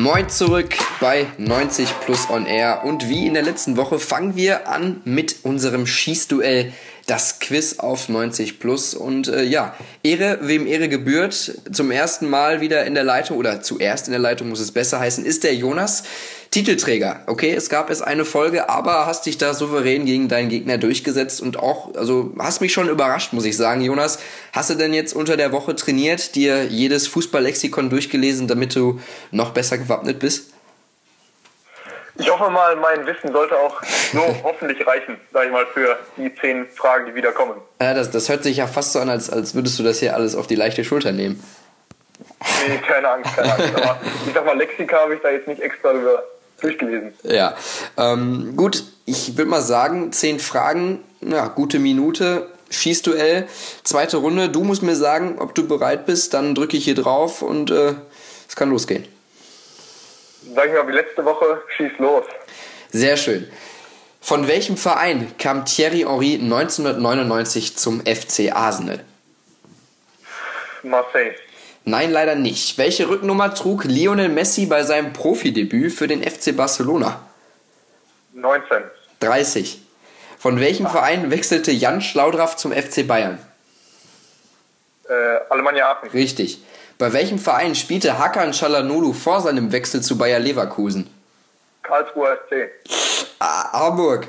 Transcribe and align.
Moin 0.00 0.30
zurück 0.30 0.76
bei 0.98 1.26
90 1.36 2.00
Plus 2.00 2.30
On 2.30 2.46
Air. 2.46 2.84
Und 2.84 3.10
wie 3.10 3.26
in 3.26 3.34
der 3.34 3.42
letzten 3.42 3.76
Woche 3.76 3.98
fangen 3.98 4.34
wir 4.34 4.66
an 4.66 5.02
mit 5.04 5.36
unserem 5.42 5.86
Schießduell, 5.86 6.72
das 7.06 7.38
Quiz 7.38 7.80
auf 7.80 8.08
90 8.08 8.58
Plus. 8.60 8.94
Und 8.94 9.28
äh, 9.28 9.42
ja, 9.42 9.74
Ehre, 10.02 10.38
wem 10.40 10.66
Ehre 10.66 10.88
gebührt, 10.88 11.60
zum 11.70 11.90
ersten 11.90 12.30
Mal 12.30 12.62
wieder 12.62 12.86
in 12.86 12.94
der 12.94 13.04
Leitung 13.04 13.36
oder 13.36 13.60
zuerst 13.60 14.08
in 14.08 14.12
der 14.12 14.20
Leitung 14.20 14.48
muss 14.48 14.60
es 14.60 14.72
besser 14.72 15.00
heißen, 15.00 15.26
ist 15.26 15.44
der 15.44 15.54
Jonas. 15.54 16.04
Titelträger. 16.50 17.20
Okay, 17.26 17.52
es 17.54 17.70
gab 17.70 17.90
es 17.90 18.02
eine 18.02 18.24
Folge, 18.24 18.68
aber 18.68 19.06
hast 19.06 19.24
dich 19.26 19.38
da 19.38 19.54
souverän 19.54 20.04
gegen 20.04 20.28
deinen 20.28 20.48
Gegner 20.48 20.78
durchgesetzt 20.78 21.40
und 21.40 21.56
auch, 21.56 21.94
also 21.94 22.32
hast 22.40 22.60
mich 22.60 22.72
schon 22.72 22.88
überrascht, 22.88 23.32
muss 23.32 23.44
ich 23.44 23.56
sagen, 23.56 23.82
Jonas. 23.82 24.18
Hast 24.52 24.68
du 24.68 24.74
denn 24.74 24.92
jetzt 24.92 25.14
unter 25.14 25.36
der 25.36 25.52
Woche 25.52 25.76
trainiert, 25.76 26.34
dir 26.34 26.64
jedes 26.64 27.06
Fußballlexikon 27.06 27.88
durchgelesen, 27.88 28.48
damit 28.48 28.74
du 28.74 29.00
noch 29.30 29.50
besser 29.50 29.78
gewappnet 29.78 30.18
bist? 30.18 30.52
Ich 32.16 32.28
hoffe 32.28 32.50
mal, 32.50 32.74
mein 32.74 33.06
Wissen 33.06 33.32
sollte 33.32 33.56
auch 33.56 33.80
so 34.12 34.18
hoffentlich 34.42 34.84
reichen, 34.84 35.20
sag 35.32 35.46
ich 35.46 35.52
mal, 35.52 35.66
für 35.72 36.00
die 36.16 36.34
zehn 36.34 36.66
Fragen, 36.74 37.06
die 37.06 37.14
wieder 37.14 37.30
kommen. 37.30 37.54
Ja, 37.80 37.94
das, 37.94 38.10
das 38.10 38.28
hört 38.28 38.42
sich 38.42 38.56
ja 38.56 38.66
fast 38.66 38.92
so 38.92 38.98
an, 38.98 39.08
als, 39.08 39.30
als 39.30 39.54
würdest 39.54 39.78
du 39.78 39.84
das 39.84 40.00
hier 40.00 40.16
alles 40.16 40.34
auf 40.34 40.48
die 40.48 40.56
leichte 40.56 40.82
Schulter 40.82 41.12
nehmen. 41.12 41.40
Nee, 42.66 42.78
keine 42.78 43.08
Angst, 43.08 43.36
keine 43.36 43.52
Angst. 43.52 43.74
Aber 43.76 44.00
ich 44.26 44.34
sag 44.34 44.44
mal, 44.44 44.58
Lexika 44.58 44.98
habe 44.98 45.14
ich 45.14 45.20
da 45.20 45.30
jetzt 45.30 45.46
nicht 45.46 45.62
extra 45.62 45.92
drüber 45.92 46.24
durchgelesen. 46.60 47.12
Ja, 47.22 47.54
ähm, 47.96 48.54
gut, 48.56 48.84
ich 49.06 49.36
würde 49.36 49.50
mal 49.50 49.62
sagen, 49.62 50.12
zehn 50.12 50.38
Fragen, 50.38 51.00
ja, 51.20 51.48
gute 51.48 51.78
Minute, 51.78 52.48
Schießduell, 52.70 53.48
zweite 53.82 54.18
Runde. 54.18 54.48
Du 54.48 54.62
musst 54.62 54.82
mir 54.82 54.94
sagen, 54.94 55.38
ob 55.40 55.56
du 55.56 55.66
bereit 55.66 56.06
bist, 56.06 56.34
dann 56.34 56.54
drücke 56.54 56.76
ich 56.76 56.84
hier 56.84 56.94
drauf 56.94 57.42
und 57.42 57.70
äh, 57.72 57.94
es 58.48 58.54
kann 58.54 58.70
losgehen. 58.70 59.06
Sag 60.54 60.66
ich 60.66 60.72
mal, 60.72 60.86
wie 60.86 60.92
letzte 60.92 61.24
Woche, 61.24 61.62
schieß 61.76 61.90
los. 61.98 62.24
Sehr 62.90 63.16
schön. 63.16 63.50
Von 64.20 64.46
welchem 64.46 64.76
Verein 64.76 65.32
kam 65.38 65.64
Thierry 65.64 66.00
Henry 66.00 66.34
1999 66.34 67.76
zum 67.76 68.00
FC 68.00 68.52
Arsenal? 68.52 69.04
Marseille. 70.82 71.34
Nein, 71.90 72.12
leider 72.12 72.36
nicht. 72.36 72.78
Welche 72.78 73.08
Rücknummer 73.08 73.52
trug 73.52 73.82
Lionel 73.82 74.28
Messi 74.28 74.66
bei 74.66 74.84
seinem 74.84 75.12
Profidebüt 75.12 75.92
für 75.92 76.06
den 76.06 76.22
FC 76.22 76.56
Barcelona? 76.56 77.20
19. 78.32 78.84
30. 79.18 79.82
Von 80.38 80.60
welchem 80.60 80.86
Verein 80.86 81.32
wechselte 81.32 81.72
Jan 81.72 82.00
Schlaudraff 82.00 82.56
zum 82.56 82.70
FC 82.70 83.04
Bayern? 83.08 83.40
Äh, 85.08 85.12
Alemannia 85.50 85.90
Aachen. 85.90 86.10
Richtig. 86.10 86.62
Bei 86.96 87.12
welchem 87.12 87.40
Verein 87.40 87.74
spielte 87.74 88.20
Hakan 88.20 88.52
Çalhanoğlu 88.52 89.12
vor 89.12 89.40
seinem 89.40 89.72
Wechsel 89.72 90.00
zu 90.00 90.16
Bayer 90.16 90.38
Leverkusen? 90.38 91.10
Karlsruher 91.82 92.38
SC. 92.46 92.70
Ah, 93.40 93.72
Hamburg. 93.72 94.24
Äh, 94.24 94.28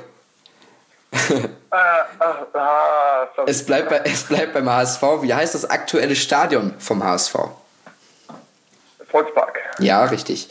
Es 3.46 3.64
bleibt, 3.64 3.90
bei, 3.90 3.98
es 4.04 4.24
bleibt 4.24 4.54
beim 4.54 4.68
HSV. 4.68 5.02
Wie 5.20 5.32
heißt 5.32 5.54
das 5.54 5.68
aktuelle 5.68 6.16
Stadion 6.16 6.74
vom 6.78 7.02
HSV? 7.02 7.34
Volkspark. 9.10 9.58
Ja, 9.78 10.04
richtig. 10.04 10.48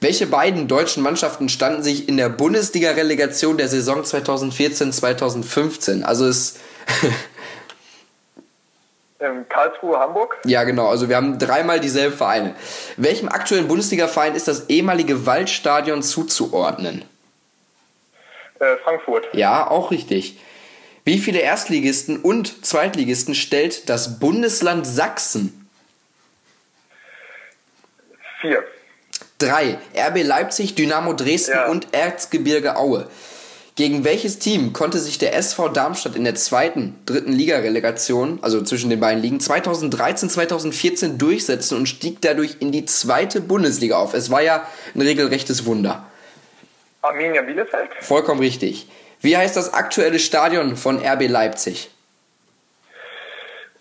Welche 0.00 0.26
beiden 0.26 0.68
deutschen 0.68 1.02
Mannschaften 1.02 1.48
standen 1.48 1.82
sich 1.82 2.08
in 2.08 2.16
der 2.16 2.28
Bundesliga-Relegation 2.28 3.58
der 3.58 3.68
Saison 3.68 4.02
2014-2015? 4.02 6.02
Also 6.02 6.26
es. 6.26 6.56
Ähm, 9.20 9.46
Karlsruhe, 9.48 9.98
Hamburg. 9.98 10.36
ja, 10.44 10.62
genau. 10.62 10.86
Also 10.86 11.08
wir 11.08 11.16
haben 11.16 11.40
dreimal 11.40 11.80
dieselben 11.80 12.16
Vereine. 12.16 12.54
Welchem 12.96 13.28
aktuellen 13.28 13.66
Bundesliga-Verein 13.66 14.36
ist 14.36 14.46
das 14.46 14.68
ehemalige 14.68 15.26
Waldstadion 15.26 16.04
zuzuordnen? 16.04 17.04
Äh, 18.60 18.76
Frankfurt. 18.84 19.26
Ja, 19.32 19.70
auch 19.70 19.90
richtig. 19.90 20.38
Wie 21.04 21.18
viele 21.18 21.38
Erstligisten 21.40 22.18
und 22.18 22.66
Zweitligisten 22.66 23.34
stellt 23.34 23.88
das 23.88 24.18
Bundesland 24.18 24.86
Sachsen? 24.86 25.68
Vier. 28.40 28.62
Drei. 29.38 29.78
RB 29.96 30.22
Leipzig, 30.22 30.74
Dynamo 30.74 31.12
Dresden 31.12 31.52
Ja. 31.52 31.66
und 31.68 31.88
Erzgebirge 31.92 32.76
Aue. 32.76 33.08
Gegen 33.76 34.02
welches 34.02 34.40
Team 34.40 34.72
konnte 34.72 34.98
sich 34.98 35.18
der 35.18 35.36
SV 35.36 35.68
Darmstadt 35.68 36.16
in 36.16 36.24
der 36.24 36.34
zweiten, 36.34 36.96
dritten 37.06 37.32
Liga-Relegation, 37.32 38.40
also 38.42 38.60
zwischen 38.62 38.90
den 38.90 38.98
beiden 38.98 39.22
Ligen, 39.22 39.38
2013, 39.38 40.28
2014 40.28 41.16
durchsetzen 41.16 41.78
und 41.78 41.88
stieg 41.88 42.20
dadurch 42.20 42.56
in 42.58 42.72
die 42.72 42.86
zweite 42.86 43.40
Bundesliga 43.40 43.96
auf? 43.96 44.14
Es 44.14 44.30
war 44.30 44.42
ja 44.42 44.66
ein 44.96 45.00
regelrechtes 45.00 45.64
Wunder. 45.64 46.04
Arminia 47.02 47.42
Bielefeld. 47.42 47.90
Vollkommen 48.00 48.40
richtig. 48.40 48.88
Wie 49.20 49.36
heißt 49.36 49.56
das 49.56 49.74
aktuelle 49.74 50.18
Stadion 50.18 50.76
von 50.76 51.04
RB 51.04 51.28
Leipzig? 51.28 51.90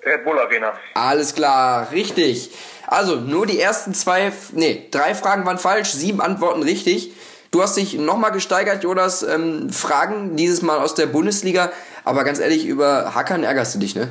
Red 0.05 0.23
Bull 0.23 0.39
Arena. 0.39 0.73
Alles 0.93 1.35
klar, 1.35 1.91
richtig. 1.91 2.51
Also, 2.87 3.15
nur 3.15 3.45
die 3.45 3.59
ersten 3.59 3.93
zwei, 3.93 4.31
nee, 4.53 4.87
drei 4.91 5.13
Fragen 5.13 5.45
waren 5.45 5.57
falsch, 5.57 5.91
sieben 5.91 6.21
Antworten 6.21 6.63
richtig. 6.63 7.11
Du 7.51 7.61
hast 7.61 7.75
dich 7.77 7.93
nochmal 7.93 8.31
gesteigert, 8.31 8.83
Jonas. 8.83 9.23
Ähm, 9.23 9.69
Fragen 9.69 10.35
dieses 10.35 10.61
Mal 10.61 10.79
aus 10.79 10.95
der 10.95 11.07
Bundesliga. 11.07 11.71
Aber 12.03 12.23
ganz 12.23 12.39
ehrlich, 12.39 12.65
über 12.65 13.15
Hackern 13.15 13.43
ärgerst 13.43 13.75
du 13.75 13.79
dich, 13.79 13.95
ne? 13.95 14.09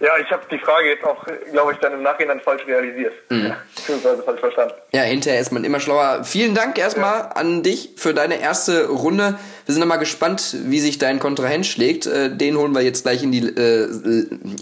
Ja, 0.00 0.16
ich 0.18 0.30
habe 0.30 0.42
die 0.50 0.58
Frage 0.58 0.90
jetzt 0.90 1.04
auch, 1.04 1.24
glaube 1.50 1.72
ich, 1.72 1.78
dann 1.78 1.92
im 1.92 2.02
Nachhinein 2.02 2.40
falsch 2.40 2.64
realisiert. 2.66 3.12
Mhm. 3.30 3.54
Beziehungsweise 3.74 4.22
falsch 4.22 4.40
verstanden. 4.40 4.74
Ja, 4.92 5.02
hinterher 5.02 5.40
ist 5.40 5.50
man 5.50 5.64
immer 5.64 5.80
schlauer. 5.80 6.22
Vielen 6.24 6.54
Dank 6.54 6.78
erstmal 6.78 7.30
an 7.34 7.62
dich 7.64 7.90
für 7.96 8.14
deine 8.14 8.40
erste 8.40 8.88
Runde. 8.88 9.38
Wir 9.66 9.74
sind 9.74 9.86
mal 9.86 9.96
gespannt, 9.96 10.56
wie 10.66 10.78
sich 10.78 10.98
dein 10.98 11.18
Kontrahent 11.18 11.66
schlägt. 11.66 12.06
Äh, 12.06 12.30
Den 12.30 12.56
holen 12.56 12.72
wir 12.72 12.82
jetzt 12.82 13.02
gleich 13.02 13.22
in 13.24 13.32
die, 13.32 13.40
äh, 13.40 13.84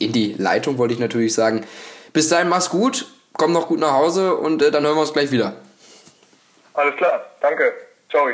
in 0.00 0.12
die 0.12 0.34
Leitung, 0.38 0.78
wollte 0.78 0.94
ich 0.94 1.00
natürlich 1.00 1.34
sagen. 1.34 1.66
Bis 2.14 2.30
dahin, 2.30 2.48
mach's 2.48 2.70
gut, 2.70 3.06
komm 3.34 3.52
noch 3.52 3.68
gut 3.68 3.80
nach 3.80 3.92
Hause 3.92 4.36
und 4.36 4.62
äh, 4.62 4.70
dann 4.70 4.84
hören 4.84 4.96
wir 4.96 5.02
uns 5.02 5.12
gleich 5.12 5.30
wieder. 5.30 5.54
Alles 6.72 6.96
klar, 6.96 7.24
danke. 7.40 7.72
Ciao. 8.10 8.26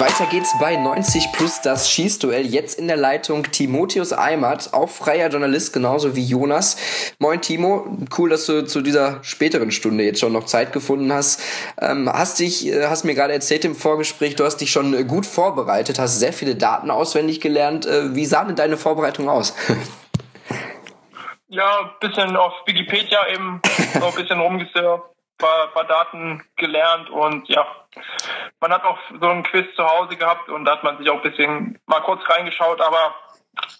Weiter 0.00 0.24
geht's 0.30 0.58
bei 0.58 0.76
90 0.76 1.30
plus 1.32 1.60
das 1.60 1.90
Schießduell. 1.90 2.46
Jetzt 2.46 2.78
in 2.78 2.88
der 2.88 2.96
Leitung 2.96 3.42
Timotheus 3.42 4.14
Eimert, 4.14 4.72
auch 4.72 4.88
freier 4.88 5.28
Journalist, 5.28 5.74
genauso 5.74 6.16
wie 6.16 6.24
Jonas. 6.24 6.78
Moin 7.18 7.42
Timo, 7.42 7.86
cool, 8.16 8.30
dass 8.30 8.46
du 8.46 8.64
zu 8.64 8.80
dieser 8.80 9.22
späteren 9.22 9.70
Stunde 9.70 10.04
jetzt 10.04 10.20
schon 10.20 10.32
noch 10.32 10.46
Zeit 10.46 10.72
gefunden 10.72 11.12
hast. 11.12 11.42
Ähm, 11.78 12.10
hast 12.10 12.38
dich, 12.38 12.66
äh, 12.66 12.86
hast 12.86 13.04
mir 13.04 13.14
gerade 13.14 13.34
erzählt 13.34 13.66
im 13.66 13.74
Vorgespräch, 13.74 14.36
du 14.36 14.44
hast 14.44 14.56
dich 14.56 14.72
schon 14.72 14.94
äh, 14.94 15.04
gut 15.04 15.26
vorbereitet, 15.26 15.98
hast 15.98 16.18
sehr 16.18 16.32
viele 16.32 16.56
Daten 16.56 16.90
auswendig 16.90 17.42
gelernt. 17.42 17.84
Äh, 17.84 18.14
wie 18.14 18.24
sah 18.24 18.44
denn 18.44 18.56
deine 18.56 18.78
Vorbereitung 18.78 19.28
aus? 19.28 19.54
Ja, 21.52 21.80
ein 21.80 21.90
bisschen 21.98 22.36
auf 22.36 22.52
Wikipedia 22.64 23.26
eben, 23.26 23.60
so 23.98 24.06
ein 24.06 24.14
bisschen 24.14 24.38
rumgesurft, 24.38 25.02
paar, 25.36 25.66
paar 25.74 25.84
Daten 25.84 26.44
gelernt 26.54 27.10
und 27.10 27.48
ja, 27.48 27.66
man 28.60 28.72
hat 28.72 28.84
auch 28.84 28.98
so 29.20 29.28
ein 29.28 29.42
Quiz 29.42 29.66
zu 29.74 29.84
Hause 29.84 30.16
gehabt 30.16 30.48
und 30.48 30.64
da 30.64 30.72
hat 30.72 30.84
man 30.84 30.98
sich 30.98 31.08
auch 31.10 31.22
ein 31.22 31.30
bisschen 31.30 31.78
mal 31.86 32.00
kurz 32.00 32.20
reingeschaut, 32.28 32.80
aber 32.80 33.14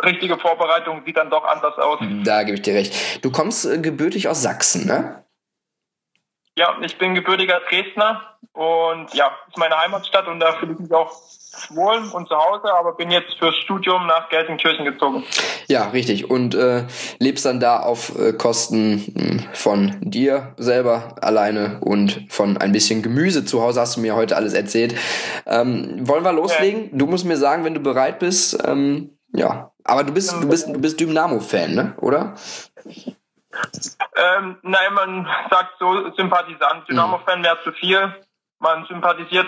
richtige 0.03 0.39
Vorbereitung 0.39 1.03
sieht 1.07 1.17
dann 1.17 1.31
doch 1.31 1.45
anders 1.45 1.77
aus. 1.79 2.01
da 2.25 2.43
gebe 2.43 2.57
ich 2.57 2.63
dir 2.63 2.75
recht. 2.75 3.25
Du 3.25 3.31
kommst 3.31 3.65
äh, 3.67 3.79
gebürtig 3.79 4.29
aus 4.29 4.43
Sachsen, 4.43 4.87
ne? 4.87 5.25
Ja, 6.61 6.77
ich 6.83 6.99
bin 6.99 7.15
gebürtiger 7.15 7.59
Dresdner 7.71 8.21
und 8.53 9.15
ja, 9.15 9.31
ist 9.49 9.57
meine 9.57 9.79
Heimatstadt 9.79 10.29
und 10.29 10.41
da 10.41 10.53
fühle 10.53 10.75
ich 10.75 10.79
mich 10.79 10.93
auch 10.93 11.11
wohl 11.71 12.03
und 12.13 12.29
zu 12.29 12.37
Hause, 12.37 12.71
aber 12.75 12.93
bin 12.97 13.11
jetzt 13.11 13.33
fürs 13.39 13.57
Studium 13.57 14.07
nach 14.07 14.29
Gelsenkirchen 14.29 14.85
gezogen. 14.85 15.25
Ja, 15.69 15.89
richtig. 15.89 16.29
Und 16.29 16.55
äh, 16.55 16.85
lebst 17.19 17.47
dann 17.47 17.61
da 17.61 17.81
auf 17.81 18.15
äh, 18.19 18.35
Kosten 18.35 19.11
mh, 19.15 19.55
von 19.55 19.97
dir 20.03 20.53
selber 20.59 21.15
alleine 21.23 21.79
und 21.81 22.27
von 22.29 22.59
ein 22.59 22.73
bisschen 22.73 23.01
Gemüse 23.01 23.47
zu 23.47 23.63
Hause, 23.63 23.81
hast 23.81 23.97
du 23.97 24.03
mir 24.03 24.15
heute 24.15 24.37
alles 24.37 24.53
erzählt. 24.53 24.95
Ähm, 25.47 26.07
wollen 26.07 26.25
wir 26.25 26.35
loslegen? 26.35 26.91
Du 26.93 27.07
musst 27.07 27.25
mir 27.25 27.39
sagen, 27.39 27.65
wenn 27.65 27.73
du 27.73 27.81
bereit 27.81 28.19
bist. 28.19 28.63
Ähm, 28.67 29.17
ja, 29.33 29.73
aber 29.83 30.05
du 30.05 30.13
bist, 30.13 30.35
du 30.35 30.47
bist, 30.47 30.69
du 30.69 30.79
bist 30.79 31.01
Dynamo-Fan, 31.01 31.75
ne? 31.75 31.95
Oder? 32.03 32.35
Ähm, 34.17 34.59
nein, 34.63 34.93
man 34.95 35.29
sagt 35.51 35.75
so 35.79 36.11
Sympathisant. 36.17 36.89
Dynamo-Fan 36.89 37.43
wäre 37.43 37.59
zu 37.65 37.73
viel. 37.73 38.15
Man 38.59 38.85
sympathisiert 38.87 39.47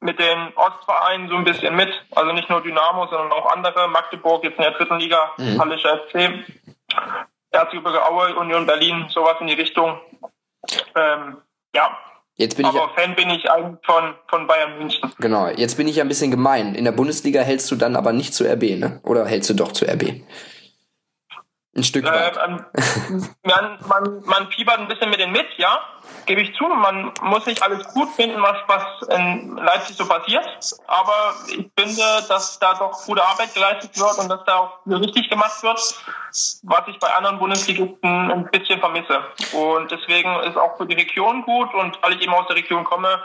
mit 0.00 0.18
den 0.18 0.52
Ostvereinen 0.56 1.28
so 1.28 1.36
ein 1.36 1.44
bisschen 1.44 1.74
mit. 1.76 1.88
Also 2.14 2.32
nicht 2.32 2.50
nur 2.50 2.60
Dynamo, 2.62 3.06
sondern 3.06 3.32
auch 3.32 3.50
andere. 3.52 3.88
Magdeburg 3.88 4.44
jetzt 4.44 4.56
in 4.56 4.62
der 4.62 4.72
dritten 4.72 4.98
Liga, 4.98 5.30
Mhm. 5.38 5.60
Hallischer 5.60 5.98
FC, 6.08 6.44
Erzgebirge 7.50 8.04
Aue, 8.04 8.34
Union 8.36 8.66
Berlin, 8.66 9.06
sowas 9.08 9.36
in 9.40 9.46
die 9.46 9.54
Richtung. 9.54 9.98
Ähm, 10.96 11.38
ja, 11.74 11.96
Jetzt 12.36 12.56
bin 12.56 12.66
Aber 12.66 12.90
ich, 12.96 13.00
Fan 13.00 13.14
bin 13.14 13.30
ich 13.30 13.48
eigentlich 13.48 13.78
von, 13.86 14.12
von 14.26 14.48
Bayern 14.48 14.76
München. 14.78 15.08
genau, 15.20 15.46
jetzt 15.50 15.76
bin 15.76 15.86
ich 15.86 15.94
ja 15.96 16.02
ein 16.04 16.08
bisschen 16.08 16.32
gemein. 16.32 16.74
In 16.74 16.84
der 16.84 16.90
Bundesliga 16.90 17.40
hältst 17.42 17.70
du 17.70 17.76
dann 17.76 17.94
aber 17.94 18.12
nicht 18.12 18.34
zu 18.34 18.42
RB, 18.44 18.76
ne? 18.76 18.98
Oder 19.04 19.24
hältst 19.24 19.50
du 19.50 19.54
doch 19.54 19.70
zu 19.70 19.84
RB? 19.84 20.24
Ein 21.76 21.82
Stück 21.82 22.04
weit. 22.04 22.38
Ähm, 22.46 22.64
man, 23.42 23.78
man, 23.88 24.22
man 24.24 24.48
fiebert 24.52 24.78
ein 24.78 24.86
bisschen 24.86 25.10
mit 25.10 25.18
denen 25.18 25.32
mit, 25.32 25.46
ja, 25.56 25.80
gebe 26.26 26.40
ich 26.40 26.54
zu. 26.56 26.64
Man 26.64 27.12
muss 27.22 27.46
nicht 27.46 27.62
alles 27.62 27.86
gut 27.88 28.10
finden, 28.10 28.40
was, 28.40 28.56
was 28.68 29.08
in 29.08 29.56
Leipzig 29.56 29.96
so 29.96 30.06
passiert. 30.06 30.46
Aber 30.86 31.34
ich 31.48 31.68
finde, 31.76 32.02
dass 32.28 32.58
da 32.60 32.74
doch 32.74 33.04
gute 33.04 33.24
Arbeit 33.24 33.54
geleistet 33.54 33.98
wird 33.98 34.18
und 34.18 34.28
dass 34.28 34.44
da 34.44 34.56
auch 34.58 34.78
richtig 34.86 35.28
gemacht 35.28 35.62
wird, 35.64 35.78
was 36.62 36.88
ich 36.88 36.98
bei 37.00 37.12
anderen 37.12 37.38
Bundesligisten 37.40 38.30
ein 38.30 38.48
bisschen 38.52 38.78
vermisse. 38.78 39.24
Und 39.52 39.90
deswegen 39.90 40.32
ist 40.44 40.56
auch 40.56 40.76
für 40.76 40.86
die 40.86 40.94
Region 40.94 41.42
gut 41.42 41.74
und 41.74 42.00
weil 42.02 42.14
ich 42.14 42.22
eben 42.22 42.34
aus 42.34 42.46
der 42.46 42.56
Region 42.56 42.84
komme, 42.84 43.20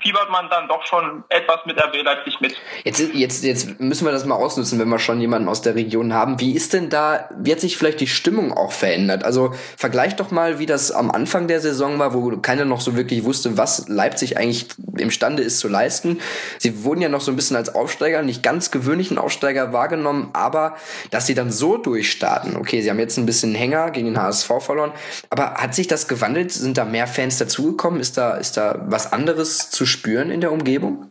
fiebert 0.00 0.28
man 0.30 0.50
dann 0.50 0.66
doch 0.66 0.84
schon 0.84 1.22
etwas 1.28 1.60
mit 1.66 1.80
RB 1.80 2.02
Leipzig 2.02 2.40
mit. 2.40 2.56
Jetzt, 2.82 3.00
jetzt, 3.14 3.44
jetzt 3.44 3.80
müssen 3.80 4.04
wir 4.04 4.12
das 4.12 4.24
mal 4.24 4.34
ausnutzen, 4.34 4.78
wenn 4.80 4.88
wir 4.88 4.98
schon 4.98 5.20
jemanden 5.20 5.48
aus 5.48 5.62
der 5.62 5.76
Region 5.76 6.12
haben. 6.12 6.40
Wie 6.40 6.52
ist 6.52 6.72
denn 6.72 6.90
da, 6.90 7.30
wie 7.38 7.52
hat 7.52 7.60
sich 7.60 7.76
vielleicht 7.76 8.00
die 8.00 8.08
Stimmung 8.08 8.52
auch 8.52 8.72
verändert? 8.72 9.22
Also 9.22 9.54
vergleich 9.76 10.16
doch 10.16 10.32
mal, 10.32 10.58
wie 10.58 10.66
das 10.66 10.90
am 10.90 11.12
Anfang 11.12 11.46
der 11.46 11.60
Saison 11.60 11.98
war, 12.00 12.12
wo 12.12 12.36
keiner 12.38 12.64
noch 12.64 12.80
so 12.80 12.96
wirklich 12.96 13.24
wusste, 13.24 13.56
was 13.56 13.88
Leipzig 13.88 14.36
eigentlich 14.36 14.66
imstande 14.98 15.44
ist 15.44 15.60
zu 15.60 15.68
leisten. 15.68 16.20
Sie 16.58 16.82
wurden 16.82 17.00
ja 17.00 17.08
noch 17.08 17.20
so 17.20 17.30
ein 17.30 17.36
bisschen 17.36 17.56
als 17.56 17.72
Aufsteiger, 17.72 18.22
nicht 18.22 18.42
ganz 18.42 18.72
gewöhnlichen 18.72 19.16
Aufsteiger 19.16 19.72
wahrgenommen, 19.72 20.30
aber 20.32 20.76
dass 21.12 21.26
sie 21.26 21.34
dann 21.34 21.52
so 21.52 21.76
durchstarten. 21.76 22.56
Okay, 22.56 22.82
sie 22.82 22.90
haben 22.90 22.98
jetzt 22.98 23.16
ein 23.16 23.26
bisschen 23.26 23.54
Hänger 23.54 23.92
gegen 23.92 24.06
den 24.06 24.20
HSV 24.20 24.50
verloren, 24.58 24.92
aber 25.30 25.54
hat 25.54 25.74
sich 25.74 25.86
das 25.86 26.08
gewandelt? 26.08 26.50
Sind 26.50 26.76
da 26.76 26.84
mehr 26.84 27.06
Fans 27.06 27.38
dazugekommen? 27.38 28.00
Ist 28.00 28.16
da, 28.18 28.34
ist 28.34 28.56
da 28.56 28.84
was 28.86 29.12
anderes 29.12 29.70
zu 29.70 29.83
spüren 29.86 30.30
in 30.30 30.40
der 30.40 30.52
Umgebung? 30.52 31.10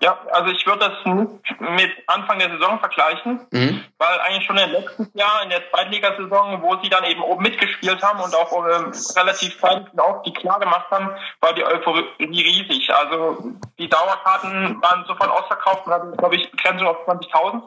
Ja, 0.00 0.16
also 0.30 0.50
ich 0.52 0.64
würde 0.64 0.78
das 0.90 1.04
nicht 1.12 1.60
mit 1.60 1.90
Anfang 2.06 2.38
der 2.38 2.50
Saison 2.50 2.78
vergleichen, 2.78 3.40
Mhm. 3.50 3.84
weil 3.98 4.20
eigentlich 4.20 4.44
schon 4.44 4.56
im 4.56 4.70
letzten 4.70 5.10
Jahr 5.18 5.42
in 5.42 5.50
der 5.50 5.68
Zweitligasaison, 5.70 6.62
wo 6.62 6.76
sie 6.80 6.88
dann 6.88 7.02
eben 7.02 7.20
oben 7.20 7.42
mitgespielt 7.42 8.00
haben 8.00 8.20
und 8.20 8.32
auch 8.32 8.52
ähm, 8.64 8.92
relativ 9.16 9.58
zeitig 9.58 9.86
auch 9.98 10.22
die 10.22 10.32
klar 10.32 10.60
gemacht 10.60 10.86
haben, 10.92 11.10
war 11.40 11.52
die 11.52 11.64
Euphorie 11.64 12.04
riesig. 12.20 12.94
Also 12.94 13.50
die 13.76 13.88
Dauerkarten 13.88 14.80
waren 14.80 15.04
sofort 15.06 15.30
ausverkauft 15.30 15.86
und 15.86 15.92
hatten, 15.92 16.16
glaube 16.16 16.36
ich, 16.36 16.48
Begrenzung 16.52 16.86
auf 16.86 16.98
20.000. 17.08 17.60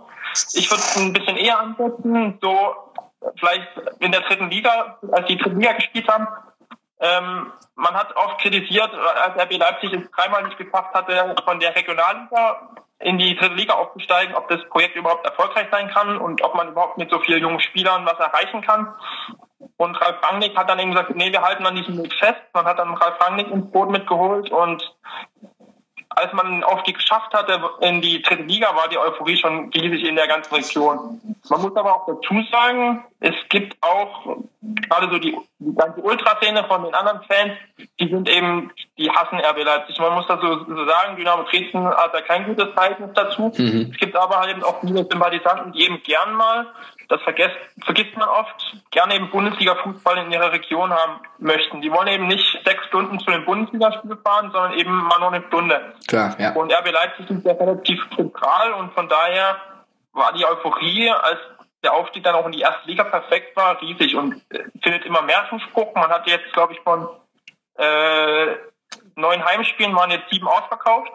Ich 0.54 0.72
würde 0.72 0.82
es 0.84 0.96
ein 0.96 1.12
bisschen 1.12 1.36
eher 1.36 1.60
ansetzen, 1.60 2.40
so 2.42 2.76
vielleicht 3.38 3.68
in 4.00 4.14
der 4.14 4.22
dritten 4.22 4.50
Liga, 4.50 4.98
als 5.12 5.28
die 5.28 5.38
dritte 5.38 5.56
Liga 5.58 5.74
gespielt 5.74 6.08
haben, 6.08 6.28
ähm, 7.02 7.52
man 7.76 7.94
hat 7.96 8.16
oft 8.16 8.40
kritisiert, 8.42 8.92
als 8.94 9.36
RB 9.36 9.58
Leipzig 9.58 9.92
es 9.92 10.12
dreimal 10.12 10.44
nicht 10.44 10.58
geschafft 10.58 10.94
hatte, 10.94 11.36
von 11.44 11.60
der 11.60 11.76
Regionalliga 11.76 12.70
in 13.00 13.18
die 13.18 13.36
dritte 13.36 13.56
Liga 13.56 13.74
aufzusteigen, 13.74 14.36
ob 14.36 14.48
das 14.50 14.64
Projekt 14.70 14.96
überhaupt 14.96 15.26
erfolgreich 15.26 15.68
sein 15.72 15.90
kann 15.90 16.18
und 16.18 16.44
ob 16.44 16.54
man 16.56 16.70
überhaupt 16.70 16.98
mit 17.00 17.10
so 17.10 17.20
vielen 17.20 17.42
jungen 17.42 17.60
Spielern 17.60 18.06
was 18.06 18.20
erreichen 18.20 18.62
kann. 18.62 18.94
Und 19.78 20.00
Ralf 20.00 20.18
Rangnick 20.22 20.56
hat 20.56 20.70
dann 20.70 20.78
eben 20.78 20.92
gesagt, 20.92 21.16
nee, 21.16 21.32
wir 21.32 21.42
halten 21.42 21.66
an 21.66 21.76
diesem 21.76 21.98
Weg 21.98 22.14
fest. 22.14 22.40
Man 22.54 22.66
hat 22.66 22.78
dann 22.78 22.94
Ralf 22.94 23.20
Rangnick 23.20 23.50
ins 23.50 23.72
Boot 23.72 23.90
mitgeholt 23.90 24.52
und 24.52 24.96
als 26.16 26.34
man 26.34 26.52
den 26.52 26.64
Aufstieg 26.64 26.96
geschafft 26.96 27.34
hatte 27.34 27.62
in 27.82 28.02
die 28.02 28.22
dritte 28.22 28.44
Liga, 28.44 28.76
war 28.76 28.88
die 28.90 28.98
Euphorie 28.98 29.38
schon 29.38 29.70
riesig 29.70 30.08
in 30.08 30.16
der 30.16 30.28
ganzen 30.28 30.54
Region. 30.54 31.22
Man 31.50 31.62
muss 31.62 31.76
aber 31.76 31.96
auch 31.96 32.06
dazu 32.08 32.44
sagen, 32.52 33.04
es 33.20 33.36
gibt 33.50 33.78
auch 33.82 34.38
gerade 34.62 35.12
so 35.12 35.18
die, 35.18 35.38
die 35.60 35.76
ganze 35.76 36.02
Ultraszene 36.02 36.64
von 36.66 36.84
den 36.84 36.94
anderen 36.94 37.22
Fans, 37.24 37.54
die 38.00 38.10
sind 38.10 38.30
eben, 38.30 38.72
die 39.02 39.12
hassen 39.12 39.40
RB 39.40 39.64
Leipzig. 39.64 40.00
Man 40.00 40.14
muss 40.14 40.28
das 40.28 40.40
so, 40.40 40.64
so 40.66 40.86
sagen, 40.86 41.16
Dynamo 41.18 41.44
Dresden 41.44 41.86
hat 41.86 42.14
da 42.14 42.22
kein 42.22 42.46
gutes 42.46 42.70
Verhältnis 42.74 43.10
dazu. 43.14 43.52
Mhm. 43.58 43.90
Es 43.92 43.98
gibt 43.98 44.16
aber 44.16 44.40
halt 44.40 44.52
eben 44.52 44.64
auch 44.64 44.80
viele 44.82 45.06
Sympathisanten, 45.10 45.72
die 45.74 45.86
eben 45.86 46.02
gern 46.04 46.34
mal, 46.36 46.68
das 47.10 47.22
vergesst, 47.24 47.58
vergisst 47.84 48.16
man 48.16 48.30
oft, 48.30 48.78
gerne 48.92 49.16
eben 49.16 49.30
Bundesliga-Fußball 49.32 50.18
in 50.20 50.32
ihrer 50.32 50.52
Region 50.52 50.92
haben 50.92 51.20
möchten. 51.40 51.82
Die 51.82 51.92
wollen 51.92 52.08
eben 52.08 52.28
nicht 52.28 52.60
sechs 52.64 52.86
Stunden 52.86 53.20
zu 53.20 53.32
einem 53.32 53.46
Bundesligaspiel 53.46 54.18
fahren, 54.24 54.52
sondern 54.52 54.74
eben 54.74 54.92
mal 54.92 55.20
nur 55.20 55.34
eine 55.34 55.44
Stunde. 55.48 55.94
Klar, 56.08 56.36
ja. 56.40 56.54
Und 56.54 56.72
RB 56.72 56.92
Leipzig 56.92 57.30
ist 57.30 57.46
ja 57.46 57.54
relativ 57.54 58.00
zentral 58.16 58.74
und 58.74 58.94
von 58.94 59.10
daher 59.10 59.58
war 60.14 60.34
die 60.34 60.46
Euphorie, 60.46 61.10
als 61.10 61.40
der 61.84 61.94
Aufstieg 61.94 62.24
dann 62.24 62.36
auch 62.36 62.46
in 62.46 62.52
die 62.52 62.62
erste 62.62 62.88
Liga 62.88 63.04
perfekt 63.04 63.56
war, 63.56 63.82
riesig 63.82 64.16
und 64.16 64.36
äh, 64.52 64.64
findet 64.84 65.06
immer 65.06 65.24
mehr 65.24 65.48
Zuspruch. 65.50 65.96
Man 65.96 66.10
hat 66.10 66.28
jetzt, 66.28 66.54
glaube 66.54 66.74
ich, 66.74 66.80
von 66.82 67.08
äh, 67.78 68.56
neun 69.16 69.44
Heimspielen 69.44 69.96
waren 69.96 70.12
jetzt 70.12 70.30
sieben 70.32 70.48
ausverkauft. 70.48 71.12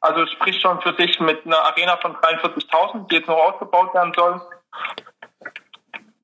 Also 0.00 0.22
es 0.22 0.30
spricht 0.32 0.60
schon 0.60 0.80
für 0.82 0.94
sich 0.98 1.18
mit 1.20 1.44
einer 1.46 1.58
Arena 1.64 1.96
von 1.96 2.14
43.000, 2.16 3.08
die 3.08 3.16
jetzt 3.16 3.28
noch 3.28 3.36
ausgebaut 3.36 3.94
werden 3.94 4.12
soll. 4.14 4.40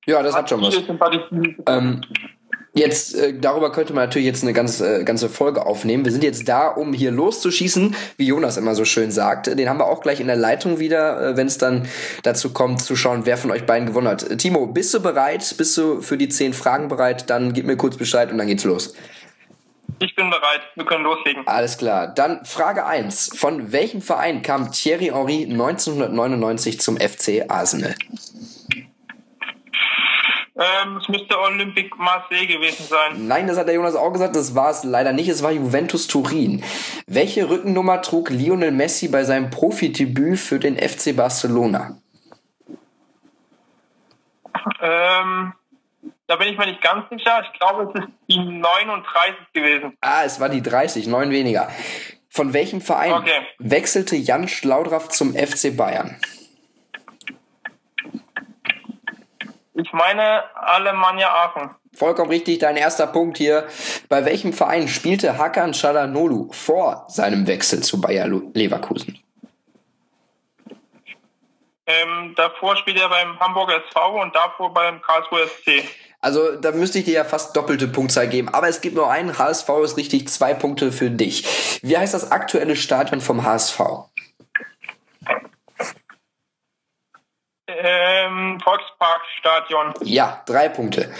Ja, 0.06 0.22
das 0.22 0.34
hat 0.34 0.48
schon 0.48 0.60
was. 0.60 0.76
Ähm, 1.66 2.00
jetzt, 2.74 3.14
äh, 3.14 3.38
darüber 3.38 3.70
könnte 3.70 3.92
man 3.92 4.04
natürlich 4.04 4.26
jetzt 4.26 4.42
eine 4.42 4.52
ganz, 4.52 4.80
äh, 4.80 5.04
ganze 5.04 5.28
Folge 5.28 5.64
aufnehmen. 5.64 6.04
Wir 6.04 6.12
sind 6.12 6.24
jetzt 6.24 6.48
da, 6.48 6.68
um 6.68 6.92
hier 6.92 7.12
loszuschießen, 7.12 7.94
wie 8.16 8.26
Jonas 8.26 8.56
immer 8.56 8.74
so 8.74 8.84
schön 8.84 9.10
sagt. 9.10 9.46
Den 9.46 9.68
haben 9.68 9.78
wir 9.78 9.86
auch 9.86 10.00
gleich 10.00 10.20
in 10.20 10.26
der 10.26 10.36
Leitung 10.36 10.80
wieder, 10.80 11.30
äh, 11.30 11.36
wenn 11.36 11.46
es 11.46 11.58
dann 11.58 11.86
dazu 12.24 12.52
kommt, 12.52 12.82
zu 12.82 12.96
schauen, 12.96 13.26
wer 13.26 13.36
von 13.36 13.50
euch 13.52 13.64
beiden 13.64 13.86
gewonnen 13.86 14.08
hat. 14.08 14.38
Timo, 14.38 14.66
bist 14.66 14.92
du 14.92 15.00
bereit? 15.00 15.54
Bist 15.56 15.76
du 15.78 16.02
für 16.02 16.18
die 16.18 16.28
zehn 16.28 16.52
Fragen 16.52 16.88
bereit? 16.88 17.30
Dann 17.30 17.52
gib 17.52 17.66
mir 17.66 17.76
kurz 17.76 17.96
Bescheid 17.96 18.30
und 18.32 18.38
dann 18.38 18.48
geht's 18.48 18.64
los. 18.64 18.94
Ich 19.98 20.14
bin 20.14 20.30
bereit, 20.30 20.62
wir 20.74 20.84
können 20.84 21.04
loslegen. 21.04 21.46
Alles 21.46 21.78
klar. 21.78 22.08
Dann 22.08 22.44
Frage 22.44 22.86
1. 22.86 23.36
Von 23.36 23.72
welchem 23.72 24.02
Verein 24.02 24.42
kam 24.42 24.72
Thierry 24.72 25.06
Henry 25.06 25.44
1999 25.44 26.80
zum 26.80 26.96
FC 26.96 27.44
Arsenal? 27.48 27.94
Ähm, 30.54 30.98
es 30.98 31.08
müsste 31.08 31.38
Olympique 31.38 31.96
Marseille 31.96 32.46
gewesen 32.46 32.84
sein. 32.86 33.26
Nein, 33.26 33.46
das 33.46 33.56
hat 33.56 33.68
der 33.68 33.74
Jonas 33.74 33.94
auch 33.94 34.12
gesagt, 34.12 34.36
das 34.36 34.54
war 34.54 34.70
es 34.70 34.84
leider 34.84 35.12
nicht. 35.12 35.28
Es 35.28 35.42
war 35.42 35.50
Juventus 35.50 36.06
Turin. 36.06 36.62
Welche 37.06 37.48
Rückennummer 37.48 38.02
trug 38.02 38.30
Lionel 38.30 38.70
Messi 38.70 39.08
bei 39.08 39.24
seinem 39.24 39.50
Profidebüt 39.50 40.38
für 40.38 40.58
den 40.58 40.76
FC 40.76 41.16
Barcelona? 41.16 41.96
Ähm, 44.80 45.54
da 46.26 46.36
bin 46.36 46.48
ich 46.48 46.58
mir 46.58 46.66
nicht 46.66 46.82
ganz 46.82 47.08
sicher. 47.10 47.42
Ich 47.44 47.58
glaube, 47.58 47.90
es 47.94 48.00
ist 48.00 48.08
die 48.28 48.38
39 48.38 49.34
gewesen. 49.52 49.96
Ah, 50.00 50.22
es 50.24 50.40
war 50.40 50.48
die 50.48 50.62
30, 50.62 51.06
neun 51.06 51.30
weniger. 51.30 51.68
Von 52.30 52.52
welchem 52.54 52.80
Verein 52.80 53.12
Okay. 53.12 53.46
wechselte 53.58 54.16
Jan 54.16 54.48
Schlaudraff 54.48 55.08
zum 55.08 55.34
FC 55.34 55.76
Bayern? 55.76 56.18
Ich 59.74 59.92
meine 59.92 60.44
Alemannia 60.54 61.28
Aachen. 61.28 61.70
Vollkommen 61.94 62.30
richtig, 62.30 62.58
dein 62.58 62.76
erster 62.76 63.06
Punkt 63.06 63.36
hier. 63.36 63.66
Bei 64.08 64.24
welchem 64.24 64.52
Verein 64.52 64.88
spielte 64.88 65.36
Hakan 65.36 65.72
Çalhanoğlu 65.74 66.52
vor 66.52 67.04
seinem 67.08 67.46
Wechsel 67.46 67.82
zu 67.82 68.00
Bayer 68.00 68.28
Leverkusen? 68.28 69.18
Ähm, 71.86 72.32
davor 72.36 72.76
spielt 72.76 72.98
er 73.00 73.08
beim 73.08 73.38
Hamburger 73.40 73.82
SV 73.88 74.22
und 74.22 74.34
davor 74.34 74.72
beim 74.72 75.02
Karlsruher 75.02 75.46
SC. 75.46 75.84
Also 76.22 76.56
da 76.56 76.70
müsste 76.70 77.00
ich 77.00 77.04
dir 77.04 77.14
ja 77.14 77.24
fast 77.24 77.54
doppelte 77.56 77.88
Punktzahl 77.88 78.28
geben. 78.28 78.48
Aber 78.48 78.68
es 78.68 78.80
gibt 78.80 78.94
nur 78.94 79.10
einen. 79.10 79.38
HSV 79.38 79.68
ist 79.84 79.96
richtig. 79.96 80.28
Zwei 80.28 80.54
Punkte 80.54 80.92
für 80.92 81.10
dich. 81.10 81.80
Wie 81.82 81.98
heißt 81.98 82.14
das 82.14 82.30
aktuelle 82.30 82.76
Stadion 82.76 83.20
vom 83.20 83.44
HSV? 83.44 83.80
Ähm, 87.66 88.60
Volksparkstadion. 88.60 89.94
Ja, 90.04 90.42
drei 90.46 90.68
Punkte. 90.68 91.12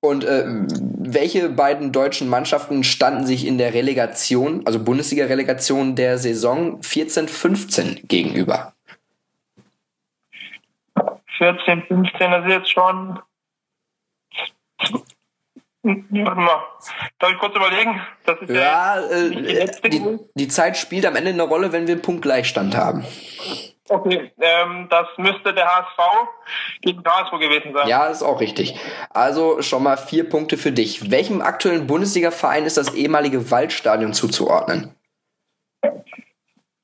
Und 0.00 0.22
äh, 0.24 0.44
welche 0.46 1.48
beiden 1.48 1.90
deutschen 1.90 2.28
Mannschaften 2.28 2.84
standen 2.84 3.26
sich 3.26 3.46
in 3.46 3.58
der 3.58 3.74
Relegation, 3.74 4.62
also 4.66 4.78
Bundesliga-Relegation 4.78 5.96
der 5.96 6.18
Saison 6.18 6.80
14-15 6.80 8.06
gegenüber? 8.06 8.74
14, 11.38 11.82
15, 11.88 12.30
das 12.30 12.44
ist 12.44 12.52
jetzt 12.52 12.70
schon. 12.70 13.18
Warte 15.84 16.40
mal. 16.40 16.62
Darf 17.18 17.32
ich 17.32 17.38
kurz 17.38 17.54
überlegen? 17.54 18.00
Ja, 18.48 19.00
äh, 19.00 19.66
die 19.90 20.18
die, 20.34 20.48
Zeit 20.48 20.78
spielt 20.78 21.04
am 21.04 21.14
Ende 21.14 21.30
eine 21.30 21.42
Rolle, 21.42 21.72
wenn 21.72 21.86
wir 21.86 22.00
Punktgleichstand 22.00 22.74
haben. 22.74 23.04
Okay, 23.90 24.32
ähm, 24.40 24.86
das 24.88 25.06
müsste 25.18 25.52
der 25.52 25.66
HSV 25.66 25.98
gegen 26.80 27.02
Karlsruhe 27.02 27.38
gewesen 27.38 27.74
sein. 27.74 27.86
Ja, 27.86 28.06
ist 28.06 28.22
auch 28.22 28.40
richtig. 28.40 28.74
Also 29.10 29.60
schon 29.60 29.82
mal 29.82 29.98
vier 29.98 30.26
Punkte 30.26 30.56
für 30.56 30.72
dich. 30.72 31.10
Welchem 31.10 31.42
aktuellen 31.42 31.86
Bundesliga-Verein 31.86 32.64
ist 32.64 32.78
das 32.78 32.94
ehemalige 32.94 33.50
Waldstadion 33.50 34.14
zuzuordnen? 34.14 34.94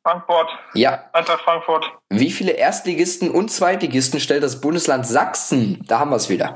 Frankfurt, 0.02 0.50
Ja. 0.74 1.04
Eintracht 1.12 1.42
Frankfurt. 1.42 1.90
Wie 2.10 2.30
viele 2.30 2.52
Erstligisten 2.52 3.30
und 3.30 3.50
Zweitligisten 3.50 4.20
stellt 4.20 4.42
das 4.42 4.60
Bundesland 4.60 5.06
Sachsen? 5.06 5.82
Da 5.86 5.98
haben 6.00 6.10
wir 6.10 6.16
es 6.16 6.28
wieder. 6.28 6.54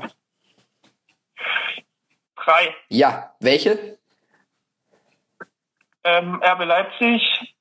Drei. 2.45 2.75
Ja. 2.89 3.33
Welche? 3.39 3.97
ähm, 6.05 6.41
RB 6.41 6.65
Leipzig, 6.65 7.55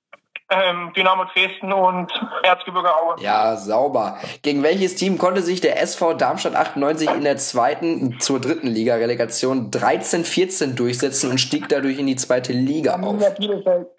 ähm, 0.50 0.92
Dynamo 0.94 1.24
Dresden 1.24 1.72
und 1.72 2.12
Erzgebirge 2.42 2.94
Aue. 2.94 3.16
Ja, 3.18 3.56
sauber. 3.56 4.18
Gegen 4.42 4.62
welches 4.62 4.94
Team 4.94 5.16
konnte 5.16 5.40
sich 5.40 5.60
der 5.62 5.80
SV 5.80 6.14
Darmstadt 6.14 6.54
98 6.54 7.10
in 7.10 7.24
der 7.24 7.38
zweiten 7.38 8.20
zur 8.20 8.40
dritten 8.40 8.68
Liga 8.68 8.94
Relegation 8.96 9.70
13-14 9.70 10.74
durchsetzen 10.74 11.30
und 11.30 11.38
stieg 11.38 11.68
dadurch 11.68 11.98
in 11.98 12.06
die 12.06 12.16
zweite 12.16 12.52
Liga 12.52 13.00
auf? 13.00 13.16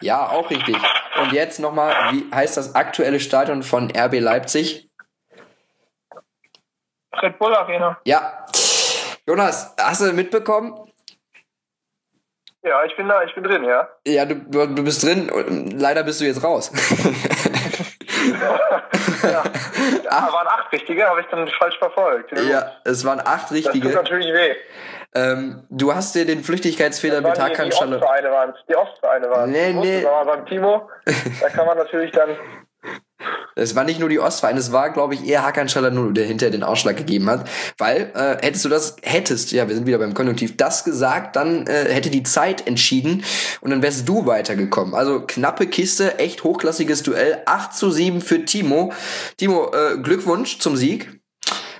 Ja, 0.01 0.29
auch 0.29 0.49
richtig. 0.49 0.77
Und 1.19 1.33
jetzt 1.33 1.59
nochmal, 1.59 2.13
wie 2.13 2.31
heißt 2.33 2.55
das 2.55 2.75
aktuelle 2.75 3.19
Stadion 3.19 3.63
von 3.63 3.91
RB 3.91 4.19
Leipzig? 4.19 4.89
Red 7.21 7.39
Bull 7.39 7.55
Arena. 7.55 7.97
Ja. 8.05 8.45
Jonas, 9.27 9.73
hast 9.79 10.01
du 10.01 10.13
mitbekommen? 10.13 10.79
Ja, 12.63 12.83
ich 12.83 12.95
bin 12.95 13.07
da, 13.07 13.23
ich 13.23 13.33
bin 13.33 13.43
drin, 13.43 13.63
ja. 13.63 13.87
Ja, 14.05 14.25
du, 14.25 14.35
du 14.35 14.83
bist 14.83 15.03
drin. 15.03 15.29
Leider 15.77 16.03
bist 16.03 16.21
du 16.21 16.25
jetzt 16.25 16.43
raus. 16.43 16.71
ja. 19.23 19.43
ja, 20.03 20.33
waren 20.33 20.47
acht 20.47 20.71
richtige, 20.71 21.07
habe 21.07 21.21
ich 21.21 21.27
dann 21.27 21.47
falsch 21.59 21.77
verfolgt. 21.77 22.31
Ja, 22.39 22.71
es 22.83 23.05
waren 23.05 23.21
acht 23.23 23.51
richtige. 23.51 23.79
Das 23.79 23.93
tut 23.93 24.03
natürlich 24.03 24.33
weh. 24.33 24.55
Ähm, 25.13 25.65
du 25.69 25.93
hast 25.93 26.13
dir 26.15 26.25
den 26.25 26.43
Flüchtigkeitsfehler 26.43 27.21
mit 27.21 27.39
Hakan 27.39 27.69
Die 27.69 27.75
Ostvereine 27.75 28.31
waren 28.31 28.49
es. 28.49 28.57
Die 28.67 28.75
Ostvereine 28.75 29.29
waren 29.29 29.51
Nee, 29.51 29.73
nee. 29.73 30.05
Aber 30.05 30.35
beim 30.35 30.45
Timo, 30.45 30.89
da 31.41 31.49
kann 31.49 31.65
man 31.65 31.77
natürlich 31.77 32.11
dann 32.11 32.29
es 33.55 33.75
war 33.75 33.85
nicht 33.85 33.99
nur 34.01 34.09
die 34.09 34.19
Ostvereine, 34.19 34.59
es 34.59 34.73
war, 34.73 34.89
glaube 34.89 35.13
ich, 35.13 35.25
eher 35.25 35.43
Hakan 35.43 35.67
Çalhanoğlu, 35.67 36.11
der 36.11 36.25
hinterher 36.25 36.51
den 36.51 36.63
Ausschlag 36.63 36.97
gegeben 36.97 37.29
hat. 37.29 37.49
Weil, 37.77 38.11
äh, 38.13 38.45
hättest 38.45 38.65
du 38.65 38.69
das, 38.69 38.97
hättest, 39.01 39.53
ja, 39.53 39.67
wir 39.67 39.75
sind 39.75 39.87
wieder 39.87 39.97
beim 39.97 40.13
Konjunktiv, 40.13 40.57
das 40.57 40.83
gesagt, 40.83 41.37
dann 41.37 41.65
äh, 41.67 41.85
hätte 41.93 42.09
die 42.09 42.23
Zeit 42.23 42.67
entschieden 42.67 43.23
und 43.61 43.71
dann 43.71 43.81
wärst 43.81 44.07
du 44.09 44.25
weitergekommen. 44.25 44.93
Also 44.93 45.21
knappe 45.25 45.67
Kiste, 45.67 46.19
echt 46.19 46.43
hochklassiges 46.43 47.03
Duell, 47.03 47.41
8 47.45 47.73
zu 47.73 47.91
7 47.91 48.21
für 48.21 48.43
Timo. 48.43 48.91
Timo, 49.37 49.71
äh, 49.73 49.97
Glückwunsch 49.99 50.59
zum 50.59 50.75
Sieg. 50.75 51.21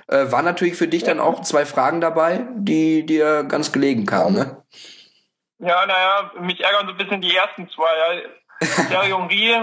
Äh, 0.08 0.30
war 0.30 0.42
natürlich 0.42 0.76
für 0.76 0.88
dich 0.88 1.04
dann 1.04 1.20
auch 1.20 1.42
zwei 1.42 1.66
Fragen 1.66 2.00
dabei, 2.00 2.46
die 2.56 3.04
dir 3.04 3.44
ganz 3.44 3.72
gelegen 3.72 4.06
kamen, 4.06 4.34
ne? 4.34 4.62
Ja, 5.58 5.86
naja, 5.86 6.32
mich 6.40 6.60
ärgern 6.60 6.86
so 6.86 6.92
ein 6.92 6.98
bisschen 6.98 7.20
die 7.20 7.34
ersten 7.34 7.68
zwei. 7.70 7.88
Ja. 7.96 8.22
Sergio 8.88 9.20
Henry 9.20 9.54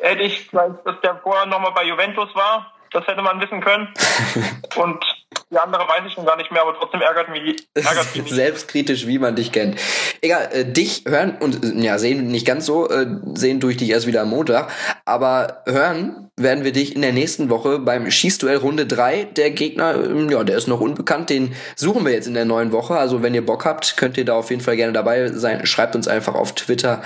hätte 0.00 0.22
ich, 0.22 0.50
dass 0.50 1.00
der 1.02 1.20
vorher 1.22 1.46
nochmal 1.46 1.72
bei 1.72 1.84
Juventus 1.84 2.34
war. 2.34 2.72
Das 2.92 3.06
hätte 3.06 3.22
man 3.22 3.40
wissen 3.40 3.60
können. 3.60 3.88
Und 4.76 5.02
die 5.50 5.58
andere 5.58 5.82
weiß 5.82 6.02
ich 6.06 6.12
schon 6.14 6.24
gar 6.24 6.36
nicht 6.36 6.50
mehr, 6.50 6.62
aber 6.62 6.74
trotzdem 6.78 7.00
ärgert 7.00 7.28
mich, 7.30 7.66
ärgert 7.74 8.14
mich 8.16 8.30
Selbstkritisch, 8.30 9.06
wie 9.06 9.18
man 9.18 9.36
dich 9.36 9.52
kennt. 9.52 9.78
Egal, 10.20 10.48
äh, 10.52 10.64
dich 10.64 11.04
hören 11.06 11.36
und 11.40 11.64
äh, 11.64 11.84
ja, 11.84 11.98
sehen 11.98 12.28
nicht 12.28 12.46
ganz 12.46 12.66
so, 12.66 12.88
äh, 12.88 13.06
sehen 13.34 13.60
durch 13.60 13.76
dich 13.76 13.90
erst 13.90 14.06
wieder 14.06 14.22
am 14.22 14.30
Montag, 14.30 14.70
aber 15.04 15.62
hören 15.66 16.30
werden 16.36 16.64
wir 16.64 16.72
dich 16.72 16.94
in 16.96 17.02
der 17.02 17.12
nächsten 17.12 17.50
Woche 17.50 17.78
beim 17.78 18.10
Schießduell 18.10 18.56
Runde 18.56 18.86
3. 18.86 19.24
Der 19.24 19.50
Gegner, 19.50 19.94
ähm, 19.94 20.30
ja, 20.30 20.42
der 20.44 20.56
ist 20.56 20.68
noch 20.68 20.80
unbekannt, 20.80 21.30
den 21.30 21.54
suchen 21.76 22.04
wir 22.04 22.12
jetzt 22.12 22.26
in 22.26 22.34
der 22.34 22.44
neuen 22.44 22.72
Woche. 22.72 22.96
Also 22.96 23.22
wenn 23.22 23.34
ihr 23.34 23.44
Bock 23.44 23.64
habt, 23.64 23.96
könnt 23.96 24.16
ihr 24.16 24.24
da 24.24 24.34
auf 24.34 24.50
jeden 24.50 24.62
Fall 24.62 24.76
gerne 24.76 24.92
dabei 24.92 25.28
sein. 25.28 25.66
Schreibt 25.66 25.94
uns 25.94 26.08
einfach 26.08 26.34
auf 26.34 26.54
Twitter. 26.54 27.02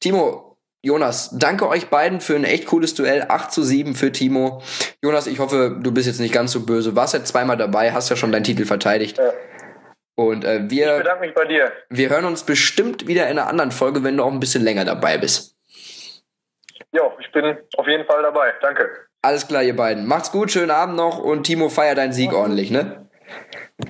Timo, 0.00 0.47
Jonas, 0.88 1.36
danke 1.38 1.68
euch 1.68 1.90
beiden 1.90 2.22
für 2.22 2.34
ein 2.34 2.44
echt 2.44 2.64
cooles 2.64 2.94
Duell. 2.94 3.26
8 3.28 3.52
zu 3.52 3.62
7 3.62 3.94
für 3.94 4.10
Timo. 4.10 4.62
Jonas, 5.02 5.26
ich 5.26 5.38
hoffe, 5.38 5.76
du 5.78 5.92
bist 5.92 6.06
jetzt 6.06 6.18
nicht 6.18 6.32
ganz 6.32 6.50
so 6.52 6.64
böse. 6.64 6.96
Warst 6.96 7.12
ja 7.12 7.22
zweimal 7.22 7.58
dabei, 7.58 7.92
hast 7.92 8.08
ja 8.08 8.16
schon 8.16 8.32
deinen 8.32 8.44
Titel 8.44 8.64
verteidigt. 8.64 9.18
Ja. 9.18 9.32
Und 10.16 10.46
äh, 10.46 10.70
wir, 10.70 10.92
ich 10.92 11.02
bedanke 11.02 11.26
mich 11.26 11.34
bei 11.34 11.44
dir. 11.44 11.72
Wir 11.90 12.08
hören 12.08 12.24
uns 12.24 12.42
bestimmt 12.42 13.06
wieder 13.06 13.24
in 13.24 13.38
einer 13.38 13.48
anderen 13.48 13.70
Folge, 13.70 14.02
wenn 14.02 14.16
du 14.16 14.22
auch 14.24 14.32
ein 14.32 14.40
bisschen 14.40 14.64
länger 14.64 14.86
dabei 14.86 15.18
bist. 15.18 15.56
Jo, 16.92 17.12
ich 17.20 17.30
bin 17.32 17.58
auf 17.76 17.86
jeden 17.86 18.06
Fall 18.06 18.22
dabei. 18.22 18.54
Danke. 18.62 18.88
Alles 19.20 19.46
klar, 19.46 19.62
ihr 19.62 19.76
beiden. 19.76 20.06
Macht's 20.06 20.32
gut, 20.32 20.50
schönen 20.50 20.70
Abend 20.70 20.96
noch 20.96 21.18
und 21.18 21.44
Timo 21.44 21.68
feier 21.68 21.96
deinen 21.96 22.14
Sieg 22.14 22.32
ja. 22.32 22.38
ordentlich, 22.38 22.70
ne? 22.70 23.10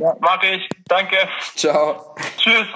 Ja, 0.01 0.17
mach 0.19 0.43
ich. 0.43 0.69
Danke. 0.89 1.17
Ciao. 1.55 2.17
Tschüss. 2.37 2.67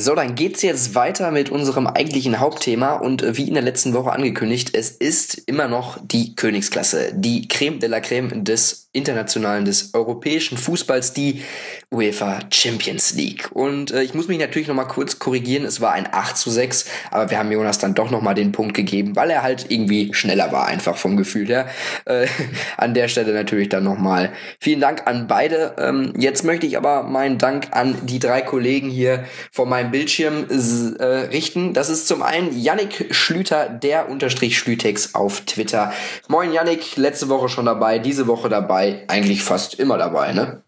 So, 0.00 0.14
dann 0.14 0.36
geht's 0.36 0.62
jetzt 0.62 0.94
weiter 0.94 1.32
mit 1.32 1.50
unserem 1.50 1.88
eigentlichen 1.88 2.38
Hauptthema 2.38 2.94
und 2.94 3.22
äh, 3.22 3.36
wie 3.36 3.48
in 3.48 3.54
der 3.54 3.64
letzten 3.64 3.94
Woche 3.94 4.12
angekündigt, 4.12 4.70
es 4.72 4.90
ist 4.90 5.38
immer 5.46 5.66
noch 5.66 5.98
die 6.00 6.36
Königsklasse, 6.36 7.10
die 7.14 7.48
Creme 7.48 7.80
de 7.80 7.88
la 7.88 7.98
Creme 7.98 8.44
des 8.44 8.90
internationalen, 8.92 9.64
des 9.64 9.94
europäischen 9.94 10.56
Fußballs, 10.56 11.14
die 11.14 11.42
UEFA 11.90 12.40
Champions 12.52 13.14
League. 13.14 13.48
Und 13.52 13.92
äh, 13.92 14.02
ich 14.02 14.12
muss 14.12 14.28
mich 14.28 14.38
natürlich 14.38 14.68
nochmal 14.68 14.88
kurz 14.88 15.18
korrigieren, 15.18 15.64
es 15.64 15.80
war 15.80 15.92
ein 15.92 16.06
8 16.10 16.36
zu 16.36 16.50
6, 16.50 16.84
aber 17.10 17.30
wir 17.30 17.38
haben 17.38 17.50
Jonas 17.50 17.78
dann 17.78 17.94
doch 17.94 18.10
nochmal 18.10 18.34
den 18.34 18.52
Punkt 18.52 18.74
gegeben, 18.74 19.16
weil 19.16 19.30
er 19.30 19.42
halt 19.42 19.66
irgendwie 19.70 20.12
schneller 20.12 20.52
war, 20.52 20.66
einfach 20.66 20.98
vom 20.98 21.16
Gefühl 21.16 21.46
her. 21.46 21.68
Äh, 22.04 22.26
an 22.76 22.92
der 22.92 23.08
Stelle 23.08 23.32
natürlich 23.32 23.70
dann 23.70 23.84
nochmal 23.84 24.32
vielen 24.60 24.80
Dank 24.80 25.06
an 25.06 25.28
beide. 25.28 25.76
Ähm, 25.78 26.12
jetzt 26.18 26.44
möchte 26.44 26.66
ich 26.66 26.76
aber 26.76 27.04
meinen 27.04 27.38
Dank 27.38 27.68
an 27.70 27.96
die 28.02 28.18
drei 28.18 28.42
Kollegen 28.42 28.90
hier 28.90 29.24
vor 29.50 29.64
meinem 29.64 29.90
Bildschirm 29.90 30.46
äh, 30.50 31.04
richten. 31.04 31.72
Das 31.72 31.88
ist 31.88 32.06
zum 32.06 32.22
einen 32.22 32.54
Yannick 32.54 33.14
Schlüter, 33.14 33.70
der 33.70 34.10
unterstrich 34.10 34.58
Schlütex 34.58 35.14
auf 35.14 35.40
Twitter. 35.46 35.92
Moin 36.28 36.52
Yannick, 36.52 36.96
letzte 36.96 37.30
Woche 37.30 37.48
schon 37.48 37.64
dabei, 37.64 37.98
diese 37.98 38.26
Woche 38.26 38.50
dabei, 38.50 39.04
eigentlich 39.08 39.42
fast 39.42 39.74
immer 39.74 39.96
dabei, 39.96 40.32
ne? 40.34 40.62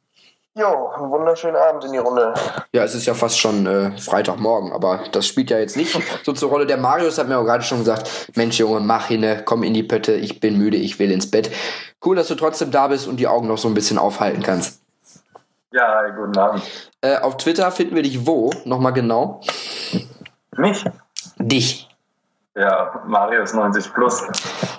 Jo, 0.56 0.88
einen 0.88 1.10
wunderschönen 1.10 1.54
Abend 1.54 1.84
in 1.84 1.92
die 1.92 1.98
Runde. 1.98 2.34
Ja, 2.72 2.82
es 2.82 2.94
ist 2.96 3.06
ja 3.06 3.14
fast 3.14 3.38
schon 3.38 3.66
äh, 3.66 3.96
Freitagmorgen, 3.98 4.72
aber 4.72 5.04
das 5.12 5.26
spielt 5.26 5.50
ja 5.50 5.58
jetzt 5.58 5.76
nicht 5.76 5.96
so 6.24 6.32
zur 6.32 6.50
Rolle. 6.50 6.66
Der 6.66 6.76
Marius 6.76 7.18
hat 7.18 7.28
mir 7.28 7.38
auch 7.38 7.44
gerade 7.44 7.62
schon 7.62 7.78
gesagt, 7.78 8.10
Mensch 8.34 8.58
Junge, 8.58 8.80
mach 8.80 9.06
hin, 9.06 9.42
komm 9.44 9.62
in 9.62 9.74
die 9.74 9.84
Pötte, 9.84 10.14
ich 10.14 10.40
bin 10.40 10.58
müde, 10.58 10.76
ich 10.76 10.98
will 10.98 11.12
ins 11.12 11.30
Bett. 11.30 11.50
Cool, 12.04 12.16
dass 12.16 12.28
du 12.28 12.34
trotzdem 12.34 12.72
da 12.72 12.88
bist 12.88 13.06
und 13.06 13.18
die 13.18 13.28
Augen 13.28 13.46
noch 13.46 13.58
so 13.58 13.68
ein 13.68 13.74
bisschen 13.74 13.98
aufhalten 13.98 14.42
kannst. 14.42 14.82
Ja, 15.72 16.08
guten 16.08 16.36
Abend. 16.36 16.62
Äh, 17.00 17.18
auf 17.18 17.36
Twitter 17.36 17.70
finden 17.70 17.94
wir 17.94 18.02
dich 18.02 18.26
wo? 18.26 18.50
Nochmal 18.64 18.92
genau. 18.92 19.40
Mich? 20.56 20.84
Dich. 21.38 21.89
Ja, 22.60 23.02
Marius 23.06 23.54
90 23.54 23.94
plus. 23.94 24.22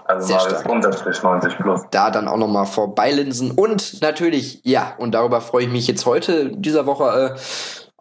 Also 0.06 0.28
Sehr 0.28 0.38
Marius 0.38 0.66
unterstrich 0.68 1.24
90 1.24 1.58
plus. 1.58 1.82
Da 1.90 2.12
dann 2.12 2.28
auch 2.28 2.38
nochmal 2.38 2.68
vorbeilinsen. 2.68 3.52
Und 3.52 4.02
natürlich, 4.02 4.62
ja, 4.64 4.94
und 5.00 5.16
darüber 5.16 5.42
freue 5.42 5.64
ich 5.64 5.72
mich 5.72 5.88
jetzt 5.88 6.06
heute, 6.06 6.52
dieser 6.56 6.86
Woche, 6.86 7.36
äh, 7.36 7.40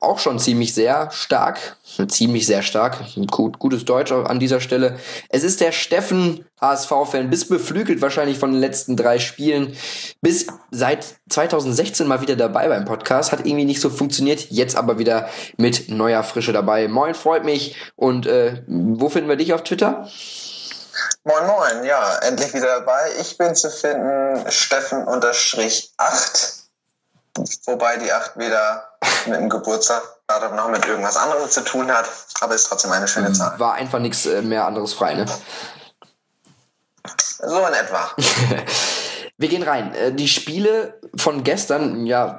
auch 0.00 0.19
schon 0.19 0.38
ziemlich 0.38 0.75
sehr 0.75 1.11
stark, 1.11 1.76
ziemlich 2.09 2.47
sehr 2.47 2.62
stark, 2.62 2.99
gut, 3.30 3.59
gutes 3.59 3.85
Deutsch 3.85 4.12
an 4.12 4.40
dieser 4.40 4.61
Stelle. 4.61 4.99
Es 5.28 5.42
ist 5.42 5.61
der 5.61 5.73
Steffen 5.73 6.47
HSV-Fan, 6.61 7.30
bis 7.30 7.49
beflügelt 7.49 8.02
wahrscheinlich 8.02 8.38
von 8.38 8.52
den 8.52 8.61
letzten 8.61 8.97
drei 8.97 9.19
Spielen, 9.19 9.76
bis 10.21 10.47
seit 10.71 11.07
2016 11.28 12.07
mal 12.07 12.21
wieder 12.21 12.37
dabei 12.37 12.69
beim 12.69 12.85
Podcast, 12.85 13.33
hat 13.33 13.40
irgendwie 13.40 13.64
nicht 13.64 13.80
so 13.80 13.90
funktioniert, 13.90 14.50
jetzt 14.50 14.76
aber 14.76 14.99
wieder 14.99 15.28
mit 15.57 15.90
neuer 15.90 16.23
Frische 16.23 16.52
dabei. 16.52 16.88
Moin, 16.88 17.14
freut 17.14 17.45
mich 17.45 17.76
und 17.97 18.26
äh, 18.26 18.62
wo 18.66 19.09
finden 19.09 19.28
wir 19.28 19.37
dich 19.37 19.52
auf 19.52 19.64
Twitter? 19.64 20.09
Moin 21.25 21.47
Moin, 21.47 21.85
ja, 21.85 22.19
endlich 22.23 22.54
wieder 22.54 22.80
dabei. 22.80 23.11
Ich 23.21 23.37
bin 23.37 23.54
zu 23.54 23.71
finden 23.71 24.50
Steffen-8 24.50 26.61
Wobei 27.66 27.97
die 27.99 28.12
8 28.12 28.37
weder 28.37 28.89
mit 29.26 29.37
dem 29.37 29.49
Geburtsdatum 29.49 30.57
noch 30.57 30.69
mit 30.69 30.85
irgendwas 30.87 31.16
anderem 31.16 31.49
zu 31.49 31.62
tun 31.64 31.90
hat, 31.90 32.07
aber 32.40 32.54
ist 32.54 32.69
trotzdem 32.69 32.92
eine 32.92 33.09
schöne 33.09 33.33
Zahl. 33.33 33.59
War 33.59 33.75
einfach 33.75 33.99
nichts 33.99 34.26
äh, 34.26 34.42
mehr 34.42 34.66
anderes 34.66 34.92
frei, 34.92 35.14
ne? 35.14 35.26
So 37.42 37.66
in 37.66 37.75
etwa. 37.75 38.11
Wir 39.40 39.49
gehen 39.49 39.62
rein. 39.62 39.94
Äh, 39.94 40.12
die 40.12 40.28
Spiele 40.28 41.00
von 41.16 41.42
gestern, 41.44 42.04
ja, 42.04 42.38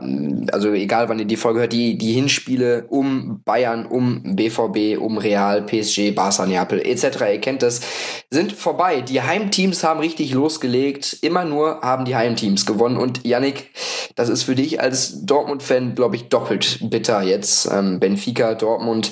also 0.51 0.72
egal 0.72 1.10
wann 1.10 1.17
ihr 1.17 1.25
die 1.25 1.36
Folge 1.36 1.62
hört, 1.62 1.74
die, 1.74 1.98
die 1.98 2.13
Hinspiele 2.13 2.86
um 2.89 3.41
Bayern, 3.43 3.88
um 3.88 4.36
BVB, 4.36 5.01
um 5.01 5.17
Real, 5.17 5.63
PSG, 5.63 6.12
Barca, 6.12 6.46
Neapel 6.46 6.79
etc., 6.79 7.22
ihr 7.34 7.41
kennt 7.41 7.63
das, 7.63 7.81
sind 8.29 8.53
vorbei. 8.53 9.01
Die 9.01 9.20
Heimteams 9.20 9.84
haben 9.84 10.00
richtig 10.00 10.31
losgelegt. 10.34 11.17
Immer 11.24 11.43
nur 11.43 11.81
haben 11.81 12.05
die 12.05 12.15
Heimteams 12.15 12.67
gewonnen. 12.67 12.98
Und 12.98 13.25
Yannick, 13.25 13.72
das 14.15 14.29
ist 14.29 14.43
für 14.43 14.53
dich 14.53 14.79
als 14.79 15.25
Dortmund-Fan, 15.25 15.96
glaube 15.96 16.17
ich, 16.17 16.29
doppelt 16.29 16.81
bitter 16.84 17.24
jetzt. 17.24 17.67
Ähm, 17.72 18.00
Benfica, 18.00 18.53
Dortmund 18.53 19.12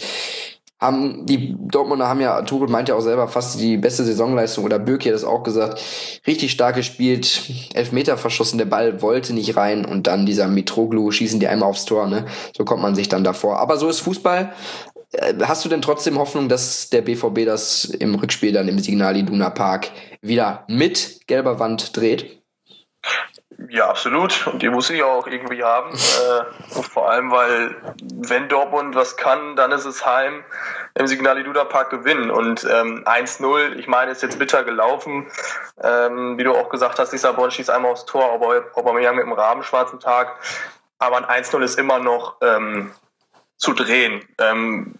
haben 0.79 1.25
die 1.25 1.55
Dortmunder 1.59 2.07
haben 2.07 2.21
ja, 2.21 2.41
Tuchel 2.41 2.69
meint 2.69 2.87
ja 2.87 2.95
auch 2.95 3.01
selber 3.01 3.27
fast 3.27 3.59
die 3.59 3.77
beste 3.77 4.05
Saisonleistung 4.05 4.63
oder 4.63 4.79
Bürki 4.79 5.09
hat 5.09 5.15
das 5.15 5.25
auch 5.25 5.43
gesagt, 5.43 5.81
richtig 6.25 6.51
stark 6.51 6.75
gespielt, 6.75 7.41
Elfmeter 7.73 8.17
verschossen, 8.17 8.57
der 8.57 8.65
Ball 8.65 9.01
wollte 9.01 9.33
nicht 9.33 9.57
rein 9.57 9.85
und 9.85 10.07
dann 10.07 10.25
dieser 10.25 10.47
Mitroglu 10.47 11.11
schießen 11.11 11.39
die 11.39 11.47
einmal 11.47 11.69
aufs 11.69 11.85
Tor, 11.85 12.07
ne? 12.07 12.25
So 12.55 12.63
kommt 12.63 12.81
man 12.81 12.95
sich 12.95 13.09
dann 13.09 13.23
davor. 13.23 13.59
Aber 13.59 13.77
so 13.77 13.89
ist 13.89 13.99
Fußball. 13.99 14.53
Äh, 15.11 15.33
hast 15.41 15.65
du 15.65 15.69
denn 15.69 15.81
trotzdem 15.81 16.17
Hoffnung, 16.17 16.47
dass 16.49 16.89
der 16.89 17.01
BVB 17.01 17.45
das 17.45 17.85
im 17.85 18.15
Rückspiel 18.15 18.53
dann 18.53 18.67
im 18.67 18.79
Signal 18.79 19.17
Iduna 19.17 19.49
Park 19.49 19.89
wieder 20.21 20.65
mit 20.67 21.27
gelber 21.27 21.59
Wand 21.59 21.97
dreht? 21.97 22.41
Ja, 23.67 23.89
absolut. 23.89 24.47
Und 24.47 24.61
die 24.61 24.69
muss 24.69 24.89
ich 24.89 25.03
auch 25.03 25.27
irgendwie 25.27 25.63
haben. 25.63 25.91
Äh, 26.19 26.83
vor 26.83 27.09
allem, 27.09 27.31
weil 27.31 27.75
wenn 28.01 28.49
Dortmund 28.49 28.93
was 28.93 29.15
kann, 29.15 29.55
dann 29.55 29.71
ist 29.71 29.85
es 29.85 30.05
heim 30.05 30.43
im 30.95 31.07
Signal 31.07 31.39
Iduna 31.39 31.63
Park 31.63 31.89
gewinnen. 31.89 32.29
Und 32.29 32.65
ähm, 32.65 33.03
1-0, 33.05 33.75
ich 33.77 33.87
meine, 33.87 34.11
ist 34.11 34.21
jetzt 34.21 34.37
bitter 34.37 34.63
gelaufen. 34.63 35.31
Ähm, 35.81 36.37
wie 36.37 36.43
du 36.43 36.53
auch 36.53 36.69
gesagt 36.69 36.99
hast, 36.99 37.13
Lissabon 37.13 37.51
schießt 37.51 37.69
einmal 37.69 37.91
aufs 37.91 38.05
Tor, 38.05 38.33
aber 38.33 38.65
Aubameyang 38.75 39.15
mit 39.15 39.23
einem 39.23 39.33
rabenschwarzen 39.33 39.99
Tag. 39.99 40.35
Aber 40.99 41.17
ein 41.17 41.43
1-0 41.43 41.61
ist 41.63 41.79
immer 41.79 41.99
noch 41.99 42.35
ähm, 42.41 42.91
zu 43.57 43.73
drehen. 43.73 44.27
Ähm, 44.39 44.95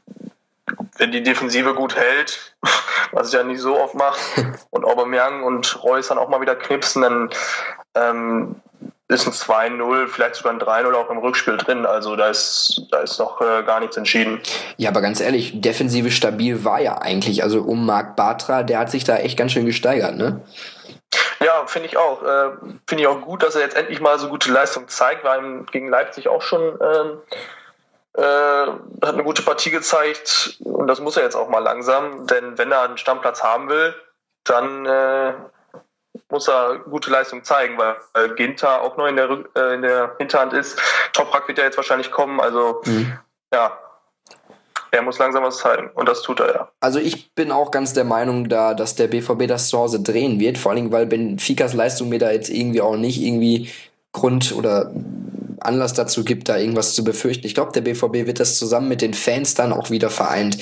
wenn 0.98 1.12
die 1.12 1.24
Defensive 1.24 1.74
gut 1.74 1.96
hält, 1.96 2.56
was 3.12 3.30
ich 3.30 3.34
ja 3.34 3.44
nicht 3.44 3.62
so 3.62 3.80
oft 3.80 3.96
mache, 3.96 4.20
und 4.70 4.86
Aubameyang 4.86 5.44
und 5.44 5.84
Reus 5.84 6.08
dann 6.08 6.18
auch 6.18 6.30
mal 6.30 6.42
wieder 6.42 6.56
knipsen, 6.56 7.02
dann 7.02 7.30
ähm, 7.96 8.56
ist 9.10 9.26
ein 9.26 9.34
2-0, 9.34 10.08
vielleicht 10.08 10.36
sogar 10.36 10.54
ein 10.54 10.60
3-0 10.60 10.94
auch 10.94 11.10
im 11.10 11.18
Rückspiel 11.18 11.58
drin. 11.58 11.86
Also 11.88 12.16
da 12.16 12.30
ist, 12.30 12.84
da 12.92 13.00
ist 13.00 13.18
noch 13.18 13.42
äh, 13.42 13.64
gar 13.64 13.80
nichts 13.80 13.98
entschieden. 13.98 14.40
Ja, 14.78 14.92
aber 14.92 15.02
ganz 15.02 15.20
ehrlich, 15.20 15.60
defensive 15.60 16.12
stabil 16.12 16.64
war 16.64 16.80
ja 16.80 17.00
eigentlich. 17.00 17.42
Also 17.42 17.62
um 17.62 17.88
Marc 17.88 18.16
Bartra, 18.16 18.62
der 18.62 18.78
hat 18.78 18.92
sich 18.92 19.04
da 19.04 19.18
echt 19.18 19.38
ganz 19.38 19.52
schön 19.52 19.66
gesteigert, 19.66 20.16
ne? 20.16 20.42
Ja, 21.44 21.66
finde 21.66 21.88
ich 21.88 21.98
auch. 21.98 22.22
Äh, 22.22 22.52
finde 22.86 23.04
ich 23.04 23.08
auch 23.08 23.22
gut, 23.22 23.42
dass 23.42 23.56
er 23.56 23.62
jetzt 23.62 23.76
endlich 23.76 24.00
mal 24.00 24.20
so 24.20 24.30
gute 24.30 24.52
Leistung 24.52 24.88
zeigt, 24.88 25.24
weil 25.24 25.64
gegen 25.72 25.90
Leipzig 25.90 26.28
auch 26.28 26.44
schon 26.44 26.62
ähm, 26.62 27.18
äh, 28.14 28.22
hat 28.22 29.14
eine 29.14 29.24
gute 29.24 29.44
Partie 29.44 29.72
gezeigt 29.72 30.58
und 30.64 30.88
das 30.88 31.00
muss 31.00 31.18
er 31.18 31.24
jetzt 31.24 31.36
auch 31.36 31.50
mal 31.50 31.60
langsam, 31.60 32.28
denn 32.28 32.58
wenn 32.58 32.72
er 32.72 32.82
einen 32.82 32.98
Stammplatz 32.98 33.44
haben 33.44 33.70
will, 33.70 33.94
dann 34.44 34.86
äh, 34.86 35.34
muss 36.30 36.48
er 36.48 36.80
gute 36.90 37.12
Leistung 37.12 37.44
zeigen, 37.44 37.78
weil, 37.78 37.98
weil 38.14 38.36
Ginter 38.36 38.82
auch 38.82 38.98
noch 38.98 39.08
in 39.08 39.16
der, 39.16 39.30
äh, 39.56 39.74
in 39.76 39.82
der 39.82 40.16
Hinterhand 40.18 40.54
ist. 40.54 40.80
Toprak 41.14 41.48
wird 41.48 41.58
ja 41.58 41.66
jetzt 41.66 41.78
wahrscheinlich 41.78 42.12
kommen, 42.12 42.40
also 42.40 42.82
mhm. 42.86 43.18
ja, 43.54 43.78
er 44.92 45.02
muss 45.04 45.20
langsam 45.20 45.44
was 45.44 45.58
zeigen 45.58 45.92
und 45.94 46.10
das 46.10 46.22
tut 46.22 46.40
er 46.40 46.54
ja. 46.54 46.72
Also 46.80 47.00
ich 47.00 47.34
bin 47.36 47.52
auch 47.52 47.72
ganz 47.72 47.94
der 47.94 48.06
Meinung 48.06 48.50
da, 48.50 48.74
dass 48.74 48.96
der 48.96 49.08
BVB 49.08 49.48
das 49.48 49.70
zu 49.70 49.78
Hause 49.78 50.02
drehen 50.02 50.40
wird, 50.40 50.58
vor 50.58 50.72
allem 50.72 50.92
weil 50.92 51.06
Benficas 51.06 51.74
Leistung 51.74 52.10
mir 52.10 52.20
da 52.20 52.32
jetzt 52.32 52.50
irgendwie 52.50 52.82
auch 52.82 52.96
nicht 52.96 53.22
irgendwie 53.22 53.72
Grund 54.12 54.54
oder 54.56 54.92
Anlass 55.62 55.94
dazu 55.94 56.24
gibt, 56.24 56.50
da 56.50 56.58
irgendwas 56.58 56.94
zu 56.94 57.04
befürchten. 57.04 57.46
Ich 57.46 57.56
glaube, 57.56 57.72
der 57.72 57.82
BVB 57.82 58.26
wird 58.26 58.40
das 58.40 58.58
zusammen 58.58 58.88
mit 58.88 59.02
den 59.02 59.14
Fans 59.14 59.54
dann 59.54 59.74
auch 59.74 59.90
wieder 59.90 60.10
vereint 60.10 60.58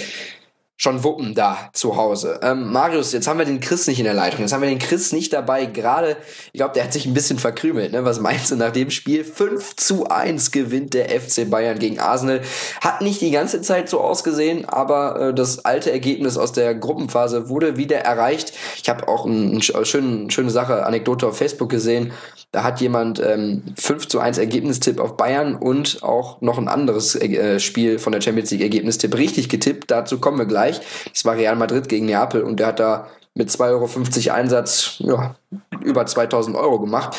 schon 0.77 1.03
wuppen 1.03 1.34
da 1.34 1.69
zu 1.74 1.98
Hause. 1.98 2.39
Ähm, 2.43 2.72
Marius, 2.72 3.12
jetzt 3.12 3.27
haben 3.27 3.39
wir 3.39 3.46
den 3.46 3.60
Chris 3.60 3.88
nicht 3.88 4.00
in 4.00 4.05
der 4.05 4.13
Leitung. 4.13 4.41
Jetzt 4.41 4.53
haben 4.53 4.62
wir 4.62 4.69
den 4.69 4.79
Chris 4.79 5.12
nicht 5.12 5.34
dabei. 5.34 5.65
Gerade, 5.65 6.17
ich 6.53 6.60
glaube, 6.60 6.75
der 6.75 6.84
hat 6.84 6.93
sich 6.93 7.05
ein 7.07 7.15
bisschen 7.15 7.39
verkrümelt. 7.39 7.91
Ne? 7.91 8.05
Was 8.05 8.19
meinst 8.19 8.51
du 8.51 8.55
nach 8.55 8.72
dem 8.72 8.91
Spiel? 8.91 9.24
5 9.24 9.75
zu 9.75 10.07
1 10.07 10.51
gewinnt 10.51 10.93
der 10.93 11.10
FC 11.10 11.50
Bayern 11.50 11.79
gegen 11.79 12.00
Arsenal. 12.00 12.41
Hat 12.81 13.01
nicht 13.01 13.22
die 13.22 13.31
ganze 13.31 13.62
Zeit 13.62 13.89
so 13.89 14.01
ausgesehen, 14.01 14.65
aber 14.65 15.19
äh, 15.19 15.34
das 15.34 15.65
alte 15.65 15.91
Ergebnis 15.91 16.38
aus 16.38 16.51
der 16.51 16.75
Gruppenphase 16.75 17.50
wurde 17.50 17.77
wieder 17.77 17.98
erreicht. 17.98 18.53
Ich 18.81 18.88
habe 18.88 19.07
auch 19.07 19.25
eine 19.25 19.57
ein 19.57 19.62
schöne, 19.62 20.29
schöne 20.31 20.50
Sache, 20.50 20.86
Anekdote 20.86 21.27
auf 21.27 21.38
Facebook 21.38 21.69
gesehen. 21.69 22.12
Da 22.51 22.63
hat 22.63 22.79
jemand 22.79 23.19
ähm, 23.19 23.63
5 23.77 24.07
zu 24.07 24.19
1 24.19 24.38
Ergebnistipp 24.38 25.00
auf 25.00 25.17
Bayern 25.17 25.55
und 25.55 26.01
auch 26.01 26.39
noch 26.41 26.57
ein 26.57 26.69
anderes 26.69 27.15
äh, 27.15 27.60
Spiel 27.60 28.00
von 28.00 28.13
der 28.13 28.22
Champions 28.22 28.51
League 28.51 28.62
Ergebnistipp 28.62 29.17
richtig 29.17 29.50
getippt. 29.50 29.91
Dazu 29.91 30.19
kommen 30.19 30.38
wir 30.38 30.46
gleich. 30.46 30.66
Das 31.12 31.25
war 31.25 31.36
Real 31.36 31.55
Madrid 31.55 31.89
gegen 31.89 32.05
Neapel 32.05 32.43
und 32.43 32.59
der 32.59 32.67
hat 32.67 32.79
da 32.79 33.07
mit 33.33 33.50
2,50 33.50 34.27
Euro 34.27 34.36
Einsatz 34.36 34.95
ja, 35.00 35.36
über 35.81 36.05
2000 36.05 36.55
Euro 36.57 36.79
gemacht. 36.79 37.15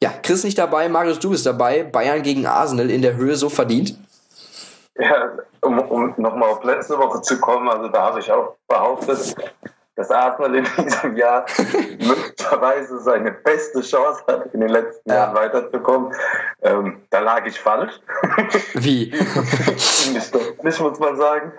Ja, 0.00 0.10
Chris 0.22 0.44
nicht 0.44 0.58
dabei, 0.58 0.88
Marius, 0.88 1.18
du 1.18 1.30
bist 1.30 1.44
dabei. 1.44 1.82
Bayern 1.82 2.22
gegen 2.22 2.46
Arsenal 2.46 2.90
in 2.90 3.02
der 3.02 3.16
Höhe 3.16 3.34
so 3.34 3.48
verdient. 3.48 3.98
Ja, 4.96 5.32
um, 5.60 5.78
um 5.78 6.14
nochmal 6.16 6.50
auf 6.50 6.62
letzte 6.64 6.98
Woche 6.98 7.20
zu 7.22 7.40
kommen, 7.40 7.68
also 7.68 7.88
da 7.88 8.02
habe 8.02 8.20
ich 8.20 8.30
auch 8.30 8.54
behauptet, 8.68 9.34
dass 9.98 10.12
Arsenal 10.12 10.54
in 10.54 10.66
diesem 10.84 11.16
Jahr 11.16 11.44
möglicherweise 11.98 13.00
seine 13.00 13.32
beste 13.32 13.80
Chance 13.80 14.22
hat, 14.28 14.54
in 14.54 14.60
den 14.60 14.68
letzten 14.68 15.10
ja. 15.10 15.16
Jahren 15.16 15.34
weiterzukommen. 15.34 16.14
Ähm, 16.62 17.02
da 17.10 17.18
lag 17.18 17.44
ich 17.46 17.58
falsch. 17.58 17.92
Wie? 18.74 19.10
nicht, 20.62 20.80
muss 20.80 20.98
man 21.00 21.16
sagen. 21.16 21.52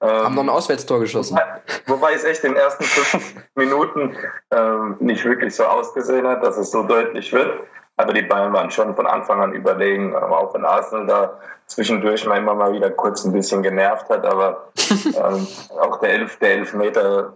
Ähm, 0.00 0.08
Haben 0.08 0.34
noch 0.34 0.44
ein 0.44 0.48
Auswärtstor 0.48 0.98
geschossen. 1.00 1.38
Wobei, 1.86 2.14
es 2.14 2.24
echt 2.24 2.42
in 2.44 2.54
den 2.54 2.62
ersten 2.62 2.84
fünf 2.84 3.34
Minuten 3.54 4.16
ähm, 4.50 4.96
nicht 5.00 5.22
wirklich 5.26 5.54
so 5.54 5.64
ausgesehen 5.64 6.26
hat, 6.26 6.42
dass 6.42 6.56
es 6.56 6.70
so 6.70 6.84
deutlich 6.84 7.34
wird. 7.34 7.60
Aber 7.96 8.14
die 8.14 8.22
Bayern 8.22 8.54
waren 8.54 8.70
schon 8.70 8.96
von 8.96 9.06
Anfang 9.06 9.40
an 9.40 9.52
überlegen, 9.52 10.16
auch 10.16 10.54
wenn 10.54 10.64
Arsenal 10.64 11.06
da 11.06 11.38
zwischendurch 11.66 12.24
mal 12.26 12.38
immer 12.38 12.54
mal 12.54 12.72
wieder 12.72 12.90
kurz 12.90 13.24
ein 13.24 13.32
bisschen 13.32 13.62
genervt 13.62 14.08
hat. 14.08 14.24
Aber 14.24 14.72
ähm, 15.04 15.46
auch 15.80 16.00
der, 16.00 16.10
Elf, 16.10 16.38
der 16.38 16.54
Elfmeter 16.54 17.34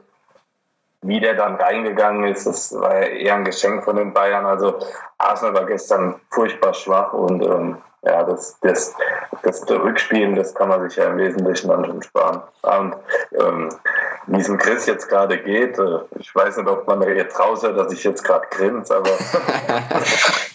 wie 1.03 1.21
der 1.21 1.35
dann 1.35 1.57
reingegangen 1.57 2.25
ist, 2.25 2.47
das 2.47 2.75
war 2.79 2.95
eher 2.95 3.35
ein 3.35 3.45
Geschenk 3.45 3.85
von 3.85 3.97
den 3.97 4.13
Bayern. 4.13 4.47
Also 4.47 4.79
Arsenal 5.19 5.55
war 5.55 5.67
gestern 5.67 6.17
furchtbar 6.31 6.75
schwach 6.75 7.13
und 7.13 7.43
ähm, 7.43 7.79
ja, 8.03 8.23
das, 8.25 8.59
das, 8.61 8.95
das 9.43 9.69
Rückspielen, 9.69 10.37
das 10.37 10.55
kann 10.55 10.69
man 10.69 10.89
sich 10.89 10.97
ja 10.97 11.07
im 11.07 11.19
Wesentlichen 11.19 11.69
dann 11.69 11.85
schon 11.85 12.03
sparen. 12.03 12.43
Und 12.63 12.95
ähm, 13.39 13.69
wie 14.27 14.41
es 14.41 14.59
Chris 14.59 14.87
jetzt 14.87 15.09
gerade 15.09 15.39
geht, 15.39 15.79
äh, 15.79 16.01
ich 16.19 16.35
weiß 16.35 16.57
nicht, 16.57 16.69
ob 16.69 16.87
man 16.87 17.03
jetzt 17.03 17.39
raushört, 17.39 17.77
dass 17.77 17.93
ich 17.93 18.05
jetzt 18.05 18.25
gerade 18.25 18.47
grinse, 18.51 18.97
aber 18.97 19.11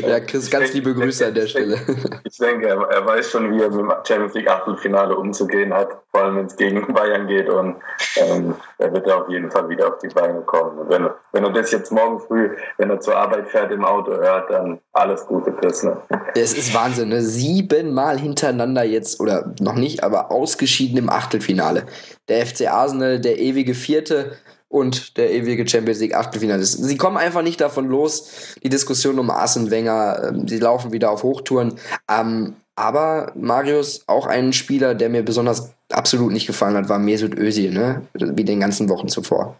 Ja, 0.00 0.20
Chris, 0.20 0.50
ganz 0.50 0.72
liebe 0.72 0.94
Grüße 0.94 1.26
an 1.26 1.34
der 1.34 1.46
Stelle. 1.46 1.78
Ich 2.24 2.38
denke, 2.38 2.68
er, 2.68 2.80
er, 2.90 3.06
weiß 3.06 3.30
schon, 3.30 3.52
wie 3.52 3.62
er 3.62 3.70
mit 3.70 3.78
dem 3.78 3.92
Champions 4.06 4.34
League 4.34 4.48
Achtelfinale 4.48 5.16
umzugehen 5.16 5.72
hat, 5.72 5.88
vor 6.10 6.22
allem 6.22 6.36
wenn 6.36 6.46
es 6.46 6.56
gegen 6.56 6.86
Bayern 6.94 7.26
geht 7.26 7.48
und 7.48 7.76
ähm, 8.16 8.54
er 8.78 8.92
wird 8.92 9.10
auf 9.10 9.28
jeden 9.28 9.50
Fall 9.50 9.68
wieder 9.68 9.88
auf 9.88 9.98
die 9.98 10.08
Beine 10.08 10.40
kommen. 10.42 10.78
Und 10.78 10.90
wenn, 10.90 11.08
wenn 11.32 11.44
er 11.44 11.52
das 11.52 11.70
jetzt 11.70 11.92
morgen 11.92 12.20
früh, 12.20 12.50
wenn 12.78 12.90
er 12.90 13.00
zur 13.00 13.16
Arbeit 13.16 13.48
fährt, 13.48 13.70
im 13.72 13.84
Auto 13.84 14.12
hört, 14.12 14.50
dann 14.50 14.80
alles 14.92 15.26
Gute, 15.26 15.52
Chris. 15.52 15.82
Ne? 15.82 15.96
Es 16.34 16.56
ist 16.56 16.74
Wahnsinn, 16.74 17.08
ne? 17.08 17.22
Siebenmal 17.22 18.18
hintereinander 18.18 18.84
jetzt, 18.84 19.20
oder 19.20 19.54
noch 19.60 19.74
nicht, 19.74 20.02
aber 20.02 20.30
ausgeschieden 20.30 20.98
im 20.98 21.10
Achtelfinale. 21.10 21.84
Der 22.28 22.44
FC 22.46 22.68
Arsenal, 22.68 23.20
der 23.20 23.38
ewige 23.38 23.74
Vierte, 23.74 24.32
und 24.74 25.16
der 25.18 25.30
ewige 25.30 25.66
Champions 25.68 26.00
League 26.00 26.16
Achtelfinalist. 26.16 26.82
Sie 26.82 26.96
kommen 26.96 27.16
einfach 27.16 27.42
nicht 27.42 27.60
davon 27.60 27.86
los, 27.86 28.56
die 28.64 28.68
Diskussion 28.68 29.20
um 29.20 29.30
Arsene 29.30 29.70
Wenger, 29.70 30.30
ähm, 30.30 30.48
sie 30.48 30.58
laufen 30.58 30.90
wieder 30.90 31.12
auf 31.12 31.22
Hochtouren. 31.22 31.78
Ähm, 32.10 32.56
aber 32.74 33.30
Marius, 33.36 34.02
auch 34.08 34.26
ein 34.26 34.52
Spieler, 34.52 34.96
der 34.96 35.10
mir 35.10 35.24
besonders 35.24 35.72
absolut 35.92 36.32
nicht 36.32 36.48
gefallen 36.48 36.76
hat, 36.76 36.88
war 36.88 36.98
Mesut 36.98 37.38
Özil, 37.38 37.72
ne? 37.72 38.02
wie 38.14 38.44
den 38.44 38.58
ganzen 38.58 38.88
Wochen 38.88 39.06
zuvor. 39.06 39.54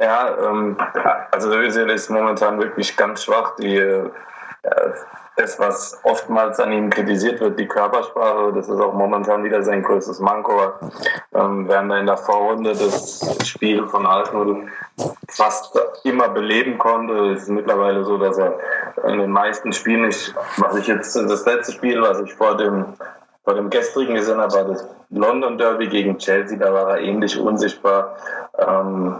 Ja, 0.00 0.34
ähm, 0.48 0.78
also 1.30 1.52
Özil 1.52 1.90
ist 1.90 2.08
momentan 2.08 2.58
wirklich 2.58 2.96
ganz 2.96 3.24
schwach. 3.24 3.56
Die, 3.56 3.76
äh, 3.76 4.08
das, 5.36 5.58
was 5.58 6.00
oftmals 6.04 6.60
an 6.60 6.72
ihm 6.72 6.90
kritisiert 6.90 7.40
wird, 7.40 7.58
die 7.58 7.66
Körpersprache, 7.66 8.52
das 8.52 8.68
ist 8.68 8.80
auch 8.80 8.92
momentan 8.92 9.42
wieder 9.44 9.62
sein 9.62 9.82
größtes 9.82 10.20
Manko. 10.20 10.52
Ähm, 11.34 11.68
während 11.68 11.90
er 11.90 12.00
in 12.00 12.06
der 12.06 12.16
Vorrunde 12.16 12.70
das 12.70 13.24
Spiel 13.44 13.86
von 13.86 14.06
Arsenal 14.06 14.68
fast 15.28 15.78
immer 16.04 16.28
beleben 16.28 16.78
konnte, 16.78 17.32
ist 17.32 17.44
es 17.44 17.48
mittlerweile 17.48 18.04
so, 18.04 18.18
dass 18.18 18.38
er 18.38 18.58
in 19.04 19.18
den 19.18 19.30
meisten 19.30 19.72
Spielen 19.72 20.06
nicht, 20.06 20.34
was 20.58 20.76
ich 20.76 20.86
jetzt, 20.86 21.16
das 21.16 21.44
letzte 21.46 21.72
Spiel, 21.72 22.00
was 22.02 22.20
ich 22.20 22.34
vor 22.34 22.56
dem 22.56 22.94
vor 23.44 23.54
dem 23.54 23.70
gestrigen 23.70 24.14
gesehen 24.14 24.40
habe, 24.40 24.54
war 24.54 24.64
das 24.64 24.88
London 25.10 25.58
Derby 25.58 25.88
gegen 25.88 26.18
Chelsea, 26.18 26.56
da 26.56 26.72
war 26.72 26.90
er 26.90 27.00
ähnlich 27.00 27.38
unsichtbar. 27.38 28.16
Ähm, 28.56 29.18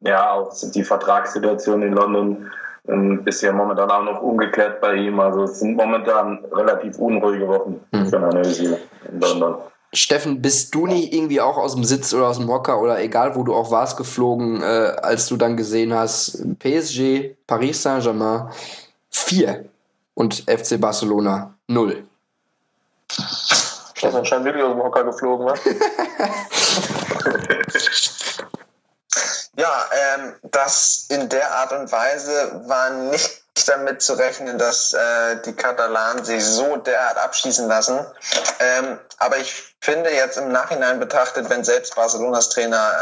ja, 0.00 0.30
auch 0.30 0.52
die 0.74 0.84
Vertragssituation 0.84 1.82
in 1.82 1.94
London 1.94 2.50
ähm, 2.88 3.24
bisher 3.24 3.52
momentan 3.52 3.90
auch 3.90 4.02
noch 4.02 4.22
ungeklärt 4.22 4.80
bei 4.80 4.94
ihm. 4.94 5.18
Also 5.20 5.44
es 5.44 5.60
sind 5.60 5.76
momentan 5.76 6.44
relativ 6.52 6.98
unruhige 6.98 7.48
Wochen 7.48 7.80
mhm. 7.92 8.06
für 8.06 8.18
Analyse 8.18 8.78
in 9.10 9.20
London. 9.20 9.56
Steffen, 9.92 10.42
bist 10.42 10.74
du 10.74 10.86
nicht 10.86 11.14
irgendwie 11.14 11.40
auch 11.40 11.56
aus 11.56 11.74
dem 11.74 11.84
Sitz 11.84 12.12
oder 12.12 12.28
aus 12.28 12.38
dem 12.38 12.48
Hocker 12.48 12.80
oder 12.80 13.00
egal 13.00 13.36
wo 13.36 13.44
du 13.44 13.54
auch 13.54 13.70
warst 13.70 13.96
geflogen, 13.96 14.60
äh, 14.60 14.96
als 15.02 15.28
du 15.28 15.36
dann 15.36 15.56
gesehen 15.56 15.94
hast, 15.94 16.44
PSG, 16.58 17.36
Paris 17.46 17.82
Saint-Germain 17.82 18.48
4 19.10 19.66
und 20.14 20.44
FC 20.50 20.80
Barcelona 20.80 21.54
0? 21.68 22.02
Steffen 23.94 24.24
scheint 24.24 24.44
wirklich 24.44 24.64
aus 24.64 24.72
dem 24.72 24.82
Hocker 24.82 25.04
geflogen, 25.04 25.46
was? 25.46 25.60
Ja, 29.56 29.88
ähm, 29.92 30.34
das 30.42 31.06
in 31.08 31.28
der 31.28 31.50
Art 31.50 31.72
und 31.72 31.90
Weise 31.92 32.62
war 32.66 32.90
nicht 32.90 33.42
damit 33.66 34.02
zu 34.02 34.14
rechnen, 34.14 34.58
dass 34.58 34.92
äh, 34.92 35.36
die 35.44 35.54
Katalanen 35.54 36.24
sich 36.24 36.44
so 36.44 36.76
derart 36.76 37.18
abschießen 37.18 37.68
lassen. 37.68 38.04
Ähm, 38.58 38.98
aber 39.18 39.38
ich 39.38 39.76
finde 39.80 40.10
jetzt 40.10 40.38
im 40.38 40.50
Nachhinein 40.50 40.98
betrachtet, 40.98 41.48
wenn 41.50 41.62
selbst 41.62 41.94
Barcelonas 41.94 42.48
Trainer 42.48 42.92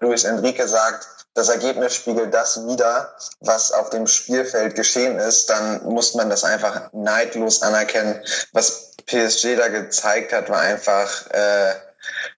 äh, 0.00 0.04
Luis 0.04 0.24
Enrique 0.24 0.66
sagt, 0.66 1.06
das 1.34 1.48
Ergebnis 1.48 1.94
spiegelt 1.96 2.32
das 2.32 2.64
wieder, 2.66 3.14
was 3.40 3.72
auf 3.72 3.90
dem 3.90 4.06
Spielfeld 4.06 4.76
geschehen 4.76 5.18
ist, 5.18 5.50
dann 5.50 5.82
muss 5.84 6.14
man 6.14 6.30
das 6.30 6.44
einfach 6.44 6.92
neidlos 6.92 7.60
anerkennen. 7.60 8.22
Was 8.52 8.92
PSG 9.06 9.56
da 9.56 9.68
gezeigt 9.68 10.32
hat, 10.32 10.48
war 10.48 10.60
einfach 10.60 11.28
äh, 11.30 11.74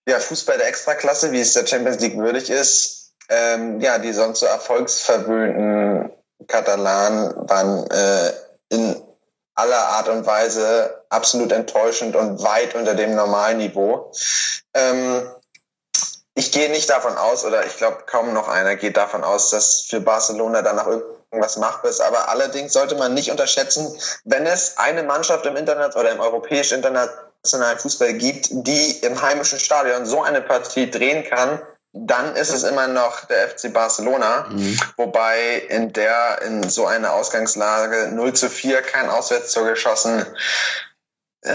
ja, 0.06 0.18
Fußball 0.18 0.56
der 0.58 0.68
Extraklasse, 0.68 1.30
wie 1.32 1.40
es 1.40 1.52
der 1.52 1.66
Champions 1.66 2.00
League 2.00 2.16
würdig 2.16 2.48
ist. 2.48 2.95
Ähm, 3.28 3.80
ja, 3.80 3.98
die 3.98 4.12
sonst 4.12 4.40
so 4.40 4.46
erfolgsverwöhnten 4.46 6.10
Katalanen 6.46 7.34
waren 7.48 7.90
äh, 7.90 8.32
in 8.68 9.02
aller 9.54 9.88
Art 9.88 10.08
und 10.08 10.26
Weise 10.26 11.02
absolut 11.08 11.50
enttäuschend 11.50 12.14
und 12.14 12.42
weit 12.42 12.74
unter 12.74 12.94
dem 12.94 13.14
Normalniveau. 13.14 14.12
Ähm, 14.74 15.28
ich 16.34 16.52
gehe 16.52 16.70
nicht 16.70 16.90
davon 16.90 17.16
aus, 17.16 17.44
oder 17.46 17.64
ich 17.64 17.78
glaube 17.78 18.04
kaum 18.06 18.34
noch 18.34 18.48
einer 18.48 18.76
geht 18.76 18.98
davon 18.98 19.24
aus, 19.24 19.50
dass 19.50 19.86
für 19.88 20.00
Barcelona 20.00 20.60
danach 20.60 20.86
irgendwas 20.86 21.56
machbar 21.56 21.90
ist. 21.90 22.02
Aber 22.02 22.28
allerdings 22.28 22.74
sollte 22.74 22.94
man 22.94 23.14
nicht 23.14 23.30
unterschätzen, 23.30 23.98
wenn 24.24 24.46
es 24.46 24.76
eine 24.76 25.02
Mannschaft 25.02 25.46
im 25.46 25.56
Internet 25.56 25.96
oder 25.96 26.10
im 26.10 26.20
europäischen 26.20 26.76
internationalen 26.76 27.78
Fußball 27.78 28.12
gibt, 28.12 28.48
die 28.50 28.98
im 28.98 29.20
heimischen 29.22 29.58
Stadion 29.58 30.04
so 30.04 30.22
eine 30.22 30.42
Partie 30.42 30.90
drehen 30.90 31.24
kann, 31.24 31.62
dann 32.04 32.36
ist 32.36 32.52
es 32.52 32.62
immer 32.62 32.88
noch 32.88 33.24
der 33.24 33.48
FC 33.48 33.72
Barcelona, 33.72 34.46
mhm. 34.50 34.78
wobei 34.96 35.62
in 35.68 35.92
der, 35.92 36.42
in 36.42 36.68
so 36.68 36.86
einer 36.86 37.12
Ausgangslage 37.12 38.10
0 38.12 38.32
zu 38.34 38.50
4 38.50 38.82
kein 38.82 39.08
Auswärtstor 39.08 39.64
geschossen, 39.64 40.24
äh, 41.42 41.54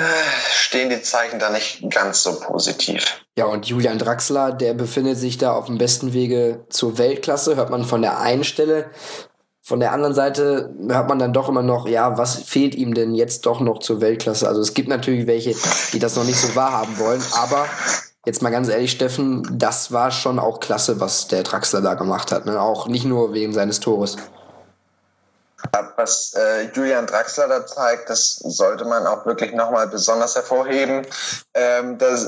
stehen 0.51 0.89
die 0.89 1.01
Zeichen 1.01 1.39
da 1.39 1.49
nicht 1.49 1.89
ganz 1.91 2.23
so 2.23 2.39
positiv. 2.39 3.21
Ja, 3.37 3.45
und 3.45 3.65
Julian 3.65 3.97
Draxler, 3.97 4.51
der 4.51 4.73
befindet 4.73 5.17
sich 5.17 5.37
da 5.37 5.53
auf 5.53 5.65
dem 5.65 5.77
besten 5.77 6.13
Wege 6.13 6.65
zur 6.69 6.97
Weltklasse, 6.97 7.55
hört 7.55 7.69
man 7.69 7.85
von 7.85 8.01
der 8.01 8.19
einen 8.19 8.43
Stelle. 8.43 8.89
Von 9.63 9.79
der 9.79 9.91
anderen 9.91 10.15
Seite 10.15 10.73
hört 10.87 11.07
man 11.07 11.19
dann 11.19 11.33
doch 11.33 11.47
immer 11.47 11.61
noch, 11.61 11.87
ja, 11.87 12.17
was 12.17 12.35
fehlt 12.35 12.73
ihm 12.73 12.93
denn 12.93 13.13
jetzt 13.13 13.45
doch 13.45 13.59
noch 13.59 13.79
zur 13.79 14.01
Weltklasse? 14.01 14.47
Also 14.47 14.59
es 14.59 14.73
gibt 14.73 14.89
natürlich 14.89 15.27
welche, 15.27 15.55
die 15.93 15.99
das 15.99 16.15
noch 16.15 16.23
nicht 16.23 16.39
so 16.39 16.55
wahrhaben 16.55 16.97
wollen, 16.97 17.21
aber 17.33 17.67
jetzt 18.25 18.41
mal 18.41 18.49
ganz 18.49 18.69
ehrlich, 18.69 18.91
Steffen, 18.91 19.47
das 19.51 19.91
war 19.91 20.11
schon 20.11 20.39
auch 20.39 20.59
klasse, 20.59 20.99
was 20.99 21.27
der 21.27 21.43
Draxler 21.43 21.81
da 21.81 21.95
gemacht 21.95 22.31
hat. 22.31 22.45
Ne? 22.45 22.59
Auch 22.59 22.87
nicht 22.87 23.05
nur 23.05 23.33
wegen 23.33 23.53
seines 23.53 23.79
Tores. 23.79 24.17
Was 25.95 26.33
äh, 26.33 26.71
Julian 26.73 27.05
Draxler 27.05 27.47
da 27.47 27.65
zeigt, 27.65 28.09
das 28.09 28.35
sollte 28.35 28.85
man 28.85 29.05
auch 29.05 29.25
wirklich 29.25 29.53
nochmal 29.53 29.87
besonders 29.87 30.35
hervorheben. 30.35 31.05
Ähm, 31.53 31.99
das 31.99 32.27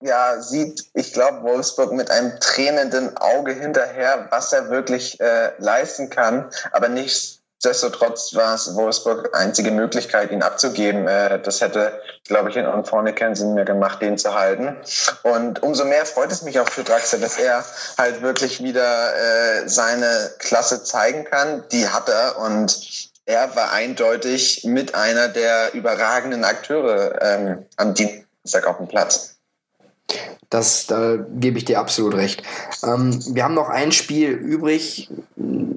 ja, 0.00 0.40
sieht, 0.40 0.86
ich 0.94 1.12
glaube, 1.12 1.42
Wolfsburg 1.42 1.92
mit 1.92 2.10
einem 2.10 2.38
tränenden 2.40 3.16
Auge 3.16 3.52
hinterher, 3.52 4.28
was 4.30 4.52
er 4.52 4.70
wirklich 4.70 5.20
äh, 5.20 5.52
leisten 5.58 6.10
kann. 6.10 6.48
Aber 6.72 6.88
nicht 6.88 7.39
Nichtsdestotrotz 7.62 8.34
war 8.34 8.54
es 8.54 8.74
Wolfsburg 8.74 9.36
einzige 9.36 9.70
Möglichkeit, 9.70 10.30
ihn 10.30 10.42
abzugeben. 10.42 11.06
Äh, 11.06 11.42
das 11.42 11.60
hätte, 11.60 12.00
glaube 12.24 12.48
ich, 12.48 12.56
in 12.56 12.64
und 12.64 12.88
vorne 12.88 13.12
keinen 13.12 13.34
Sinn 13.34 13.52
mehr 13.52 13.66
gemacht, 13.66 14.00
den 14.00 14.16
zu 14.16 14.34
halten. 14.34 14.78
Und 15.24 15.62
umso 15.62 15.84
mehr 15.84 16.06
freut 16.06 16.32
es 16.32 16.40
mich 16.40 16.58
auch 16.58 16.68
für 16.70 16.84
Draxler, 16.84 17.18
dass 17.18 17.38
er 17.38 17.62
halt 17.98 18.22
wirklich 18.22 18.62
wieder 18.62 19.14
äh, 19.14 19.68
seine 19.68 20.30
Klasse 20.38 20.84
zeigen 20.84 21.26
kann. 21.26 21.62
Die 21.70 21.86
hat 21.86 22.08
er 22.08 22.38
und 22.38 23.10
er 23.26 23.54
war 23.54 23.72
eindeutig 23.72 24.64
mit 24.64 24.94
einer 24.94 25.28
der 25.28 25.74
überragenden 25.74 26.44
Akteure 26.44 27.20
ähm, 27.20 27.66
am 27.76 27.92
Dienstag 27.92 28.66
auf 28.66 28.78
dem 28.78 28.88
Platz. 28.88 29.36
Das, 30.50 30.88
da 30.88 31.16
gebe 31.16 31.58
ich 31.58 31.64
dir 31.64 31.78
absolut 31.78 32.14
recht. 32.14 32.42
Ähm, 32.82 33.20
wir 33.34 33.44
haben 33.44 33.54
noch 33.54 33.68
ein 33.68 33.92
Spiel 33.92 34.30
übrig, 34.30 35.08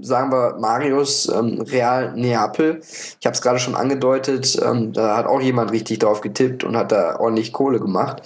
sagen 0.01 0.31
wir 0.31 0.57
Marius 0.59 1.29
ähm, 1.29 1.61
Real 1.61 2.13
Neapel. 2.15 2.79
Ich 3.19 3.25
habe 3.25 3.35
es 3.35 3.41
gerade 3.41 3.59
schon 3.59 3.75
angedeutet, 3.75 4.59
ähm, 4.65 4.91
da 4.91 5.15
hat 5.15 5.27
auch 5.27 5.41
jemand 5.41 5.71
richtig 5.71 5.99
drauf 5.99 6.21
getippt 6.21 6.63
und 6.63 6.75
hat 6.75 6.91
da 6.91 7.19
ordentlich 7.19 7.53
Kohle 7.53 7.79
gemacht. 7.79 8.23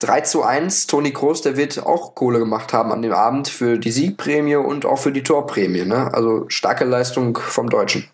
3 0.00 0.20
zu 0.22 0.42
1, 0.42 0.86
Toni 0.86 1.12
Kroos, 1.12 1.42
der 1.42 1.56
wird 1.56 1.84
auch 1.84 2.14
Kohle 2.14 2.38
gemacht 2.40 2.72
haben 2.72 2.92
an 2.92 3.02
dem 3.02 3.12
Abend 3.12 3.48
für 3.48 3.78
die 3.78 3.90
Siegprämie 3.90 4.56
und 4.56 4.86
auch 4.86 4.98
für 4.98 5.12
die 5.12 5.24
Torprämie. 5.24 5.84
Ne? 5.84 6.10
Also 6.12 6.44
starke 6.48 6.84
Leistung 6.84 7.36
vom 7.36 7.68
Deutschen. 7.68 8.08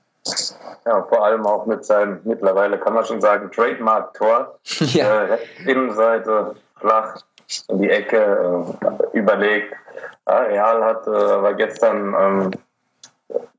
Ja, 0.87 1.03
vor 1.03 1.25
allem 1.25 1.47
auch 1.47 1.67
mit 1.67 1.85
seinem 1.85 2.21
mittlerweile, 2.25 2.79
kann 2.79 2.93
man 2.93 3.05
schon 3.05 3.21
sagen, 3.21 3.51
Trademark-Tor. 3.51 4.59
ja. 4.79 5.25
Äh, 5.25 5.39
Innenseite 5.67 6.57
flach 6.85 7.17
in 7.69 7.79
die 7.79 7.91
Ecke 7.91 8.67
äh, 9.13 9.17
überlegt. 9.17 9.75
Ja, 10.27 10.39
Real 10.39 10.85
hat 10.85 11.07
äh, 11.07 11.11
aber 11.11 11.55
gestern 11.55 12.15
ähm, 12.19 12.51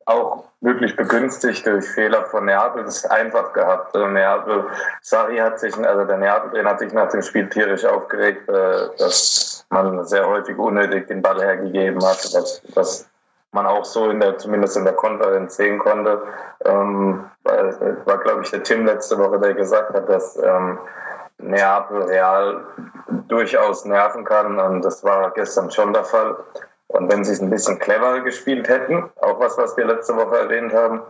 auch 0.05 0.45
wirklich 0.61 0.95
begünstigt 0.95 1.65
durch 1.65 1.87
Fehler 1.87 2.25
von 2.25 2.45
Neapel 2.45 2.83
es 2.83 3.05
einfach 3.05 3.53
gehabt. 3.53 3.95
Also 3.95 4.07
Neapel, 4.07 4.65
Sari 5.01 5.37
hat 5.37 5.59
sich, 5.59 5.75
also 5.77 6.05
der 6.05 6.17
Neapel 6.17 6.63
hat 6.65 6.79
sich 6.79 6.93
nach 6.93 7.09
dem 7.09 7.21
Spiel 7.21 7.49
tierisch 7.49 7.85
aufgeregt, 7.85 8.47
äh, 8.49 8.89
dass 8.97 9.65
man 9.69 10.05
sehr 10.05 10.27
häufig 10.27 10.57
unnötig 10.57 11.07
den 11.07 11.21
Ball 11.21 11.41
hergegeben 11.41 12.03
hat, 12.05 12.33
dass, 12.33 12.61
dass 12.73 13.09
man 13.51 13.65
auch 13.65 13.85
so 13.85 14.09
in 14.09 14.19
der, 14.19 14.37
zumindest 14.37 14.77
in 14.77 14.83
der 14.83 14.93
Konferenz 14.93 15.55
sehen 15.55 15.79
konnte. 15.79 16.21
Ähm, 16.65 17.25
war, 17.43 18.17
glaube 18.19 18.41
ich, 18.43 18.51
der 18.51 18.63
Tim 18.63 18.85
letzte 18.85 19.17
Woche, 19.17 19.39
der 19.39 19.53
gesagt 19.53 19.93
hat, 19.93 20.09
dass 20.09 20.37
ähm, 20.37 20.77
Neapel 21.37 22.03
Real 22.03 22.63
durchaus 23.27 23.85
nerven 23.85 24.23
kann. 24.25 24.59
Und 24.59 24.83
das 24.83 25.03
war 25.03 25.31
gestern 25.31 25.71
schon 25.71 25.93
der 25.93 26.05
Fall. 26.05 26.35
Und 26.87 27.11
wenn 27.11 27.23
sie 27.23 27.33
es 27.33 27.41
ein 27.41 27.49
bisschen 27.49 27.79
cleverer 27.79 28.21
gespielt 28.21 28.67
hätten, 28.67 29.03
auch 29.19 29.39
was, 29.39 29.57
was 29.57 29.75
wir 29.75 29.85
letzte 29.85 30.15
Woche 30.15 30.37
erwähnt 30.37 30.73
haben, 30.73 31.01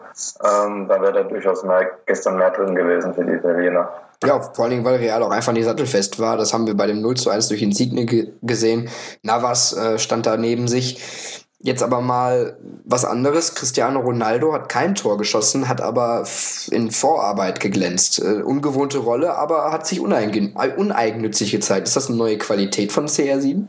ähm, 0.44 0.88
dann 0.88 1.02
wäre 1.02 1.14
da 1.14 1.24
durchaus 1.24 1.64
mehr, 1.64 1.92
gestern 2.06 2.38
mehr 2.38 2.52
drin 2.52 2.74
gewesen 2.76 3.14
für 3.14 3.26
die 3.26 3.34
Italiener. 3.34 3.90
Ja, 4.24 4.40
vor 4.40 4.64
allen 4.64 4.72
Dingen, 4.72 4.86
weil 4.86 4.96
Real 4.96 5.22
auch 5.22 5.32
einfach 5.32 5.52
nicht 5.52 5.66
sattelfest 5.66 6.20
war. 6.20 6.38
Das 6.38 6.54
haben 6.54 6.66
wir 6.66 6.76
bei 6.76 6.88
dem 6.88 7.02
0 7.02 7.16
zu 7.18 7.30
1 7.30 7.50
durch 7.50 7.62
Insigne 7.62 8.06
gesehen. 8.42 8.90
Navas 9.22 9.76
äh, 9.76 10.00
stand 10.00 10.26
da 10.26 10.38
neben 10.38 10.68
sich. 10.68 11.45
Jetzt 11.60 11.82
aber 11.82 12.02
mal 12.02 12.58
was 12.84 13.06
anderes. 13.06 13.56
Cristiano 13.56 14.00
Ronaldo 14.00 14.54
hat 14.54 14.70
kein 14.70 14.94
Tor 14.94 15.18
geschossen, 15.18 15.68
hat 15.68 15.82
aber 15.82 16.26
in 16.70 16.92
Vorarbeit 16.92 17.60
geglänzt. 17.60 18.20
Äh, 18.20 18.44
ungewohnte 18.44 19.00
Rolle, 19.00 19.36
aber 19.36 19.72
hat 19.72 19.88
sich 19.88 20.00
uneigennützig 20.00 21.52
gezeigt. 21.52 21.88
Ist 21.88 21.96
das 21.96 22.10
eine 22.10 22.18
neue 22.18 22.38
Qualität 22.38 22.92
von 22.92 23.08
CR7? 23.08 23.68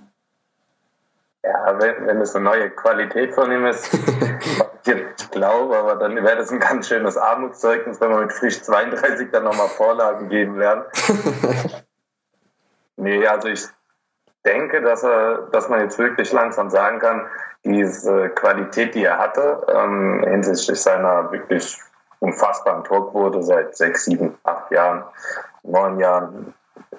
Ja, 1.44 1.79
wenn, 1.79 2.07
wenn 2.07 2.20
es 2.20 2.35
eine 2.35 2.44
neue 2.44 2.70
Qualität 2.70 3.33
von 3.33 3.51
ihm 3.53 3.66
ist, 3.66 3.88
was 4.59 4.66
ich 5.18 5.31
glaube, 5.31 5.77
aber 5.77 5.96
dann 5.96 6.16
wäre 6.16 6.37
das 6.37 6.51
ein 6.51 6.61
ganz 6.61 6.88
schönes 6.88 7.16
Armutszeugnis, 7.16 8.01
wenn 8.01 8.11
man 8.11 8.22
mit 8.22 8.33
frisch 8.33 8.62
32 8.62 9.31
dann 9.31 9.44
nochmal 9.44 9.68
Vorlagen 9.68 10.29
geben 10.29 10.59
lernt. 10.59 10.87
nee, 12.96 13.27
also 13.27 13.49
ich 13.49 13.64
denke, 14.44 14.83
dass, 14.83 15.03
er, 15.03 15.49
dass 15.53 15.68
man 15.68 15.81
jetzt 15.81 15.99
wirklich 15.99 16.33
langsam 16.33 16.70
sagen 16.70 16.99
kann, 16.99 17.27
diese 17.66 18.31
Qualität, 18.31 18.94
die 18.94 19.05
er 19.05 19.18
hatte, 19.18 19.66
ähm, 19.68 20.24
hinsichtlich 20.26 20.81
seiner 20.81 21.31
wirklich 21.33 21.79
unfassbaren 22.20 22.85
Torquote 22.85 23.42
seit 23.42 23.76
sechs, 23.76 24.05
sieben, 24.05 24.37
acht 24.44 24.70
Jahren, 24.70 25.05
neun 25.62 25.98
Jahren, 25.98 26.55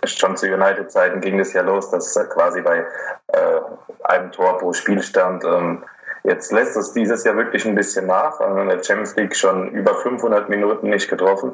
schon 0.06 0.38
zu 0.38 0.48
United-Zeiten 0.48 1.22
ging 1.22 1.40
es 1.40 1.54
ja 1.54 1.62
los, 1.62 1.90
dass 1.90 2.16
er 2.16 2.26
quasi 2.26 2.62
bei 2.62 2.86
äh, 3.28 3.60
einem 4.04 4.32
Tor 4.32 4.58
pro 4.58 4.74
Spiel 4.74 5.02
stand. 5.02 5.44
Ähm, 5.44 5.84
jetzt 6.24 6.52
lässt 6.52 6.78
es 6.78 6.94
dieses 6.94 7.24
Jahr 7.24 7.36
wirklich 7.36 7.66
ein 7.66 7.76
bisschen 7.76 8.06
nach. 8.06 8.40
Also 8.40 8.60
in 8.60 8.70
der 8.70 8.84
Champions 8.84 9.16
League 9.16 9.36
schon 9.36 9.70
über 9.70 9.96
500 9.96 10.50
Minuten 10.50 10.90
nicht 10.90 11.10
getroffen. 11.10 11.54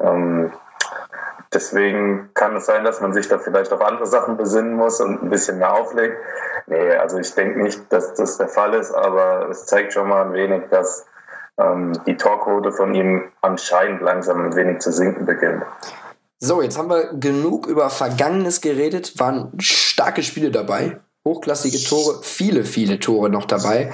Ähm, 0.00 0.52
Deswegen 1.54 2.30
kann 2.34 2.56
es 2.56 2.66
sein, 2.66 2.84
dass 2.84 3.00
man 3.00 3.12
sich 3.12 3.28
da 3.28 3.38
vielleicht 3.38 3.72
auf 3.72 3.80
andere 3.80 4.06
Sachen 4.06 4.36
besinnen 4.36 4.74
muss 4.74 5.00
und 5.00 5.22
ein 5.22 5.30
bisschen 5.30 5.58
mehr 5.58 5.72
auflegt. 5.72 6.16
Nee, 6.66 6.90
also 6.96 7.18
ich 7.18 7.32
denke 7.34 7.62
nicht, 7.62 7.80
dass 7.90 8.14
das 8.14 8.38
der 8.38 8.48
Fall 8.48 8.74
ist, 8.74 8.92
aber 8.92 9.48
es 9.48 9.66
zeigt 9.66 9.92
schon 9.92 10.08
mal 10.08 10.26
ein 10.26 10.32
wenig, 10.32 10.62
dass 10.70 11.06
ähm, 11.58 11.92
die 12.06 12.16
Torquote 12.16 12.72
von 12.72 12.94
ihm 12.94 13.30
anscheinend 13.40 14.02
langsam 14.02 14.44
ein 14.44 14.56
wenig 14.56 14.80
zu 14.80 14.92
sinken 14.92 15.26
beginnt. 15.26 15.62
So, 16.38 16.60
jetzt 16.60 16.76
haben 16.76 16.90
wir 16.90 17.14
genug 17.14 17.66
über 17.66 17.88
Vergangenes 17.88 18.60
geredet, 18.60 19.18
waren 19.18 19.52
starke 19.60 20.22
Spiele 20.22 20.50
dabei, 20.50 21.00
hochklassige 21.24 21.78
Tore, 21.78 22.20
viele, 22.22 22.64
viele 22.64 22.98
Tore 22.98 23.30
noch 23.30 23.46
dabei. 23.46 23.92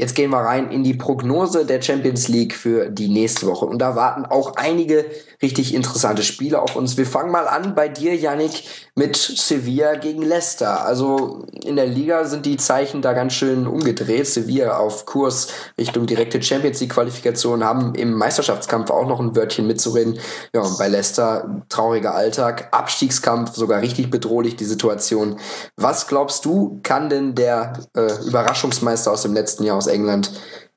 Jetzt 0.00 0.14
gehen 0.14 0.30
wir 0.30 0.38
rein 0.38 0.70
in 0.70 0.82
die 0.82 0.94
Prognose 0.94 1.66
der 1.66 1.82
Champions 1.82 2.26
League 2.28 2.54
für 2.54 2.88
die 2.88 3.08
nächste 3.08 3.46
Woche. 3.46 3.66
Und 3.66 3.80
da 3.80 3.96
warten 3.96 4.24
auch 4.24 4.56
einige 4.56 5.04
richtig 5.42 5.74
interessante 5.74 6.22
Spiele 6.22 6.62
auf 6.62 6.74
uns. 6.74 6.96
Wir 6.96 7.04
fangen 7.04 7.30
mal 7.30 7.46
an 7.46 7.74
bei 7.74 7.88
dir, 7.88 8.16
Yannick, 8.16 8.64
mit 8.94 9.14
Sevilla 9.14 9.96
gegen 9.96 10.22
Leicester. 10.22 10.86
Also 10.86 11.44
in 11.64 11.76
der 11.76 11.86
Liga 11.86 12.24
sind 12.24 12.46
die 12.46 12.56
Zeichen 12.56 13.02
da 13.02 13.12
ganz 13.12 13.34
schön 13.34 13.66
umgedreht. 13.66 14.26
Sevilla 14.26 14.78
auf 14.78 15.04
Kurs 15.04 15.48
Richtung 15.76 16.06
direkte 16.06 16.42
Champions 16.42 16.80
League 16.80 16.92
Qualifikation 16.94 17.62
haben 17.62 17.94
im 17.94 18.14
Meisterschaftskampf 18.14 18.90
auch 18.90 19.06
noch 19.06 19.20
ein 19.20 19.36
Wörtchen 19.36 19.66
mitzureden. 19.66 20.18
Ja, 20.54 20.62
und 20.62 20.78
bei 20.78 20.88
Leicester 20.88 21.62
trauriger 21.68 22.14
Alltag, 22.14 22.68
Abstiegskampf, 22.70 23.54
sogar 23.54 23.82
richtig 23.82 24.10
bedrohlich 24.10 24.56
die 24.56 24.64
Situation. 24.64 25.38
Was 25.76 26.06
glaubst 26.06 26.46
du, 26.46 26.80
kann 26.82 27.10
denn 27.10 27.34
der 27.34 27.74
äh, 27.94 28.26
Überraschungsmeister 28.26 29.12
aus 29.12 29.22
dem 29.22 29.34
letzten 29.34 29.64
Jahr 29.64 29.76
aus 29.76 29.89
England 29.90 30.30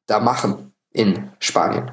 da 0.08 0.20
machen 0.20 0.74
in 0.92 1.32
Spanien? 1.40 1.92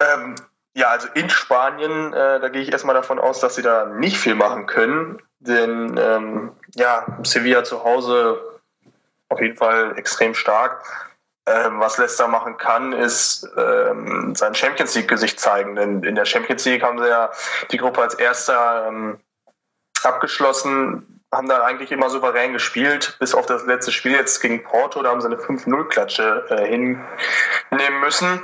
Ähm, 0.00 0.34
ja, 0.74 0.88
also 0.88 1.08
in 1.14 1.28
Spanien, 1.30 2.12
äh, 2.12 2.40
da 2.40 2.48
gehe 2.48 2.62
ich 2.62 2.72
erstmal 2.72 2.94
davon 2.94 3.18
aus, 3.18 3.40
dass 3.40 3.56
sie 3.56 3.62
da 3.62 3.86
nicht 3.86 4.18
viel 4.18 4.34
machen 4.34 4.66
können. 4.66 5.20
Denn 5.40 5.98
ähm, 5.98 6.52
ja, 6.74 7.06
Sevilla 7.22 7.64
zu 7.64 7.82
Hause 7.82 8.38
auf 9.28 9.40
jeden 9.40 9.56
Fall 9.56 9.96
extrem 9.96 10.34
stark. 10.34 10.84
Ähm, 11.46 11.80
was 11.80 11.98
Leicester 11.98 12.28
machen 12.28 12.58
kann, 12.58 12.92
ist 12.92 13.48
ähm, 13.56 14.34
sein 14.34 14.54
Champions 14.54 14.94
League-Gesicht 14.94 15.40
zeigen. 15.40 15.74
Denn 15.74 16.02
in 16.02 16.14
der 16.14 16.26
Champions 16.26 16.64
League 16.66 16.82
haben 16.82 16.98
sie 16.98 17.08
ja 17.08 17.30
die 17.70 17.78
Gruppe 17.78 18.02
als 18.02 18.14
erster 18.14 18.86
ähm, 18.88 19.18
abgeschlossen, 20.02 21.19
haben 21.32 21.48
da 21.48 21.62
eigentlich 21.62 21.92
immer 21.92 22.10
souverän 22.10 22.52
gespielt, 22.52 23.16
bis 23.20 23.34
auf 23.34 23.46
das 23.46 23.64
letzte 23.64 23.92
Spiel 23.92 24.12
jetzt 24.12 24.40
gegen 24.40 24.64
Porto, 24.64 25.02
da 25.02 25.10
haben 25.10 25.20
sie 25.20 25.28
eine 25.28 25.36
5-0-Klatsche 25.36 26.46
äh, 26.50 26.66
hinnehmen 26.66 28.00
müssen. 28.00 28.42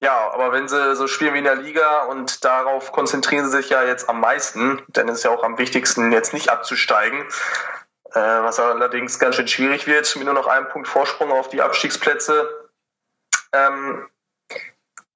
Ja, 0.00 0.32
aber 0.32 0.52
wenn 0.52 0.66
sie 0.66 0.96
so 0.96 1.06
spielen 1.06 1.34
wie 1.34 1.38
in 1.38 1.44
der 1.44 1.56
Liga 1.56 2.04
und 2.04 2.44
darauf 2.44 2.90
konzentrieren 2.90 3.44
sie 3.46 3.58
sich 3.58 3.70
ja 3.70 3.84
jetzt 3.84 4.08
am 4.08 4.20
meisten, 4.20 4.82
dann 4.88 5.08
ist 5.08 5.22
ja 5.22 5.30
auch 5.30 5.44
am 5.44 5.58
wichtigsten, 5.58 6.10
jetzt 6.10 6.32
nicht 6.32 6.48
abzusteigen, 6.48 7.20
äh, 8.12 8.20
was 8.20 8.58
allerdings 8.58 9.18
ganz 9.18 9.36
schön 9.36 9.46
schwierig 9.46 9.86
wird, 9.86 10.14
mit 10.16 10.24
nur 10.24 10.34
noch 10.34 10.48
einem 10.48 10.68
Punkt 10.68 10.88
Vorsprung 10.88 11.30
auf 11.30 11.48
die 11.48 11.62
Abstiegsplätze. 11.62 12.68
Ähm, 13.52 14.08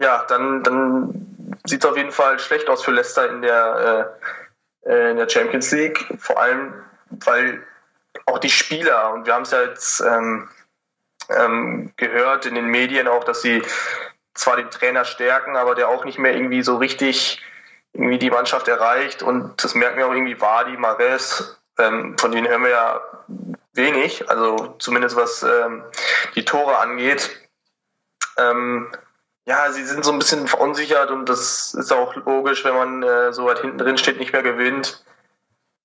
ja, 0.00 0.24
dann, 0.28 0.62
dann 0.62 1.58
sieht 1.64 1.82
es 1.82 1.90
auf 1.90 1.96
jeden 1.96 2.12
Fall 2.12 2.38
schlecht 2.38 2.68
aus 2.68 2.84
für 2.84 2.92
Leicester 2.92 3.28
in 3.28 3.42
der, 3.42 4.14
äh, 4.20 4.45
in 4.86 5.16
der 5.16 5.28
Champions 5.28 5.70
League, 5.72 6.06
vor 6.18 6.40
allem 6.40 6.72
weil 7.10 7.62
auch 8.26 8.38
die 8.38 8.50
Spieler, 8.50 9.12
und 9.12 9.26
wir 9.26 9.34
haben 9.34 9.42
es 9.42 9.50
ja 9.50 9.62
jetzt 9.62 10.00
ähm, 10.00 10.48
ähm, 11.28 11.92
gehört 11.96 12.46
in 12.46 12.54
den 12.54 12.66
Medien 12.66 13.08
auch, 13.08 13.24
dass 13.24 13.42
sie 13.42 13.62
zwar 14.34 14.56
den 14.56 14.70
Trainer 14.70 15.04
stärken, 15.04 15.56
aber 15.56 15.74
der 15.74 15.88
auch 15.88 16.04
nicht 16.04 16.18
mehr 16.18 16.34
irgendwie 16.34 16.62
so 16.62 16.76
richtig 16.76 17.42
irgendwie 17.92 18.18
die 18.18 18.30
Mannschaft 18.30 18.68
erreicht. 18.68 19.22
Und 19.22 19.62
das 19.62 19.74
merken 19.74 19.98
wir 19.98 20.06
auch 20.06 20.12
irgendwie 20.12 20.40
Wadi, 20.40 20.76
Mares, 20.76 21.60
ähm, 21.78 22.16
von 22.18 22.32
denen 22.32 22.48
hören 22.48 22.62
wir 22.62 22.70
ja 22.70 23.00
wenig, 23.72 24.28
also 24.30 24.76
zumindest 24.78 25.16
was 25.16 25.42
ähm, 25.42 25.82
die 26.34 26.44
Tore 26.44 26.78
angeht. 26.78 27.30
Ähm, 28.38 28.92
ja, 29.46 29.70
sie 29.70 29.84
sind 29.84 30.04
so 30.04 30.12
ein 30.12 30.18
bisschen 30.18 30.48
verunsichert 30.48 31.10
und 31.10 31.28
das 31.28 31.72
ist 31.74 31.92
auch 31.92 32.14
logisch, 32.16 32.64
wenn 32.64 32.74
man 32.74 33.02
äh, 33.02 33.32
so 33.32 33.46
weit 33.46 33.60
hinten 33.60 33.78
drin 33.78 33.96
steht, 33.96 34.18
nicht 34.18 34.32
mehr 34.32 34.42
gewinnt. 34.42 35.04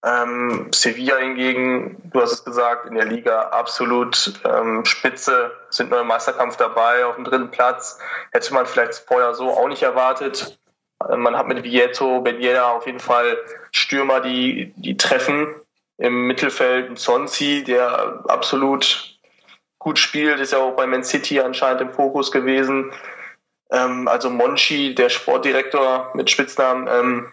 Ähm, 0.04 0.72
Sevilla 0.74 1.18
hingegen, 1.18 2.10
du 2.12 2.22
hast 2.22 2.32
es 2.32 2.44
gesagt, 2.44 2.88
in 2.88 2.96
der 2.96 3.06
Liga 3.06 3.50
absolut 3.50 4.34
ähm, 4.44 4.84
Spitze, 4.84 5.52
sind 5.70 5.92
nur 5.92 6.02
im 6.02 6.08
Meisterkampf 6.08 6.58
dabei, 6.58 7.06
auf 7.06 7.16
dem 7.16 7.24
dritten 7.24 7.52
Platz. 7.52 8.00
Hätte 8.32 8.52
man 8.56 8.66
vielleicht 8.66 8.96
vorher 8.96 9.36
so 9.36 9.52
auch 9.52 9.68
nicht 9.68 9.84
erwartet. 9.84 10.60
Äh, 11.08 11.18
man 11.18 11.38
hat 11.38 11.48
mit 11.48 11.64
Vieto, 11.64 12.22
Beniera 12.22 12.72
auf 12.72 12.88
jeden 12.88 13.00
Fall 13.00 13.38
Stürmer, 13.70 14.22
die, 14.22 14.74
die 14.76 14.98
treffen. 14.98 15.54
Im 15.98 16.26
Mittelfeld 16.26 16.98
Sonsi, 16.98 17.64
der 17.64 18.24
absolut 18.28 19.20
gut 19.78 20.00
spielt, 20.00 20.40
ist 20.40 20.52
ja 20.52 20.58
auch 20.58 20.76
bei 20.76 20.88
Man 20.88 21.04
City 21.04 21.40
anscheinend 21.40 21.82
im 21.82 21.92
Fokus 21.92 22.32
gewesen. 22.32 22.92
Ähm, 23.72 24.08
also 24.08 24.30
Monchi, 24.30 24.96
der 24.96 25.10
Sportdirektor 25.10 26.12
mit 26.14 26.30
Spitznamen, 26.30 26.88
ähm, 26.88 27.32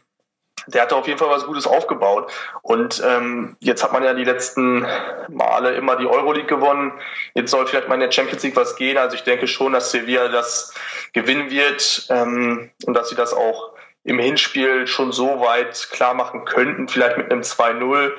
der 0.66 0.82
hatte 0.82 0.96
auf 0.96 1.06
jeden 1.06 1.18
Fall 1.18 1.30
was 1.30 1.46
Gutes 1.46 1.66
aufgebaut. 1.66 2.30
Und 2.62 3.02
ähm, 3.04 3.56
jetzt 3.60 3.82
hat 3.82 3.92
man 3.92 4.04
ja 4.04 4.12
die 4.14 4.24
letzten 4.24 4.86
Male 5.28 5.74
immer 5.74 5.96
die 5.96 6.06
Euroleague 6.06 6.46
gewonnen. 6.46 6.92
Jetzt 7.34 7.50
soll 7.50 7.66
vielleicht 7.66 7.88
mal 7.88 7.94
in 7.94 8.00
der 8.00 8.12
Champions 8.12 8.42
League 8.42 8.56
was 8.56 8.76
gehen. 8.76 8.98
Also 8.98 9.16
ich 9.16 9.22
denke 9.22 9.46
schon, 9.46 9.72
dass 9.72 9.90
Sevilla 9.90 10.28
das 10.28 10.74
gewinnen 11.12 11.50
wird 11.50 12.06
ähm, 12.10 12.70
und 12.84 12.94
dass 12.94 13.08
sie 13.08 13.16
das 13.16 13.32
auch 13.32 13.72
im 14.04 14.18
Hinspiel 14.18 14.86
schon 14.86 15.12
so 15.12 15.40
weit 15.40 15.88
klar 15.90 16.14
machen 16.14 16.44
könnten, 16.44 16.88
vielleicht 16.88 17.18
mit 17.18 17.30
einem 17.30 17.42
2-0, 17.42 18.12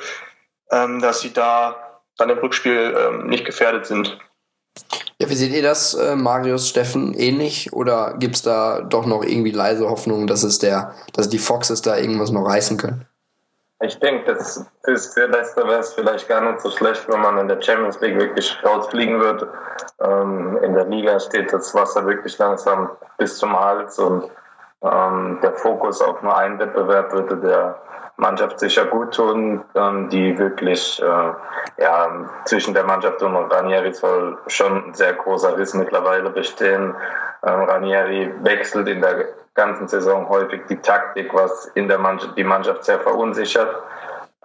ähm, 0.72 1.02
dass 1.02 1.22
sie 1.22 1.34
da 1.34 2.02
dann 2.18 2.30
im 2.30 2.38
Rückspiel 2.38 2.96
ähm, 2.98 3.28
nicht 3.28 3.46
gefährdet 3.46 3.86
sind. 3.86 4.20
Ja, 5.22 5.30
wie 5.30 5.36
seht 5.36 5.52
ihr 5.52 5.62
das, 5.62 5.96
äh, 5.96 6.16
Marius, 6.16 6.70
Steffen, 6.70 7.14
ähnlich? 7.14 7.74
Oder 7.74 8.16
gibt 8.18 8.36
es 8.36 8.42
da 8.42 8.80
doch 8.82 9.06
noch 9.06 9.22
irgendwie 9.22 9.52
leise 9.52 9.90
Hoffnung, 9.90 10.28
dass 10.28 10.44
es 10.44 10.60
der, 10.60 10.96
dass 11.14 11.28
die 11.28 11.40
Foxes 11.40 11.82
da 11.82 11.98
irgendwas 11.98 12.32
noch 12.32 12.46
reißen 12.46 12.78
können? 12.78 13.06
Ich 13.82 14.00
denke, 14.00 14.34
das 14.34 14.66
ist 14.84 15.14
für 15.14 15.26
Leicester 15.28 15.66
wäre 15.66 15.80
es 15.80 15.94
vielleicht 15.94 16.28
gar 16.28 16.42
nicht 16.42 16.62
so 16.62 16.70
schlecht, 16.70 17.08
wenn 17.10 17.22
man 17.22 17.38
in 17.38 17.48
der 17.48 17.62
Champions 17.62 18.00
League 18.00 18.18
wirklich 18.18 18.58
rausfliegen 18.64 19.20
würde. 19.20 19.52
Ähm, 20.02 20.58
in 20.64 20.74
der 20.74 20.86
Liga 20.86 21.20
steht 21.20 21.52
das 21.52 21.74
Wasser 21.74 22.06
wirklich 22.06 22.38
langsam 22.38 22.90
bis 23.18 23.38
zum 23.38 23.58
Hals 23.58 24.00
und 24.00 24.24
ähm, 24.84 25.40
der 25.42 25.54
Fokus 25.54 26.02
auf 26.02 26.22
nur 26.22 26.38
einen 26.38 26.60
Wettbewerb 26.60 27.12
würde 27.12 27.38
der 27.38 27.82
Mannschaft 28.20 28.60
sicher 28.60 28.86
gut 28.86 29.14
tun, 29.16 29.64
ähm, 29.76 30.10
die 30.10 30.38
wirklich, 30.38 31.02
äh, 31.02 31.82
ja, 31.82 32.30
zwischen 32.46 32.74
der 32.74 32.84
Mannschaft 32.84 33.22
und 33.24 33.36
Ranieri 33.36 33.94
soll 33.94 34.38
schon 34.48 34.90
ein 34.90 34.94
sehr 34.94 35.14
großer 35.14 35.58
Riss 35.58 35.74
mittlerweile 35.74 36.30
bestehen. 36.30 36.94
Ähm, 37.44 37.64
Ranieri 37.64 38.32
wechselt 38.42 38.88
in 38.90 39.02
der 39.02 39.26
ganzen 39.54 39.88
Saison 39.88 40.28
häufig 40.30 40.62
die 40.70 40.78
Taktik, 40.78 41.34
was 41.34 41.66
in 41.76 41.88
der 41.88 41.98
Mannschaft, 41.98 42.38
die 42.38 42.44
Mannschaft 42.44 42.84
sehr 42.84 43.00
verunsichert. 43.00 43.74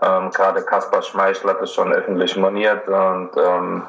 Ähm, 0.00 0.30
gerade 0.30 0.62
Kaspar 0.62 1.02
Schmeichel 1.02 1.50
hat 1.50 1.62
es 1.62 1.72
schon 1.72 1.92
öffentlich 1.92 2.36
moniert 2.36 2.86
und 2.88 3.30
ähm, 3.36 3.82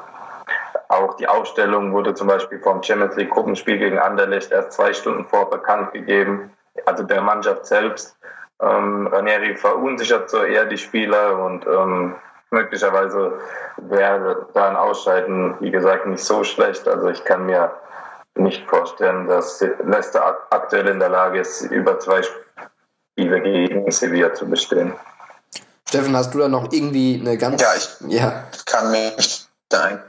auch 0.88 1.14
die 1.14 1.28
Aufstellung 1.28 1.92
wurde 1.92 2.14
zum 2.14 2.28
Beispiel 2.28 2.60
vom 2.60 2.82
Champions 2.82 3.16
League 3.16 3.30
Gruppenspiel 3.30 3.78
gegen 3.78 3.98
Anderlecht 3.98 4.52
erst 4.52 4.72
zwei 4.72 4.92
Stunden 4.92 5.24
vor 5.26 5.50
bekannt 5.50 5.92
gegeben, 5.92 6.52
also 6.84 7.02
der 7.02 7.20
Mannschaft 7.20 7.66
selbst. 7.66 8.15
Ähm, 8.62 9.06
Ranieri 9.08 9.56
verunsichert 9.56 10.30
so 10.30 10.42
eher 10.42 10.64
die 10.64 10.78
Spieler 10.78 11.38
und 11.38 11.66
ähm, 11.66 12.14
möglicherweise 12.50 13.38
wäre 13.76 14.48
da 14.54 14.70
ein 14.70 14.76
Ausscheiden, 14.76 15.54
wie 15.60 15.70
gesagt, 15.70 16.06
nicht 16.06 16.24
so 16.24 16.42
schlecht. 16.42 16.88
Also 16.88 17.08
ich 17.08 17.22
kann 17.24 17.46
mir 17.46 17.72
nicht 18.34 18.66
vorstellen, 18.68 19.26
dass 19.26 19.64
Leicester 19.84 20.38
aktuell 20.50 20.88
in 20.88 20.98
der 20.98 21.10
Lage 21.10 21.40
ist, 21.40 21.62
über 21.62 21.98
zwei 21.98 22.22
Spiele 22.22 23.40
gegen 23.40 23.90
Sevilla 23.90 24.32
zu 24.34 24.48
bestehen. 24.48 24.94
Steffen, 25.88 26.16
hast 26.16 26.34
du 26.34 26.38
da 26.38 26.48
noch 26.48 26.72
irgendwie 26.72 27.20
eine 27.20 27.36
ganz... 27.38 27.62
Ja, 27.62 27.68
ich 27.76 27.96
ja. 28.08 28.44
kann 28.64 28.90
mich 28.90 29.46
da 29.68 30.00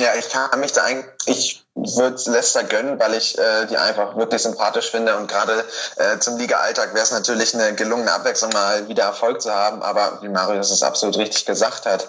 Ja, 0.00 0.14
ich 0.14 0.28
kann 0.30 0.60
mich 0.60 0.72
da 0.72 0.82
eigentlich, 0.82 1.06
ich 1.26 1.66
würde 1.74 2.30
Leicester 2.30 2.64
gönnen, 2.64 2.98
weil 2.98 3.14
ich 3.14 3.38
äh, 3.38 3.66
die 3.66 3.76
einfach 3.76 4.16
wirklich 4.16 4.42
sympathisch 4.42 4.90
finde 4.90 5.16
und 5.16 5.28
gerade 5.28 5.64
äh, 5.96 6.18
zum 6.18 6.38
Liga-Alltag 6.38 6.94
wäre 6.94 7.04
es 7.04 7.10
natürlich 7.10 7.54
eine 7.54 7.74
gelungene 7.74 8.12
Abwechslung, 8.12 8.50
mal 8.52 8.88
wieder 8.88 9.04
Erfolg 9.04 9.42
zu 9.42 9.52
haben, 9.52 9.82
aber 9.82 10.22
wie 10.22 10.28
Marius 10.28 10.70
es 10.70 10.82
absolut 10.82 11.16
richtig 11.18 11.44
gesagt 11.46 11.86
hat, 11.86 12.08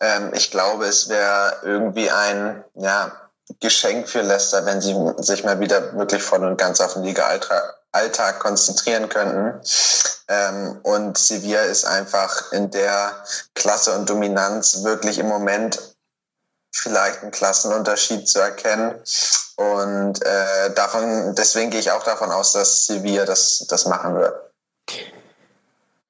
ähm, 0.00 0.32
ich 0.34 0.50
glaube, 0.50 0.86
es 0.86 1.08
wäre 1.08 1.56
irgendwie 1.62 2.10
ein, 2.10 2.64
ja, 2.74 3.12
Geschenk 3.60 4.08
für 4.08 4.22
Leicester, 4.22 4.66
wenn 4.66 4.80
sie 4.80 4.94
sich 5.18 5.44
mal 5.44 5.60
wieder 5.60 5.96
wirklich 5.96 6.22
voll 6.22 6.44
und 6.44 6.56
ganz 6.56 6.80
auf 6.80 6.94
den 6.94 7.04
Liga-Alltag 7.04 7.76
Alltag 7.92 8.40
konzentrieren 8.40 9.08
könnten. 9.08 9.60
Ähm, 10.28 10.80
und 10.82 11.16
Sevilla 11.16 11.62
ist 11.62 11.86
einfach 11.86 12.52
in 12.52 12.70
der 12.70 13.12
Klasse 13.54 13.92
und 13.92 14.10
Dominanz 14.10 14.82
wirklich 14.82 15.18
im 15.18 15.28
Moment 15.28 15.78
vielleicht 16.72 17.22
einen 17.22 17.30
Klassenunterschied 17.30 18.28
zu 18.28 18.40
erkennen. 18.40 18.94
Und 19.56 20.22
äh, 20.22 20.74
davon, 20.74 21.34
deswegen 21.34 21.70
gehe 21.70 21.80
ich 21.80 21.90
auch 21.90 22.04
davon 22.04 22.30
aus, 22.30 22.52
dass 22.52 22.86
Sevilla 22.86 23.24
das, 23.24 23.66
das 23.68 23.86
machen 23.86 24.14
wird. 24.14 24.34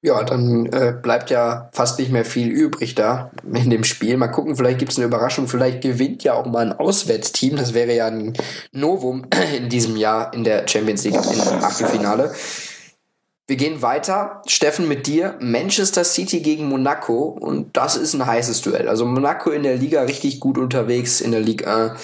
Ja, 0.01 0.23
dann 0.23 0.67
äh, 0.67 0.93
bleibt 0.93 1.31
ja 1.31 1.69
fast 1.73 1.97
nicht 1.97 2.11
mehr 2.11 2.23
viel 2.23 2.49
übrig 2.49 2.93
da 2.93 3.31
in 3.43 3.69
dem 3.69 3.83
Spiel. 3.83 4.15
Mal 4.17 4.27
gucken, 4.27 4.55
vielleicht 4.55 4.77
gibt 4.77 4.91
es 4.91 4.97
eine 4.97 5.07
Überraschung. 5.07 5.47
Vielleicht 5.47 5.81
gewinnt 5.81 6.23
ja 6.23 6.33
auch 6.33 6.45
mal 6.45 6.67
ein 6.67 6.73
Auswärtsteam. 6.79 7.55
Das 7.55 7.73
wäre 7.73 7.93
ja 7.93 8.05
ein 8.05 8.33
Novum 8.71 9.25
in 9.57 9.69
diesem 9.69 9.97
Jahr 9.97 10.33
in 10.33 10.43
der 10.43 10.67
Champions 10.67 11.03
League 11.03 11.15
im 11.15 11.63
Achtelfinale. 11.63 12.33
Wir 13.47 13.55
gehen 13.55 13.81
weiter. 13.81 14.41
Steffen, 14.45 14.89
mit 14.89 15.07
dir. 15.07 15.37
Manchester 15.39 16.03
City 16.03 16.41
gegen 16.41 16.67
Monaco. 16.67 17.29
Und 17.29 17.77
das 17.77 17.95
ist 17.95 18.13
ein 18.13 18.25
heißes 18.25 18.61
Duell. 18.61 18.89
Also 18.89 19.05
Monaco 19.05 19.51
in 19.51 19.63
der 19.63 19.77
Liga 19.77 20.01
richtig 20.01 20.41
gut 20.41 20.57
unterwegs 20.57 21.21
in 21.21 21.31
der 21.31 21.39
Liga. 21.39 21.95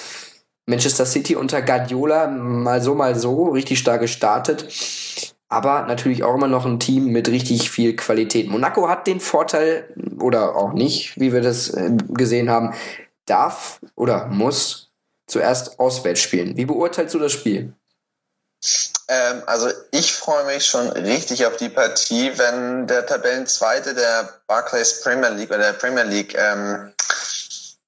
Manchester 0.65 1.05
City 1.05 1.35
unter 1.35 1.61
Guardiola 1.61 2.27
mal 2.27 2.81
so, 2.81 2.95
mal 2.95 3.15
so, 3.15 3.49
richtig 3.49 3.79
stark 3.79 3.99
gestartet. 3.99 4.67
Aber 5.49 5.85
natürlich 5.85 6.23
auch 6.23 6.33
immer 6.33 6.47
noch 6.47 6.65
ein 6.65 6.79
Team 6.79 7.07
mit 7.07 7.27
richtig 7.27 7.69
viel 7.69 7.95
Qualität. 7.95 8.49
Monaco 8.49 8.87
hat 8.87 9.05
den 9.05 9.19
Vorteil, 9.19 9.93
oder 10.19 10.55
auch 10.55 10.71
nicht, 10.71 11.19
wie 11.19 11.33
wir 11.33 11.41
das 11.41 11.69
äh, 11.69 11.91
gesehen 12.09 12.49
haben, 12.49 12.73
darf 13.25 13.81
oder 13.95 14.27
muss 14.27 14.91
zuerst 15.27 15.79
auswärts 15.79 16.21
spielen. 16.21 16.55
Wie 16.55 16.65
beurteilst 16.65 17.13
du 17.13 17.19
das 17.19 17.33
Spiel? 17.33 17.73
Ähm, 19.07 19.43
also 19.45 19.69
ich 19.91 20.13
freue 20.13 20.45
mich 20.45 20.65
schon 20.65 20.89
richtig 20.89 21.45
auf 21.45 21.57
die 21.57 21.69
Partie, 21.69 22.37
wenn 22.37 22.87
der 22.87 23.05
Tabellenzweite 23.05 23.93
der 23.93 24.29
Barclays 24.47 25.01
Premier 25.01 25.29
League 25.29 25.49
oder 25.49 25.59
der 25.59 25.73
Premier 25.73 26.03
League 26.03 26.35
ähm, 26.37 26.93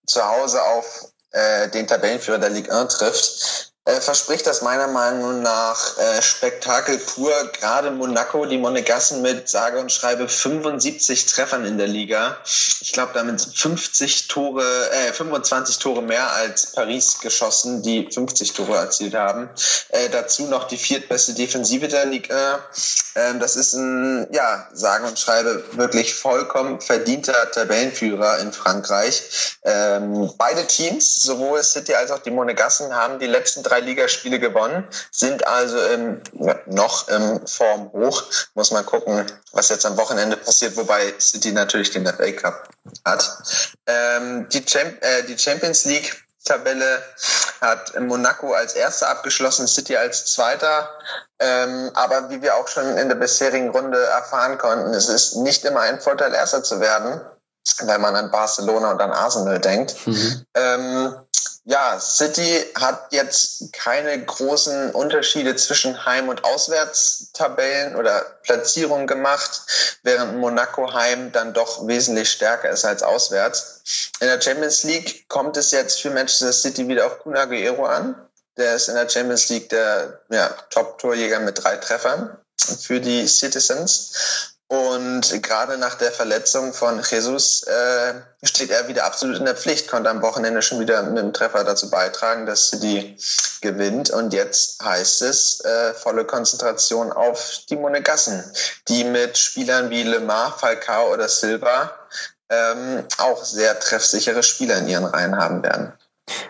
zu 0.06 0.26
Hause 0.26 0.62
auf 0.62 1.06
äh, 1.32 1.70
den 1.70 1.88
Tabellenführer 1.88 2.38
der 2.38 2.50
Ligue 2.50 2.74
1 2.74 2.98
trifft 2.98 3.55
äh, 3.86 4.02
verspricht 4.02 4.48
das 4.48 4.64
meiner 4.64 4.88
Meinung 4.88 5.44
nach 5.44 5.98
äh, 6.00 6.22
Spektakel 6.22 6.98
pur. 6.98 7.32
Gerade 7.54 7.92
Monaco, 7.92 8.46
die 8.46 8.58
Monegassen 8.58 9.22
mit 9.22 9.48
sage 9.48 9.80
und 9.80 9.92
schreibe 9.92 10.28
75 10.28 11.28
Treffern 11.28 11.66
in 11.66 11.78
der 11.78 11.88
Liga. 11.88 12.38
Ich 12.44 12.92
glaube, 12.94 13.12
damit 13.14 13.42
50 13.42 14.28
Tore, 14.28 14.64
äh, 14.92 15.14
25 15.14 15.78
Tore 15.78 16.02
mehr 16.02 16.32
als 16.34 16.72
Paris 16.72 17.20
geschossen, 17.20 17.84
die 17.84 18.10
50 18.12 18.54
Tore 18.54 18.76
erzielt 18.76 19.14
haben. 19.14 19.50
Äh, 19.90 20.10
dazu 20.10 20.48
noch 20.48 20.64
die 20.64 20.78
viertbeste 20.78 21.36
Defensive 21.36 21.88
der 21.88 22.08
Liga. 22.08 22.60
Äh, 23.14 23.36
das 23.40 23.56
ist 23.56 23.74
ein, 23.74 24.28
ja, 24.32 24.68
sage 24.74 25.06
und 25.06 25.20
schreibe 25.20 25.64
wirklich 25.74 26.16
vollkommen 26.16 26.82
verdienter 26.82 27.52
Tabellenführer 27.52 28.40
in 28.40 28.52
Frankreich. 28.52 29.58
Ähm, 29.64 30.32
beide 30.38 30.66
Teams, 30.66 31.16
sowohl 31.18 31.62
City 31.64 31.94
als 31.94 32.10
auch 32.10 32.20
die 32.20 32.32
Monegassen, 32.32 32.94
haben 32.96 33.20
die 33.20 33.28
letzten 33.28 33.62
drei 33.62 33.75
drei 33.76 33.82
Ligaspiele 33.82 34.40
gewonnen, 34.40 34.88
sind 35.12 35.46
also 35.48 35.80
im, 35.80 36.22
noch 36.66 37.08
im 37.08 37.46
Form 37.48 37.92
hoch. 37.92 38.24
Muss 38.54 38.72
man 38.72 38.86
gucken, 38.86 39.26
was 39.52 39.70
jetzt 39.70 39.86
am 39.86 39.98
Wochenende 39.98 40.38
passiert, 40.38 40.76
wobei 40.78 41.14
City 41.20 41.52
natürlich 41.52 41.92
den 41.92 42.06
FA 42.06 42.32
Cup 42.32 42.70
hat. 43.04 43.38
Ähm, 43.88 44.48
die, 44.50 44.64
Champ 44.66 45.04
äh, 45.04 45.24
die 45.24 45.38
Champions 45.38 45.86
League 45.86 46.22
Tabelle 46.44 47.02
hat 47.60 48.00
Monaco 48.00 48.54
als 48.54 48.74
erster 48.74 49.10
abgeschlossen, 49.10 49.68
City 49.68 49.98
als 49.98 50.26
zweiter. 50.26 50.90
Ähm, 51.40 51.90
aber 51.96 52.30
wie 52.30 52.42
wir 52.42 52.56
auch 52.56 52.68
schon 52.68 52.98
in 52.98 53.10
der 53.10 53.16
bisherigen 53.16 53.70
Runde 53.70 54.00
erfahren 54.00 54.58
konnten, 54.58 54.94
es 54.94 55.10
ist 55.10 55.38
nicht 55.38 55.66
immer 55.66 55.82
ein 55.82 56.00
Vorteil, 56.00 56.34
erster 56.34 56.64
zu 56.64 56.80
werden, 56.80 57.20
weil 57.82 57.98
man 57.98 58.16
an 58.16 58.30
Barcelona 58.30 58.92
und 58.92 59.02
an 59.02 59.12
Arsenal 59.12 59.60
denkt. 59.60 59.96
Mhm. 60.06 60.46
Ähm, 60.54 61.16
ja, 61.68 62.00
City 62.00 62.64
hat 62.76 63.08
jetzt 63.12 63.74
keine 63.74 64.24
großen 64.24 64.92
Unterschiede 64.92 65.56
zwischen 65.56 66.06
Heim- 66.06 66.30
und 66.30 66.44
Auswärtstabellen 66.44 67.96
oder 67.96 68.22
Platzierungen 68.44 69.08
gemacht, 69.08 69.62
während 70.04 70.38
Monaco 70.38 70.94
Heim 70.94 71.32
dann 71.32 71.56
doch 71.56 71.88
wesentlich 71.88 72.30
stärker 72.30 72.70
ist 72.70 72.86
als 72.86 73.02
auswärts. 73.02 73.82
In 74.20 74.28
der 74.28 74.40
Champions 74.40 74.84
League 74.84 75.28
kommt 75.28 75.58
es 75.58 75.72
jetzt 75.72 76.02
für 76.02 76.12
Manchester 76.12 76.54
City 76.54 76.88
wieder 76.88 77.08
auf 77.08 77.20
Kun 77.20 77.36
Aguero 77.36 77.86
an. 77.86 78.16
Der 78.58 78.76
ist 78.76 78.88
in 78.88 78.96
der 78.96 79.10
Champions 79.10 79.50
League 79.50 79.70
der 79.70 80.22
ja, 80.30 80.50
Top-Torjäger 80.70 81.40
mit 81.40 81.64
drei 81.64 81.78
Treffern 81.78 82.38
für 82.58 83.02
die 83.02 83.28
Citizens. 83.28 84.55
Und 84.68 85.44
gerade 85.44 85.78
nach 85.78 85.94
der 85.96 86.12
Verletzung 86.12 86.74
von 86.74 87.00
Jesus 87.00 87.64
äh, 87.64 88.14
steht 88.42 88.72
er 88.72 88.88
wieder 88.88 89.06
absolut 89.06 89.38
in 89.38 89.46
der 89.46 89.56
Pflicht, 89.56 89.88
konnte 89.88 90.10
am 90.10 90.24
Wochenende 90.24 90.64
schon 90.64 90.80
wieder 90.80 91.04
mit 91.04 91.20
dem 91.20 91.34
Treffer 91.34 91.64
dazu 91.64 91.92
beitragen, 91.92 92.48
dass 92.48 92.70
City 92.70 93.16
gewinnt. 93.62 94.10
Und 94.10 94.34
jetzt 94.34 94.84
heißt 94.84 95.22
es 95.22 95.62
äh, 95.62 95.94
volle 95.94 96.26
Konzentration 96.26 97.12
auf 97.12 97.60
die 97.70 97.76
Monegassen, 97.76 98.44
die 98.88 99.04
mit 99.04 99.38
Spielern 99.38 99.92
wie 99.92 100.02
Lemar, 100.02 100.58
Falcao 100.58 101.14
oder 101.14 101.30
Silva 101.30 101.92
ähm, 102.50 103.04
auch 103.20 103.44
sehr 103.44 103.80
treffsichere 103.80 104.42
Spieler 104.42 104.80
in 104.80 104.88
ihren 104.88 105.06
Reihen 105.06 105.38
haben 105.38 105.62
werden. 105.62 105.94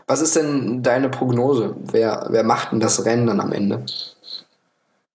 Was 0.08 0.22
ist 0.22 0.38
denn 0.38 0.84
deine 0.84 1.10
Prognose? 1.10 1.76
Wer, 1.78 2.28
wer 2.30 2.44
macht 2.44 2.72
denn 2.72 2.80
das 2.80 3.04
Rennen 3.04 3.28
dann 3.28 3.42
am 3.42 3.52
Ende? 3.52 3.86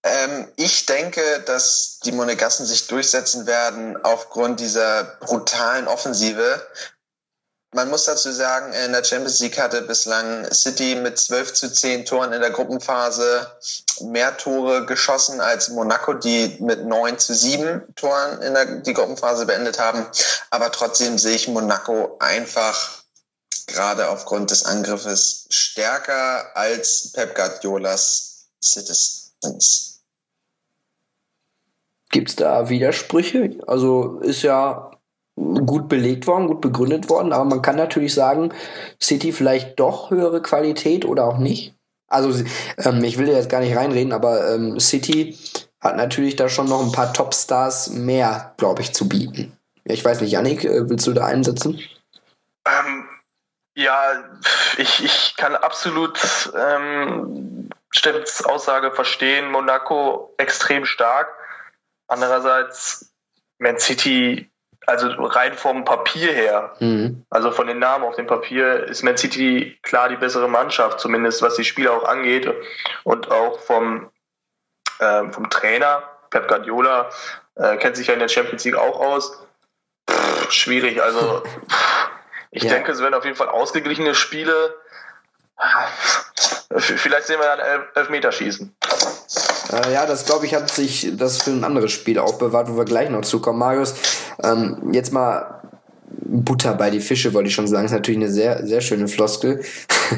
Ähm, 0.03 0.49
ich 0.57 0.87
denke, 0.87 1.43
dass 1.45 1.99
die 2.05 2.13
Monegassen 2.13 2.65
sich 2.65 2.87
durchsetzen 2.87 3.47
werden 3.47 4.03
aufgrund 4.03 4.61
dieser 4.61 5.05
brutalen 5.21 5.89
Offensive. 5.89 6.67
Man 7.73 7.89
muss 7.89 8.07
dazu 8.07 8.33
sagen, 8.33 8.73
in 8.73 8.93
der 8.93 9.05
Champions 9.05 9.39
League 9.39 9.61
hatte 9.61 9.83
bislang 9.83 10.53
City 10.53 10.97
mit 10.97 11.19
12 11.19 11.53
zu 11.53 11.73
10 11.73 12.05
Toren 12.05 12.33
in 12.33 12.41
der 12.41 12.51
Gruppenphase 12.51 13.47
mehr 14.01 14.37
Tore 14.37 14.87
geschossen 14.87 15.41
als 15.41 15.69
Monaco, 15.69 16.15
die 16.15 16.57
mit 16.61 16.85
9 16.85 17.19
zu 17.19 17.33
7 17.33 17.95
Toren 17.95 18.43
in 18.43 18.55
der 18.55 18.81
die 18.81 18.93
Gruppenphase 18.93 19.47
beendet 19.47 19.79
haben. 19.79 20.05
Aber 20.51 20.73
trotzdem 20.73 21.17
sehe 21.17 21.37
ich 21.37 21.47
Monaco 21.47 22.17
einfach 22.19 23.01
gerade 23.69 24.09
aufgrund 24.09 24.51
des 24.51 24.65
Angriffes 24.65 25.47
stärker 25.51 26.57
als 26.57 27.13
Pep 27.13 27.37
Guardiolas 27.37 28.47
Citizens. 28.61 29.89
Gibt 32.11 32.31
es 32.31 32.37
da 32.37 32.68
Widersprüche? 32.68 33.59
Also 33.66 34.18
ist 34.18 34.42
ja 34.42 34.90
gut 35.37 35.88
belegt 35.88 36.27
worden, 36.27 36.49
gut 36.49 36.61
begründet 36.61 37.09
worden, 37.09 37.33
aber 37.33 37.44
man 37.44 37.62
kann 37.62 37.77
natürlich 37.77 38.14
sagen, 38.14 38.53
City 39.01 39.33
vielleicht 39.33 39.81
doch 39.81 40.11
höhere 40.11 40.42
Qualität 40.42 41.05
oder 41.05 41.25
auch 41.25 41.38
nicht. 41.38 41.75
Also 42.09 42.44
ähm, 42.79 43.03
ich 43.05 43.18
will 43.18 43.29
jetzt 43.29 43.49
gar 43.49 43.61
nicht 43.61 43.77
reinreden, 43.77 44.12
aber 44.12 44.53
ähm, 44.53 44.79
City 44.81 45.38
hat 45.81 45.96
natürlich 45.96 46.37
da 46.37 46.49
schon 46.49 46.68
noch 46.68 46.85
ein 46.85 46.92
paar 46.92 47.12
Topstars 47.12 47.90
mehr, 47.90 48.55
glaube 48.59 48.83
ich, 48.83 48.92
zu 48.92 49.09
bieten. 49.09 49.57
Ich 49.85 50.05
weiß 50.05 50.20
nicht, 50.20 50.33
Yannick, 50.33 50.64
äh, 50.64 50.90
willst 50.90 51.07
du 51.07 51.12
da 51.12 51.25
einsetzen? 51.25 51.81
Ähm, 52.66 53.09
ja, 53.77 54.25
ich, 54.77 55.05
ich 55.05 55.37
kann 55.37 55.55
absolut 55.55 56.18
ähm, 56.59 57.70
Steffens 57.90 58.44
Aussage 58.44 58.90
verstehen. 58.90 59.51
Monaco 59.51 60.35
extrem 60.37 60.85
stark. 60.85 61.29
Andererseits 62.11 63.14
Man 63.61 63.79
City, 63.79 64.51
also 64.87 65.09
rein 65.09 65.55
vom 65.55 65.85
Papier 65.85 66.33
her, 66.33 66.75
mhm. 66.81 67.25
also 67.31 67.53
von 67.53 67.68
den 67.68 67.79
Namen 67.79 68.05
auf 68.05 68.16
dem 68.16 68.27
Papier, 68.27 68.85
ist 68.85 69.05
Man 69.05 69.16
City 69.16 69.79
klar 69.83 70.09
die 70.09 70.16
bessere 70.16 70.49
Mannschaft, 70.49 70.99
zumindest 70.99 71.40
was 71.40 71.55
die 71.55 71.64
Spieler 71.64 71.92
auch 71.92 72.05
angeht. 72.05 72.53
Und 73.05 73.31
auch 73.31 73.61
vom, 73.61 74.11
äh, 74.99 75.31
vom 75.31 75.49
Trainer, 75.51 76.03
Pep 76.31 76.49
Guardiola, 76.49 77.11
äh, 77.55 77.77
kennt 77.77 77.96
sich 77.96 78.09
ja 78.09 78.14
in 78.14 78.20
der 78.20 78.29
Champions 78.29 78.64
League 78.64 78.77
auch 78.77 78.99
aus. 78.99 79.46
Pff, 80.11 80.51
schwierig, 80.51 81.01
also 81.01 81.44
ich 82.51 82.64
ja. 82.64 82.70
denke, 82.70 82.90
es 82.90 83.01
werden 83.01 83.14
auf 83.14 83.25
jeden 83.25 83.37
Fall 83.37 83.49
ausgeglichene 83.49 84.16
Spiele. 84.16 84.75
Vielleicht 86.76 87.26
sehen 87.26 87.38
wir 87.40 87.46
dann 87.46 87.59
elf, 87.59 87.83
Elfmeterschießen. 87.96 88.72
Äh, 89.72 89.92
ja, 89.92 90.06
das 90.06 90.24
glaube 90.24 90.46
ich, 90.46 90.54
hat 90.54 90.70
sich 90.70 91.12
das 91.16 91.42
für 91.42 91.50
ein 91.50 91.64
anderes 91.64 91.90
Spiel 91.90 92.18
aufbewahrt, 92.18 92.68
wo 92.70 92.76
wir 92.76 92.85
gleich 92.85 93.11
noch 93.11 93.22
zukommen. 93.22 93.59
Marius, 93.59 93.94
ähm, 94.42 94.90
jetzt 94.92 95.12
mal 95.12 95.62
Butter 96.09 96.74
bei 96.74 96.90
die 96.90 97.00
Fische, 97.00 97.35
wollte 97.35 97.48
ich 97.48 97.54
schon 97.54 97.66
sagen. 97.66 97.87
Ist 97.87 97.92
natürlich 97.92 98.20
eine 98.20 98.30
sehr, 98.30 98.64
sehr 98.66 98.80
schöne 98.80 99.09
Floskel. 99.09 99.64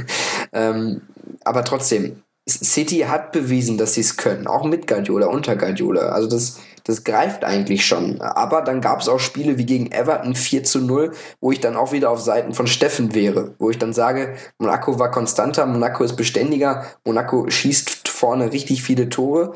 ähm, 0.52 1.02
aber 1.44 1.64
trotzdem, 1.64 2.22
City 2.48 3.06
hat 3.08 3.32
bewiesen, 3.32 3.78
dass 3.78 3.94
sie 3.94 4.02
es 4.02 4.16
können. 4.16 4.46
Auch 4.46 4.64
mit 4.64 4.86
Guardiola, 4.86 5.28
unter 5.28 5.56
Guardiola. 5.56 6.10
Also 6.10 6.28
das, 6.28 6.58
das 6.84 7.04
greift 7.04 7.44
eigentlich 7.44 7.86
schon. 7.86 8.20
Aber 8.20 8.62
dann 8.62 8.80
gab 8.80 9.00
es 9.00 9.08
auch 9.08 9.20
Spiele 9.20 9.58
wie 9.58 9.66
gegen 9.66 9.92
Everton 9.92 10.34
4 10.34 10.64
zu 10.64 10.80
0, 10.80 11.12
wo 11.40 11.52
ich 11.52 11.60
dann 11.60 11.76
auch 11.76 11.92
wieder 11.92 12.10
auf 12.10 12.20
Seiten 12.20 12.54
von 12.54 12.66
Steffen 12.66 13.14
wäre. 13.14 13.54
Wo 13.58 13.70
ich 13.70 13.78
dann 13.78 13.92
sage, 13.92 14.36
Monaco 14.58 14.98
war 14.98 15.10
konstanter, 15.10 15.66
Monaco 15.66 16.04
ist 16.04 16.16
beständiger, 16.16 16.86
Monaco 17.04 17.48
schießt 17.48 18.08
vorne 18.08 18.52
richtig 18.52 18.82
viele 18.82 19.08
Tore. 19.08 19.54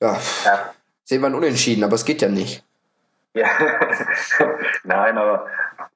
Ja, 0.00 0.18
ja. 0.44 0.70
sehen 1.04 1.20
wir 1.20 1.26
ein 1.28 1.34
Unentschieden, 1.34 1.84
aber 1.84 1.94
es 1.94 2.04
geht 2.04 2.22
ja 2.22 2.28
nicht. 2.28 2.64
Ja, 3.34 3.48
nein, 4.84 5.18
aber 5.18 5.46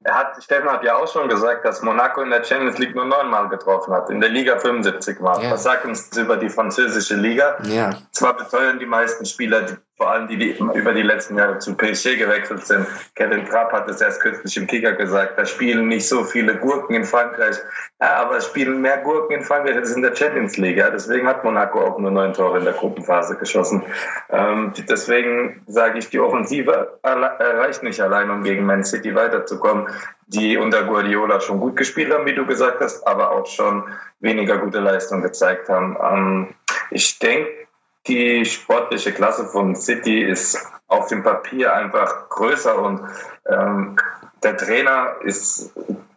er 0.04 0.14
hat, 0.14 0.42
Steffen 0.42 0.70
hat 0.70 0.82
ja 0.84 0.96
auch 0.96 1.10
schon 1.10 1.28
gesagt, 1.28 1.64
dass 1.64 1.82
Monaco 1.82 2.22
in 2.22 2.30
der 2.30 2.42
Champions 2.42 2.78
League 2.78 2.94
nur 2.94 3.04
neunmal 3.04 3.48
getroffen 3.48 3.92
hat, 3.92 4.10
in 4.10 4.20
der 4.20 4.30
Liga 4.30 4.58
75 4.58 5.20
Mal. 5.20 5.42
Ja. 5.42 5.50
Was 5.50 5.64
sagt 5.64 5.84
uns 5.84 6.16
über 6.16 6.36
die 6.36 6.48
französische 6.48 7.14
Liga? 7.14 7.58
Ja. 7.64 7.90
Zwar 8.12 8.36
beteuern 8.36 8.78
die 8.78 8.86
meisten 8.86 9.24
Spieler 9.24 9.66
vor 9.98 10.12
allem 10.12 10.28
die, 10.28 10.36
die 10.36 10.56
über 10.74 10.94
die 10.94 11.02
letzten 11.02 11.36
Jahre 11.36 11.58
zu 11.58 11.76
PSG 11.76 12.16
gewechselt 12.16 12.64
sind. 12.64 12.86
Kevin 13.16 13.44
Trapp 13.44 13.72
hat 13.72 13.90
es 13.90 14.00
erst 14.00 14.22
kürzlich 14.22 14.56
im 14.56 14.68
Kicker 14.68 14.92
gesagt, 14.92 15.36
da 15.36 15.44
spielen 15.44 15.88
nicht 15.88 16.08
so 16.08 16.22
viele 16.22 16.54
Gurken 16.54 16.94
in 16.94 17.04
Frankreich. 17.04 17.56
Ja, 18.00 18.22
aber 18.22 18.36
es 18.36 18.46
spielen 18.46 18.80
mehr 18.80 18.98
Gurken 18.98 19.38
in 19.38 19.42
Frankreich 19.42 19.74
als 19.74 19.94
in 19.94 20.02
der 20.02 20.14
Champions 20.14 20.56
League. 20.56 20.76
Ja. 20.76 20.90
Deswegen 20.90 21.26
hat 21.26 21.42
Monaco 21.42 21.80
auch 21.80 21.98
nur 21.98 22.12
neun 22.12 22.32
Tore 22.32 22.58
in 22.58 22.64
der 22.64 22.74
Gruppenphase 22.74 23.36
geschossen. 23.36 23.82
Ähm, 24.30 24.72
deswegen 24.88 25.62
sage 25.66 25.98
ich, 25.98 26.08
die 26.10 26.20
Offensive 26.20 27.00
reicht 27.02 27.82
nicht 27.82 28.00
allein, 28.00 28.30
um 28.30 28.44
gegen 28.44 28.64
Man 28.64 28.84
City 28.84 29.16
weiterzukommen, 29.16 29.88
die 30.28 30.56
unter 30.58 30.84
Guardiola 30.84 31.40
schon 31.40 31.58
gut 31.58 31.74
gespielt 31.74 32.12
haben, 32.12 32.24
wie 32.24 32.34
du 32.36 32.46
gesagt 32.46 32.80
hast, 32.80 33.04
aber 33.04 33.32
auch 33.32 33.46
schon 33.46 33.82
weniger 34.20 34.58
gute 34.58 34.78
Leistung 34.78 35.22
gezeigt 35.22 35.68
haben. 35.68 35.96
Ähm, 36.00 36.54
ich 36.92 37.18
denke, 37.18 37.67
die 38.06 38.44
sportliche 38.44 39.12
Klasse 39.12 39.46
von 39.46 39.76
City 39.76 40.22
ist 40.22 40.58
auf 40.86 41.08
dem 41.08 41.22
Papier 41.22 41.74
einfach 41.74 42.28
größer 42.30 42.78
und 42.78 43.00
ähm, 43.46 43.96
der 44.42 44.56
Trainer 44.56 45.16
ist 45.22 45.72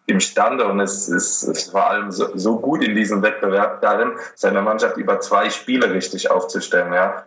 imstande 0.05 0.67
und 0.67 0.79
es 0.79 1.07
ist, 1.09 1.43
ist 1.43 1.71
vor 1.71 1.89
allem 1.89 2.11
so, 2.11 2.27
so, 2.35 2.59
gut 2.59 2.83
in 2.83 2.95
diesem 2.95 3.21
Wettbewerb 3.21 3.81
darin, 3.81 4.11
seine 4.35 4.61
Mannschaft 4.61 4.97
über 4.97 5.19
zwei 5.19 5.49
Spiele 5.49 5.91
richtig 5.91 6.29
aufzustellen. 6.29 6.93
Ja? 6.93 7.23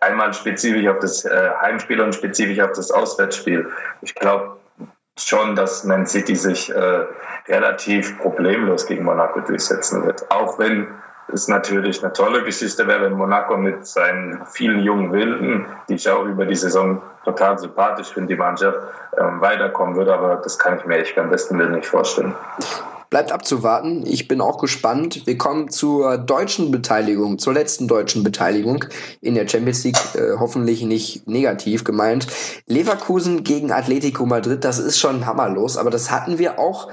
Einmal 0.00 0.34
spezifisch 0.34 0.86
auf 0.88 0.98
das 0.98 1.24
äh, 1.24 1.50
Heimspiel 1.60 2.00
und 2.00 2.14
spezifisch 2.14 2.60
auf 2.60 2.72
das 2.72 2.90
Auswärtsspiel. 2.90 3.70
Ich 4.02 4.14
glaube 4.14 4.56
schon, 5.18 5.56
dass 5.56 5.84
Man 5.84 6.06
City 6.06 6.36
sich 6.36 6.70
äh, 6.70 7.06
relativ 7.48 8.18
problemlos 8.18 8.86
gegen 8.86 9.04
Monaco 9.04 9.40
durchsetzen 9.40 10.04
wird. 10.04 10.30
Auch 10.30 10.58
wenn 10.58 10.88
ist 11.28 11.48
natürlich 11.48 12.02
eine 12.02 12.12
tolle 12.12 12.44
Geschichte 12.44 12.86
wäre, 12.86 13.02
wenn 13.02 13.14
Monaco 13.14 13.56
mit 13.56 13.86
seinen 13.86 14.44
vielen 14.46 14.80
jungen 14.80 15.12
Wilden, 15.12 15.66
die 15.88 15.94
ich 15.94 16.08
auch 16.08 16.24
über 16.24 16.46
die 16.46 16.54
Saison 16.54 17.02
total 17.24 17.58
sympathisch 17.58 18.08
finde, 18.08 18.34
die 18.34 18.38
Mannschaft, 18.38 18.78
ähm, 19.18 19.40
weiterkommen 19.40 19.96
würde. 19.96 20.14
Aber 20.14 20.36
das 20.36 20.58
kann 20.58 20.78
ich 20.78 20.84
mir 20.84 20.98
echt 20.98 21.18
am 21.18 21.30
besten 21.30 21.58
Willen 21.58 21.72
nicht 21.72 21.86
vorstellen. 21.86 22.34
Bleibt 23.08 23.30
abzuwarten. 23.30 24.04
Ich 24.04 24.26
bin 24.26 24.40
auch 24.40 24.58
gespannt. 24.58 25.26
Wir 25.26 25.38
kommen 25.38 25.68
zur 25.68 26.18
deutschen 26.18 26.72
Beteiligung, 26.72 27.38
zur 27.38 27.54
letzten 27.54 27.86
deutschen 27.86 28.24
Beteiligung 28.24 28.84
in 29.20 29.34
der 29.34 29.48
Champions 29.48 29.84
League. 29.84 29.98
Äh, 30.14 30.38
hoffentlich 30.38 30.82
nicht 30.82 31.26
negativ 31.26 31.84
gemeint. 31.84 32.26
Leverkusen 32.66 33.44
gegen 33.44 33.70
Atletico 33.72 34.26
Madrid, 34.26 34.64
das 34.64 34.78
ist 34.78 34.98
schon 34.98 35.24
hammerlos, 35.24 35.76
aber 35.76 35.90
das 35.90 36.10
hatten 36.10 36.38
wir 36.38 36.58
auch 36.58 36.88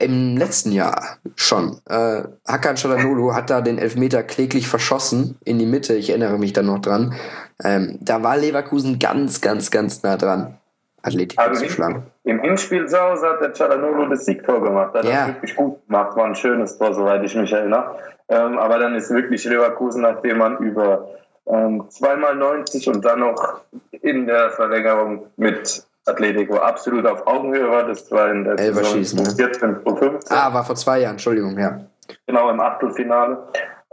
im 0.00 0.36
letzten 0.36 0.72
Jahr 0.72 1.18
schon. 1.36 1.80
Äh, 1.88 2.22
Hakan 2.46 2.76
Çalhanoğlu 2.76 3.34
hat 3.34 3.50
da 3.50 3.60
den 3.60 3.78
Elfmeter 3.78 4.22
kläglich 4.22 4.66
verschossen 4.66 5.38
in 5.44 5.58
die 5.58 5.66
Mitte. 5.66 5.94
Ich 5.94 6.10
erinnere 6.10 6.38
mich 6.38 6.52
da 6.52 6.62
noch 6.62 6.80
dran. 6.80 7.14
Ähm, 7.62 7.98
da 8.00 8.22
war 8.22 8.36
Leverkusen 8.36 8.98
ganz, 8.98 9.40
ganz, 9.40 9.70
ganz 9.70 10.02
nah 10.02 10.16
dran, 10.16 10.58
Atletico 11.02 11.42
also 11.42 11.64
zu 11.64 11.70
schlagen. 11.70 12.06
Im 12.24 12.40
Hinspiel 12.40 12.86
Hause 12.86 13.26
hat 13.28 13.40
der 13.40 13.54
Çalhanoğlu 13.54 14.08
das 14.08 14.24
Siegtor 14.24 14.62
gemacht. 14.62 14.94
Hat 14.94 15.04
ja. 15.04 15.10
das 15.10 15.26
wirklich 15.28 15.56
gut 15.56 15.86
gemacht. 15.86 16.16
War 16.16 16.24
ein 16.24 16.34
schönes 16.34 16.78
Tor, 16.78 16.94
soweit 16.94 17.22
ich 17.22 17.34
mich 17.34 17.52
erinnere. 17.52 17.96
Ähm, 18.28 18.58
aber 18.58 18.78
dann 18.78 18.94
ist 18.94 19.10
wirklich 19.10 19.44
Leverkusen, 19.44 20.02
nachdem 20.02 20.38
man 20.38 20.56
über 20.58 21.08
ähm, 21.46 21.84
zweimal 21.90 22.36
90 22.36 22.88
und 22.88 23.04
dann 23.04 23.20
noch 23.20 23.60
in 23.90 24.26
der 24.26 24.50
Verlängerung 24.50 25.26
mit 25.36 25.84
Atletico 26.10 26.56
absolut 26.56 27.06
auf 27.06 27.26
Augenhöhe 27.26 27.70
war. 27.70 27.84
Das 27.84 28.10
war 28.10 28.30
in 28.30 28.44
der 28.44 28.58
Saison 28.58 29.24
14, 29.24 29.76
15. 29.76 30.18
Ah, 30.28 30.52
war 30.52 30.64
vor 30.64 30.76
zwei 30.76 31.00
Jahren, 31.00 31.12
Entschuldigung, 31.12 31.58
ja. 31.58 31.80
Genau, 32.26 32.50
im 32.50 32.60
Achtelfinale 32.60 33.38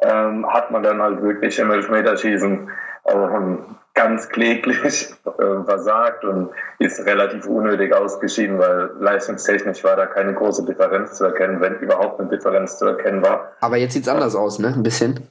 ähm, 0.02 0.46
hat 0.52 0.72
man 0.72 0.84
dann 0.84 1.02
halt 1.02 1.22
wirklich 1.22 1.58
im 1.60 1.72
Elfmeterschießen 1.72 2.70
ähm, 3.06 3.60
ganz 3.94 4.30
kläglich 4.30 5.10
äh, 5.26 5.64
versagt 5.66 6.24
und 6.24 6.52
ist 6.80 7.04
relativ 7.06 7.48
unnötig 7.48 7.94
ausgeschieden, 7.94 8.60
weil 8.60 8.92
leistungstechnisch 9.00 9.84
war 9.84 9.96
da 9.96 10.06
keine 10.06 10.34
große 10.34 10.66
Differenz 10.66 11.16
zu 11.16 11.26
erkennen, 11.26 11.62
wenn 11.62 11.76
überhaupt 11.80 12.20
eine 12.20 12.30
Differenz 12.30 12.78
zu 12.78 12.86
erkennen 12.86 13.24
war. 13.24 13.54
Aber 13.60 13.78
jetzt 13.78 13.94
sieht 13.94 14.04
es 14.04 14.10
anders 14.10 14.36
aus, 14.36 14.60
ne? 14.60 14.68
Ein 14.68 14.84
bisschen. 14.84 15.28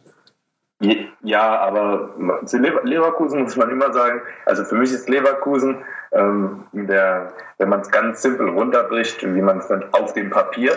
Ja, 1.22 1.58
aber 1.58 2.10
zu 2.44 2.58
Leverkusen 2.58 3.42
muss 3.42 3.56
man 3.56 3.70
immer 3.70 3.92
sagen, 3.92 4.20
also 4.44 4.64
für 4.64 4.76
mich 4.76 4.92
ist 4.92 5.08
Leverkusen, 5.08 5.78
ähm, 6.16 6.64
der, 6.72 7.32
wenn 7.58 7.68
man 7.68 7.80
es 7.80 7.90
ganz 7.90 8.22
simpel 8.22 8.48
runterbricht, 8.48 9.22
wie 9.22 9.42
man 9.42 9.58
es 9.58 9.70
auf 9.92 10.12
dem 10.14 10.30
Papier, 10.30 10.72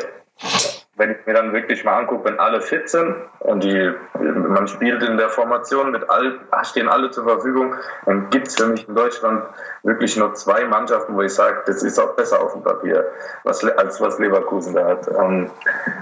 wenn 0.99 1.11
ich 1.11 1.25
mir 1.25 1.33
dann 1.33 1.53
wirklich 1.53 1.85
mal 1.85 1.97
angucke, 1.97 2.25
wenn 2.25 2.39
alle 2.39 2.59
fit 2.59 2.89
sind 2.89 3.15
und 3.39 3.63
die, 3.63 3.93
man 4.19 4.67
spielt 4.67 5.01
in 5.01 5.15
der 5.15 5.29
Formation 5.29 5.91
mit 5.91 6.09
all, 6.09 6.39
stehen 6.63 6.89
alle 6.89 7.09
zur 7.09 7.23
Verfügung, 7.23 7.73
dann 8.05 8.29
gibt 8.29 8.49
es 8.49 8.55
für 8.55 8.67
mich 8.67 8.87
in 8.87 8.95
Deutschland 8.95 9.43
wirklich 9.83 10.17
nur 10.17 10.33
zwei 10.33 10.65
Mannschaften, 10.65 11.15
wo 11.15 11.21
ich 11.21 11.33
sage, 11.33 11.63
das 11.65 11.83
ist 11.83 11.97
auch 11.99 12.15
besser 12.17 12.41
auf 12.41 12.51
dem 12.51 12.63
Papier, 12.63 13.05
was, 13.45 13.63
als 13.63 14.01
was 14.01 14.19
Leverkusen 14.19 14.75
da 14.75 14.87
hat. 14.87 15.07
Ähm, 15.07 15.49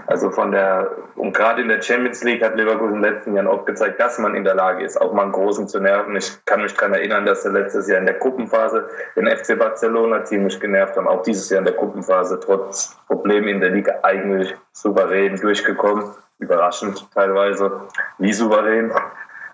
also 0.07 0.31
von 0.31 0.51
der, 0.51 0.89
und 1.15 1.31
gerade 1.31 1.61
in 1.61 1.67
der 1.67 1.81
Champions 1.81 2.23
League 2.23 2.43
hat 2.43 2.55
Leverkusen 2.55 2.95
in 2.95 3.03
den 3.03 3.13
letzten 3.13 3.35
Jahren 3.35 3.47
auch 3.47 3.65
gezeigt, 3.65 3.99
dass 3.99 4.17
man 4.17 4.33
in 4.33 4.43
der 4.43 4.55
Lage 4.55 4.83
ist, 4.83 4.99
auch 4.99 5.13
mal 5.13 5.23
einen 5.23 5.31
Großen 5.31 5.67
zu 5.67 5.79
nerven. 5.79 6.15
Ich 6.15 6.43
kann 6.45 6.63
mich 6.63 6.73
daran 6.73 6.95
erinnern, 6.95 7.27
dass 7.27 7.45
er 7.45 7.51
letztes 7.51 7.87
Jahr 7.87 7.99
in 7.99 8.07
der 8.07 8.15
Gruppenphase 8.15 8.89
den 9.15 9.27
FC 9.27 9.59
Barcelona 9.59 10.23
ziemlich 10.23 10.59
genervt 10.59 10.97
haben, 10.97 11.07
auch 11.07 11.21
dieses 11.21 11.49
Jahr 11.51 11.59
in 11.59 11.65
der 11.65 11.75
Gruppenphase 11.75 12.39
trotz 12.39 12.97
Problemen 13.07 13.47
in 13.47 13.61
der 13.61 13.69
Liga 13.69 13.99
eigentlich 14.01 14.55
souverän 14.87 15.37
durchgekommen. 15.37 16.11
Überraschend 16.39 17.05
teilweise, 17.13 17.87
wie 18.19 18.33
souverän. 18.33 18.91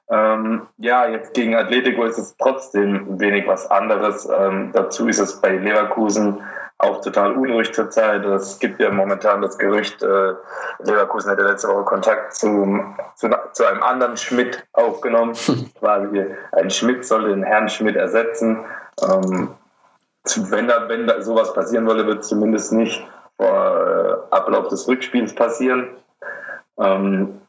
Ähm, 0.09 0.67
ja, 0.77 1.07
jetzt 1.07 1.34
gegen 1.34 1.55
Atletico 1.55 2.03
ist 2.03 2.17
es 2.17 2.36
trotzdem 2.38 3.19
wenig 3.19 3.47
was 3.47 3.69
anderes. 3.71 4.27
Ähm, 4.29 4.71
dazu 4.73 5.07
ist 5.07 5.19
es 5.19 5.39
bei 5.41 5.57
Leverkusen 5.57 6.41
auch 6.77 7.01
total 7.01 7.31
unruhig 7.34 7.73
zurzeit. 7.73 8.25
Es 8.25 8.59
gibt 8.59 8.81
ja 8.81 8.91
momentan 8.91 9.41
das 9.41 9.57
Gerücht, 9.57 10.03
äh, 10.03 10.34
Leverkusen 10.79 11.29
hätte 11.29 11.43
letzte 11.43 11.69
Woche 11.69 11.86
Kontakt 11.86 12.36
zum, 12.36 12.95
zu, 13.15 13.29
zu 13.53 13.65
einem 13.65 13.81
anderen 13.81 14.17
Schmidt 14.17 14.67
aufgenommen. 14.73 15.34
Quasi 15.79 16.25
ein 16.51 16.69
Schmidt 16.69 17.05
soll 17.05 17.29
den 17.29 17.43
Herrn 17.43 17.69
Schmidt 17.69 17.95
ersetzen. 17.95 18.65
Ähm, 19.01 19.49
wenn 20.36 20.67
da, 20.67 20.89
wenn 20.89 21.07
da 21.07 21.21
sowas 21.21 21.53
passieren 21.53 21.88
würde, 21.88 22.05
wird 22.05 22.19
es 22.19 22.27
zumindest 22.27 22.73
nicht 22.73 23.05
vor 23.43 24.29
äh, 24.31 24.35
Ablauf 24.35 24.67
des 24.69 24.87
Rückspiels 24.87 25.35
passieren. 25.35 25.89
Ähm, 26.79 27.41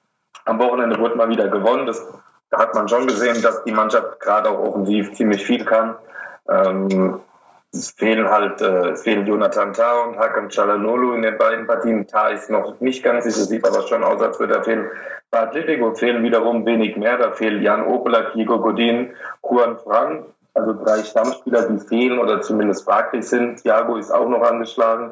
am 0.44 0.58
Wochenende 0.58 0.98
wurde 0.98 1.16
mal 1.16 1.28
wieder 1.28 1.48
gewonnen. 1.48 1.86
Das 1.86 2.06
hat 2.52 2.74
man 2.74 2.88
schon 2.88 3.06
gesehen, 3.06 3.40
dass 3.42 3.64
die 3.64 3.72
Mannschaft 3.72 4.20
gerade 4.20 4.50
auch 4.50 4.58
offensiv 4.58 5.14
ziemlich 5.14 5.44
viel 5.44 5.64
kann. 5.64 5.96
Ähm, 6.48 7.20
es 7.72 7.90
fehlen 7.90 8.28
halt, 8.28 8.60
äh, 8.60 8.90
es 8.90 9.02
fehlen 9.02 9.26
Jonathan 9.26 9.72
Tah 9.72 10.02
und 10.02 10.18
Hakan 10.18 10.48
Çalhanoğlu 10.48 11.14
in 11.14 11.22
den 11.22 11.38
beiden 11.38 11.66
Partien. 11.66 12.06
Tah 12.06 12.28
ist 12.28 12.50
noch 12.50 12.80
nicht 12.80 13.02
ganz 13.02 13.24
sicher, 13.24 13.44
sieht 13.46 13.66
aber 13.66 13.82
schon 13.86 14.04
aus, 14.04 14.22
als 14.22 14.38
würde 14.38 14.54
er 14.54 14.64
fehlen. 14.64 14.90
Bei 15.30 15.40
Atletico 15.40 15.94
fehlen 15.94 16.22
wiederum 16.22 16.64
wenig 16.66 16.96
mehr. 16.96 17.18
Da 17.18 17.32
fehlen 17.32 17.62
Jan 17.62 17.84
Oblak, 17.84 18.34
Diego 18.34 18.60
Godin, 18.60 19.14
Juan 19.42 19.78
Fran. 19.78 20.26
Also 20.54 20.72
drei 20.72 21.02
Stammspieler, 21.02 21.68
die 21.68 21.78
fehlen 21.78 22.18
oder 22.18 22.40
zumindest 22.40 22.84
fraglich 22.84 23.28
sind. 23.28 23.62
Thiago 23.62 23.96
ist 23.96 24.12
auch 24.12 24.28
noch 24.28 24.42
angeschlagen. 24.42 25.10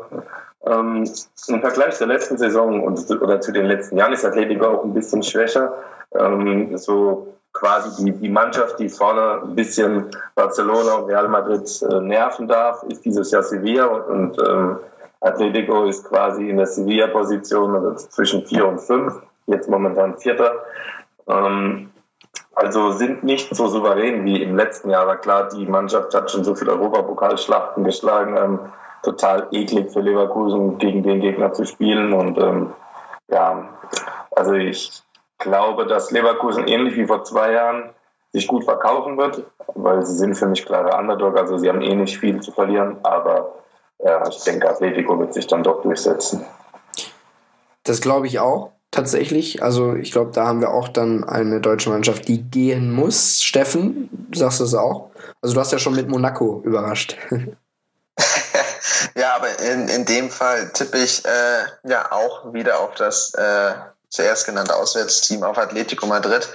Ähm, 0.65 1.05
Im 1.49 1.61
Vergleich 1.61 1.95
zur 1.97 2.07
letzten 2.07 2.39
Saison 2.39 2.83
und, 2.85 3.11
oder 3.11 3.41
zu 3.41 3.53
den 3.53 3.67
letzten 3.67 3.97
Jahren 3.97 4.13
ist 4.13 4.25
Atletico 4.25 4.67
auch 4.67 4.85
ein 4.85 4.95
bisschen 4.95 5.23
schwächer. 5.23 5.75
Ähm, 6.15 6.77
so 6.79 7.35
quasi 7.53 8.05
die, 8.05 8.13
die 8.13 8.29
Mannschaft, 8.29 8.79
die 8.79 8.89
vorne 8.89 9.43
ein 9.43 9.55
bisschen 9.55 10.11
Barcelona 10.35 10.95
und 10.95 11.11
Real 11.11 11.29
Madrid 11.29 11.69
äh, 11.83 12.01
nerven 12.01 12.47
darf, 12.47 12.83
ist 12.85 13.05
dieses 13.05 13.31
Jahr 13.33 13.43
Sevilla 13.43 13.87
und, 13.87 14.39
und 14.39 14.49
ähm, 14.49 14.77
Atletico 15.21 15.85
ist 15.85 16.05
quasi 16.05 16.49
in 16.49 16.57
der 16.57 16.67
Sevilla-Position 16.67 17.77
also 17.77 17.95
zwischen 18.09 18.45
vier 18.45 18.67
und 18.67 18.81
fünf, 18.81 19.15
jetzt 19.47 19.69
momentan 19.69 20.19
Vierter. 20.19 20.65
Ähm, 21.29 21.92
also 22.55 22.93
sind 22.93 23.25
nicht 23.25 23.55
so 23.55 23.67
souverän 23.67 24.25
wie 24.25 24.43
im 24.43 24.57
letzten 24.57 24.91
Jahr. 24.91 25.03
Aber 25.03 25.17
klar, 25.17 25.49
die 25.49 25.67
Mannschaft 25.67 26.15
hat 26.15 26.31
schon 26.31 26.45
so 26.45 26.55
viele 26.55 26.73
Europapokalschlachten 26.73 27.85
geschlagen. 27.85 28.37
Ähm, 28.37 28.59
total 29.03 29.49
eklig 29.51 29.91
für 29.93 30.01
Leverkusen, 30.01 30.79
gegen 30.79 31.03
den 31.03 31.21
Gegner 31.21 31.53
zu 31.53 31.65
spielen. 31.65 32.13
Und 32.13 32.39
ähm, 32.39 32.73
ja, 33.29 33.69
also 34.31 34.55
ich 34.55 35.03
glaube, 35.39 35.87
dass 35.87 36.11
Leverkusen 36.11 36.69
ähnlich 36.69 36.97
wie 36.97 37.07
vor 37.07 37.25
zwei 37.25 37.53
Jahren 37.53 37.91
sich 38.33 38.47
gut 38.47 38.65
verkaufen 38.65 39.19
wird, 39.19 39.45
weil 39.75 40.05
sie 40.07 40.15
sind 40.15 40.35
für 40.35 40.47
mich 40.47 40.65
klare 40.65 40.97
Underdog, 40.97 41.37
also 41.37 41.59
sie 41.59 41.69
haben 41.69 41.83
eh 41.83 41.95
nicht 41.95 42.19
viel 42.19 42.41
zu 42.41 42.51
verlieren, 42.51 42.97
aber 43.03 43.57
ja, 43.99 44.27
ich 44.27 44.43
denke, 44.43 44.71
Atletico 44.71 45.19
wird 45.19 45.35
sich 45.35 45.47
dann 45.47 45.63
doch 45.63 45.83
durchsetzen. 45.83 46.45
Das 47.85 48.01
glaube 48.01 48.27
ich 48.27 48.41
auch, 48.41 48.71
tatsächlich. 48.93 49.63
Also 49.63 49.97
ich 49.97 50.13
glaube, 50.13 50.31
da 50.33 50.47
haben 50.47 50.61
wir 50.61 50.71
auch 50.71 50.87
dann 50.87 51.25
eine 51.25 51.61
deutsche 51.61 51.91
Mannschaft, 51.91 52.29
die 52.29 52.43
gehen 52.43 52.93
muss. 52.93 53.43
Steffen, 53.43 54.09
du 54.31 54.39
sagst 54.39 54.61
das 54.61 54.75
auch. 54.75 55.11
Also 55.41 55.55
du 55.55 55.61
hast 55.61 55.73
ja 55.73 55.81
schon 55.81 55.97
mit 55.97 56.09
Monaco 56.09 56.63
überrascht. 56.65 57.17
ja, 59.17 59.35
aber 59.35 59.59
in, 59.59 59.89
in 59.89 60.05
dem 60.05 60.31
Fall 60.31 60.71
tippe 60.73 60.99
ich 60.99 61.25
äh, 61.25 61.89
ja 61.89 62.13
auch 62.13 62.53
wieder 62.53 62.79
auf 62.79 62.95
das 62.95 63.35
äh, 63.35 63.73
zuerst 64.13 64.45
genannte 64.45 64.77
Auswärtsteam 64.77 65.43
auf 65.43 65.57
Atletico 65.57 66.07
Madrid. 66.07 66.47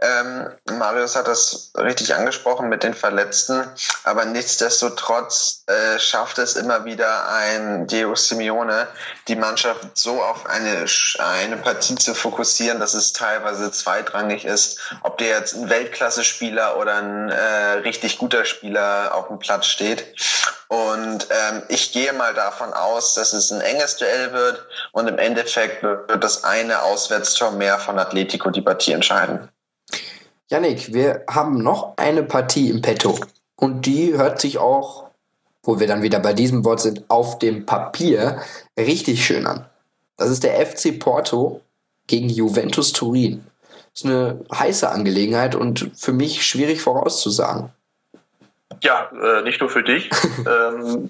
Ähm, 0.00 0.50
Marius 0.78 1.16
hat 1.16 1.26
das 1.26 1.72
richtig 1.76 2.14
angesprochen 2.14 2.68
mit 2.68 2.82
den 2.82 2.92
Verletzten, 2.92 3.64
aber 4.04 4.26
nichtsdestotrotz 4.26 5.64
äh, 5.66 5.98
schafft 5.98 6.38
es 6.38 6.56
immer 6.56 6.84
wieder 6.84 7.28
ein 7.30 7.86
Diego 7.86 8.14
Simeone, 8.14 8.86
die 9.28 9.36
Mannschaft 9.36 9.80
so 9.94 10.22
auf 10.22 10.44
eine, 10.46 10.84
eine 11.18 11.56
Partie 11.56 11.94
zu 11.94 12.14
fokussieren, 12.14 12.80
dass 12.80 12.92
es 12.92 13.14
teilweise 13.14 13.72
zweitrangig 13.72 14.44
ist, 14.44 14.78
ob 15.02 15.16
der 15.16 15.38
jetzt 15.38 15.54
ein 15.54 15.70
Weltklasse-Spieler 15.70 16.76
oder 16.76 16.96
ein 16.96 17.30
äh, 17.30 17.72
richtig 17.82 18.18
guter 18.18 18.44
Spieler 18.44 19.14
auf 19.14 19.28
dem 19.28 19.38
Platz 19.38 19.66
steht. 19.66 20.04
Und 20.68 21.28
ähm, 21.30 21.62
ich 21.68 21.92
gehe 21.92 22.12
mal 22.12 22.34
davon 22.34 22.72
aus, 22.72 23.14
dass 23.14 23.32
es 23.32 23.52
ein 23.52 23.60
enges 23.60 23.98
Duell 23.98 24.32
wird 24.32 24.66
und 24.90 25.06
im 25.06 25.18
Endeffekt 25.18 25.82
wird 25.84 26.24
das 26.24 26.42
eine 26.42 26.82
Auswärtstor 27.06 27.52
mehr 27.52 27.78
von 27.78 27.98
Atletico 27.98 28.50
die 28.50 28.60
Partie 28.60 28.92
entscheiden. 28.92 29.48
Janik, 30.48 30.92
wir 30.92 31.24
haben 31.28 31.62
noch 31.62 31.96
eine 31.96 32.24
Partie 32.24 32.68
im 32.68 32.82
Petto 32.82 33.16
und 33.54 33.86
die 33.86 34.14
hört 34.14 34.40
sich 34.40 34.58
auch, 34.58 35.10
wo 35.62 35.78
wir 35.78 35.86
dann 35.86 36.02
wieder 36.02 36.18
bei 36.18 36.32
diesem 36.32 36.64
Wort 36.64 36.80
sind, 36.80 37.04
auf 37.08 37.38
dem 37.38 37.64
Papier 37.64 38.42
richtig 38.76 39.24
schön 39.24 39.46
an. 39.46 39.66
Das 40.16 40.30
ist 40.30 40.42
der 40.42 40.64
FC 40.66 40.98
Porto 40.98 41.60
gegen 42.08 42.28
Juventus 42.28 42.92
Turin. 42.92 43.44
Das 43.92 44.02
ist 44.02 44.06
eine 44.06 44.44
heiße 44.52 44.88
Angelegenheit 44.88 45.54
und 45.54 45.90
für 45.96 46.12
mich 46.12 46.44
schwierig 46.44 46.80
vorauszusagen. 46.80 47.70
Ja, 48.82 49.10
äh, 49.12 49.42
nicht 49.42 49.60
nur 49.60 49.70
für 49.70 49.84
dich. 49.84 50.10
ähm, 50.38 51.08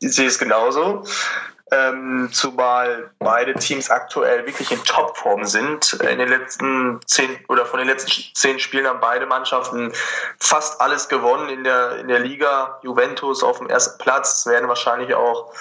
ich 0.00 0.12
sehe 0.12 0.28
es 0.28 0.38
genauso. 0.38 1.04
Ähm, 1.72 2.28
zumal 2.30 3.10
beide 3.18 3.54
Teams 3.54 3.88
aktuell 3.88 4.44
wirklich 4.46 4.70
in 4.70 4.84
Topform 4.84 5.46
sind. 5.46 5.94
In 5.94 6.18
den 6.18 6.28
letzten 6.28 7.00
zehn 7.06 7.30
oder 7.48 7.64
von 7.64 7.78
den 7.78 7.88
letzten 7.88 8.12
zehn 8.34 8.58
Spielen 8.58 8.86
haben 8.86 9.00
beide 9.00 9.24
Mannschaften 9.24 9.90
fast 10.38 10.82
alles 10.82 11.08
gewonnen 11.08 11.48
in 11.48 11.64
der, 11.64 11.96
in 11.96 12.08
der 12.08 12.18
Liga. 12.18 12.78
Juventus 12.82 13.42
auf 13.42 13.56
dem 13.56 13.70
ersten 13.70 13.96
Platz 13.96 14.44
werden 14.44 14.68
wahrscheinlich 14.68 15.14
auch 15.14 15.54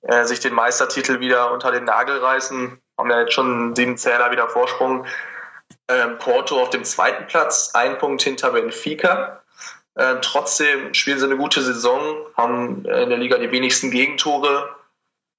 äh, 0.00 0.24
sich 0.24 0.40
den 0.40 0.54
Meistertitel 0.54 1.20
wieder 1.20 1.52
unter 1.52 1.70
den 1.70 1.84
Nagel 1.84 2.16
reißen. 2.16 2.80
Haben 2.96 3.10
ja 3.10 3.20
jetzt 3.20 3.34
schon 3.34 3.76
sieben 3.76 3.98
Zähler 3.98 4.30
wieder 4.30 4.48
Vorsprung. 4.48 5.04
Ähm, 5.88 6.16
Porto 6.18 6.62
auf 6.62 6.70
dem 6.70 6.84
zweiten 6.84 7.26
Platz, 7.26 7.72
ein 7.74 7.98
Punkt 7.98 8.22
hinter 8.22 8.52
Benfica. 8.52 9.42
Äh, 9.96 10.14
trotzdem 10.22 10.94
spielen 10.94 11.18
sie 11.18 11.26
eine 11.26 11.36
gute 11.36 11.60
Saison, 11.60 12.24
haben 12.38 12.86
in 12.86 13.10
der 13.10 13.18
Liga 13.18 13.36
die 13.36 13.50
wenigsten 13.50 13.90
Gegentore, 13.90 14.70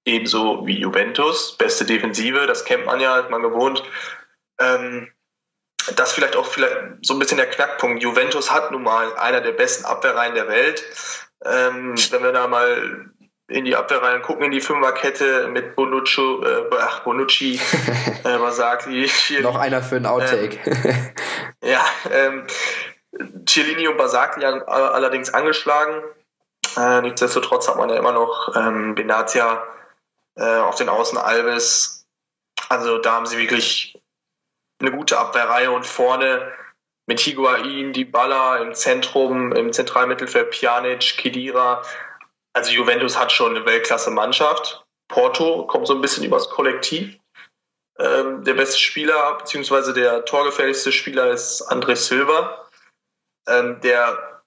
ebenso 0.05 0.65
wie 0.65 0.79
Juventus. 0.79 1.57
Beste 1.57 1.85
Defensive, 1.85 2.45
das 2.47 2.65
kennt 2.65 2.85
man 2.85 2.99
ja, 2.99 3.15
hat 3.15 3.29
man 3.29 3.41
gewohnt. 3.41 3.83
Ähm, 4.59 5.11
das 5.95 6.13
vielleicht 6.13 6.35
auch 6.35 6.45
vielleicht 6.45 6.77
so 7.01 7.13
ein 7.13 7.19
bisschen 7.19 7.37
der 7.37 7.49
Knackpunkt. 7.49 8.01
Juventus 8.03 8.51
hat 8.51 8.71
nun 8.71 8.83
mal 8.83 9.15
einer 9.17 9.41
der 9.41 9.51
besten 9.51 9.85
Abwehrreihen 9.85 10.35
der 10.35 10.47
Welt. 10.47 10.83
Ähm, 11.45 11.95
wenn 12.11 12.23
wir 12.23 12.31
da 12.31 12.47
mal 12.47 13.09
in 13.47 13.65
die 13.65 13.75
Abwehrreihen 13.75 14.21
gucken, 14.21 14.45
in 14.45 14.51
die 14.51 14.61
Fünferkette 14.61 15.47
mit 15.49 15.75
Bonucci, 15.75 16.21
äh, 16.21 16.69
ach, 16.79 17.01
Bonucci, 17.01 17.59
äh, 18.23 18.37
Basagli. 18.37 19.09
Noch 19.41 19.57
einer 19.57 19.81
für 19.81 19.97
ein 19.97 20.05
Outtake. 20.05 20.59
Ähm, 20.65 21.09
ja, 21.63 21.83
ähm, 22.11 22.47
Cellini 23.45 23.87
und 23.87 23.97
Basagli 23.97 24.45
allerdings 24.45 25.33
angeschlagen. 25.33 26.01
Äh, 26.77 27.01
nichtsdestotrotz 27.01 27.67
hat 27.67 27.77
man 27.77 27.89
ja 27.89 27.97
immer 27.97 28.13
noch 28.13 28.55
ähm, 28.55 28.95
Benatia 28.95 29.63
äh, 30.35 30.57
auf 30.57 30.75
den 30.75 30.89
Außen 30.89 31.17
Alves. 31.17 32.07
Also 32.69 32.97
da 32.97 33.13
haben 33.13 33.25
sie 33.25 33.37
wirklich 33.37 33.97
eine 34.79 34.91
gute 34.91 35.17
Abwehrreihe 35.17 35.71
und 35.71 35.85
vorne 35.85 36.51
mit 37.05 37.19
Higuain, 37.19 37.93
Dybala 37.93 38.57
im 38.57 38.73
Zentrum, 38.73 39.51
im 39.51 39.73
Zentralmittelfeld 39.73 40.51
Pjanic, 40.51 41.17
Kedira. 41.17 41.83
Also 42.53 42.71
Juventus 42.71 43.17
hat 43.17 43.31
schon 43.31 43.55
eine 43.55 43.65
Weltklasse-Mannschaft. 43.65 44.85
Porto 45.09 45.67
kommt 45.67 45.87
so 45.87 45.95
ein 45.95 46.01
bisschen 46.01 46.23
übers 46.23 46.49
Kollektiv. 46.49 47.19
Ähm, 47.99 48.43
der 48.43 48.53
beste 48.53 48.77
Spieler, 48.77 49.37
beziehungsweise 49.37 49.93
der 49.93 50.25
torgefährlichste 50.25 50.91
Spieler 50.91 51.29
ist 51.29 51.69
André 51.69 51.95
Silva 51.95 52.63
ähm, 53.47 53.79
der 53.81 54.43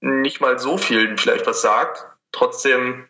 nicht 0.00 0.40
mal 0.40 0.58
so 0.58 0.78
vielen 0.78 1.18
vielleicht 1.18 1.46
was 1.46 1.60
sagt. 1.60 2.06
Trotzdem 2.32 3.08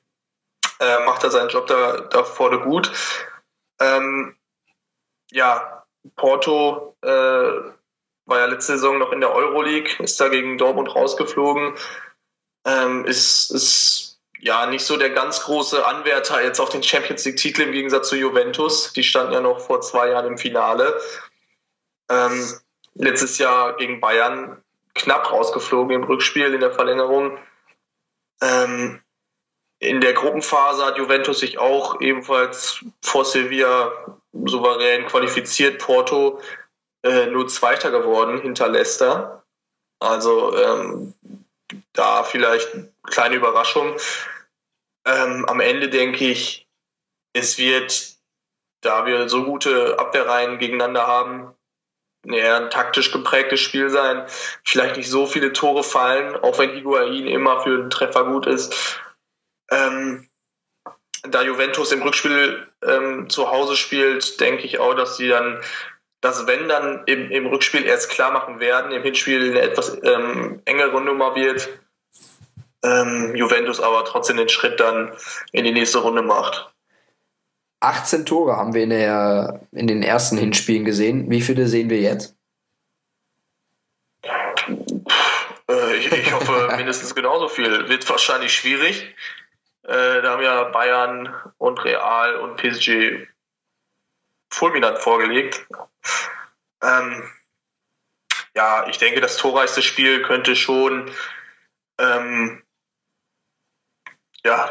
äh, 0.81 1.05
macht 1.05 1.23
er 1.23 1.31
seinen 1.31 1.51
Job 1.51 1.67
da, 1.67 2.01
da 2.01 2.25
vorne 2.25 2.59
gut. 2.61 2.91
Ähm, 3.79 4.37
ja, 5.31 5.85
Porto 6.17 6.97
äh, 7.03 7.09
war 7.09 8.39
ja 8.39 8.47
letzte 8.47 8.73
Saison 8.73 8.99
noch 8.99 9.13
in 9.13 9.21
der 9.21 9.33
Euroleague, 9.33 10.03
ist 10.03 10.21
da 10.21 10.29
gegen 10.29 10.59
Dortmund 10.59 10.95
rausgeflogen. 10.95 11.75
Ähm, 12.65 13.05
ist, 13.05 13.51
ist 13.51 14.21
ja 14.39 14.67
nicht 14.67 14.85
so 14.85 14.97
der 14.97 15.11
ganz 15.11 15.43
große 15.43 15.85
Anwärter 15.87 16.43
jetzt 16.43 16.61
auf 16.61 16.71
den 16.71 16.83
Champions 16.83 17.25
League-Titel 17.25 17.63
im 17.63 17.73
Gegensatz 17.73 18.09
zu 18.09 18.17
Juventus. 18.17 18.93
Die 18.93 19.05
standen 19.05 19.35
ja 19.35 19.41
noch 19.41 19.61
vor 19.61 19.81
zwei 19.83 20.11
Jahren 20.11 20.27
im 20.27 20.39
Finale. 20.39 20.99
Ähm, 22.09 22.59
letztes 22.95 23.39
Jahr 23.39 23.77
gegen 23.77 24.01
Bayern 24.01 24.63
knapp 24.95 25.31
rausgeflogen 25.31 25.95
im 25.95 26.05
Rückspiel 26.05 26.55
in 26.55 26.61
der 26.61 26.73
Verlängerung. 26.73 27.39
Ähm, 28.43 29.01
in 29.81 30.01
der 30.01 30.13
Gruppenphase 30.13 30.85
hat 30.85 30.99
Juventus 30.99 31.41
sich 31.41 31.59
auch 31.59 32.01
ebenfalls 32.01 32.85
vor 33.03 33.25
Sevilla 33.25 33.91
souverän 34.33 35.07
qualifiziert. 35.07 35.81
Porto 35.81 36.41
äh, 37.03 37.27
nur 37.27 37.49
Zweiter 37.49 37.91
geworden 37.91 38.41
hinter 38.41 38.69
Leicester. 38.69 39.43
Also 39.99 40.57
ähm, 40.57 41.15
da 41.95 42.25
vielleicht 42.25 42.75
eine 42.75 42.93
kleine 43.05 43.37
Überraschung. 43.37 43.97
Ähm, 45.07 45.47
am 45.47 45.61
Ende 45.61 45.89
denke 45.89 46.27
ich, 46.27 46.69
es 47.33 47.57
wird, 47.57 48.17
da 48.83 49.07
wir 49.07 49.29
so 49.31 49.45
gute 49.45 49.99
Abwehrreihen 49.99 50.59
gegeneinander 50.59 51.07
haben, 51.07 51.55
eher 52.27 52.57
ein 52.57 52.71
taktisch 52.71 53.13
geprägtes 53.13 53.61
Spiel 53.61 53.89
sein. 53.89 54.27
Vielleicht 54.63 54.99
nicht 54.99 55.09
so 55.09 55.25
viele 55.27 55.55
Tore 55.55 55.83
fallen, 55.83 56.37
auch 56.37 56.59
wenn 56.59 56.75
Higuain 56.75 57.27
immer 57.27 57.63
für 57.63 57.79
einen 57.79 57.89
Treffer 57.89 58.25
gut 58.25 58.47
ist. 58.47 59.01
Ähm, 59.71 60.29
da 61.23 61.43
Juventus 61.43 61.93
im 61.93 62.03
Rückspiel 62.03 62.67
ähm, 62.87 63.29
zu 63.29 63.51
Hause 63.51 63.77
spielt, 63.77 64.41
denke 64.41 64.65
ich 64.65 64.79
auch, 64.79 64.95
dass 64.95 65.17
sie 65.17 65.29
dann 65.29 65.61
das 66.21 66.47
wenn 66.47 66.69
dann 66.69 67.05
im, 67.07 67.31
im 67.31 67.47
Rückspiel 67.47 67.87
erst 67.87 68.11
klar 68.11 68.31
machen 68.31 68.61
werden, 68.61 68.93
im 68.93 69.03
Hinspiel 69.03 69.51
eine 69.51 69.61
etwas 69.63 69.97
ähm, 70.03 70.61
engere 70.67 71.01
Nummer 71.01 71.35
wird. 71.35 71.69
Ähm, 72.83 73.35
Juventus 73.35 73.81
aber 73.81 74.05
trotzdem 74.05 74.37
den 74.37 74.49
Schritt 74.49 74.81
dann 74.81 75.13
in 75.53 75.65
die 75.65 75.73
nächste 75.73 75.99
Runde 75.99 76.23
macht. 76.23 76.73
18 77.81 78.27
Tore 78.27 78.57
haben 78.57 78.75
wir 78.75 78.83
in, 78.83 78.91
der, 78.91 79.61
in 79.73 79.87
den 79.87 80.03
ersten 80.03 80.37
Hinspielen 80.37 80.85
gesehen. 80.85 81.31
Wie 81.31 81.41
viele 81.41 81.67
sehen 81.67 81.89
wir 81.89 82.01
jetzt? 82.01 82.37
Äh, 85.69 85.97
ich, 85.97 86.13
ich, 86.13 86.33
hoffe 86.33 86.69
mindestens 86.77 87.15
genauso 87.15 87.49
viel. 87.49 87.89
Wird 87.89 88.09
wahrscheinlich 88.09 88.53
schwierig. 88.53 89.15
Äh, 89.91 90.23
da 90.23 90.31
haben 90.31 90.43
ja 90.43 90.63
Bayern 90.65 91.35
und 91.59 91.83
Real 91.85 92.37
und 92.37 92.57
PSG 92.57 93.27
fulminant 94.49 94.99
vorgelegt. 94.99 95.67
Ähm, 96.81 97.29
ja, 98.55 98.87
ich 98.87 98.99
denke, 98.99 99.21
das 99.21 99.37
torreichste 99.37 99.83
Spiel 99.83 100.23
könnte 100.23 100.55
schon 100.55 101.13
ähm, 101.99 102.63
ja, 104.45 104.71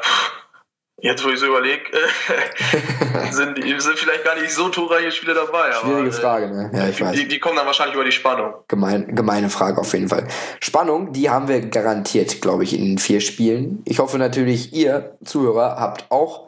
Jetzt, 1.01 1.23
wo 1.23 1.29
ich 1.29 1.39
so 1.39 1.47
überlege, 1.47 1.81
sind, 3.31 3.57
sind 3.81 3.99
vielleicht 3.99 4.23
gar 4.23 4.35
nicht 4.35 4.51
so 4.51 4.69
torreiche 4.69 5.11
Spieler 5.11 5.33
dabei. 5.33 5.71
Schwierige 5.71 5.99
aber, 5.99 6.07
äh, 6.07 6.11
Frage, 6.11 6.47
ne? 6.49 6.71
Ja, 6.73 6.87
ich 6.89 7.01
weiß. 7.01 7.15
Die, 7.15 7.27
die, 7.27 7.39
kommen 7.39 7.55
dann 7.55 7.65
wahrscheinlich 7.65 7.95
über 7.95 8.03
die 8.03 8.11
Spannung. 8.11 8.53
Gemein, 8.67 9.15
gemeine 9.15 9.49
Frage 9.49 9.79
auf 9.79 9.93
jeden 9.93 10.09
Fall. 10.09 10.27
Spannung, 10.59 11.13
die 11.13 11.29
haben 11.29 11.47
wir 11.47 11.61
garantiert, 11.61 12.41
glaube 12.41 12.63
ich, 12.63 12.73
in 12.73 12.83
den 12.83 12.97
vier 12.97 13.21
Spielen. 13.21 13.81
Ich 13.85 13.99
hoffe 13.99 14.17
natürlich, 14.17 14.73
ihr 14.73 15.17
Zuhörer 15.23 15.77
habt 15.79 16.05
auch 16.09 16.47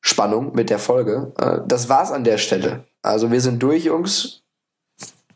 Spannung 0.00 0.54
mit 0.54 0.70
der 0.70 0.78
Folge. 0.78 1.32
Äh, 1.38 1.58
das 1.66 1.88
war's 1.88 2.12
an 2.12 2.24
der 2.24 2.38
Stelle. 2.38 2.84
Also 3.02 3.30
wir 3.30 3.40
sind 3.40 3.62
durch, 3.62 3.84
Jungs 3.84 4.41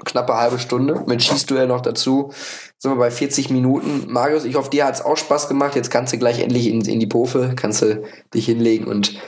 knappe 0.04 0.34
halbe 0.34 0.58
Stunde 0.58 1.02
mit 1.06 1.22
Schießduell 1.22 1.66
noch 1.66 1.80
dazu. 1.80 2.32
Sind 2.78 2.92
wir 2.92 2.96
bei 2.96 3.10
40 3.10 3.50
Minuten. 3.50 4.06
Marius, 4.08 4.44
ich 4.44 4.56
hoffe, 4.56 4.70
dir 4.70 4.84
hat 4.84 4.94
es 4.94 5.04
auch 5.04 5.16
Spaß 5.16 5.48
gemacht. 5.48 5.74
Jetzt 5.74 5.90
kannst 5.90 6.12
du 6.12 6.18
gleich 6.18 6.40
endlich 6.40 6.68
in, 6.68 6.82
in 6.82 7.00
die 7.00 7.06
Pofe, 7.06 7.54
kannst 7.56 7.82
du 7.82 8.02
dich 8.34 8.46
hinlegen 8.46 8.86
und 8.86 9.18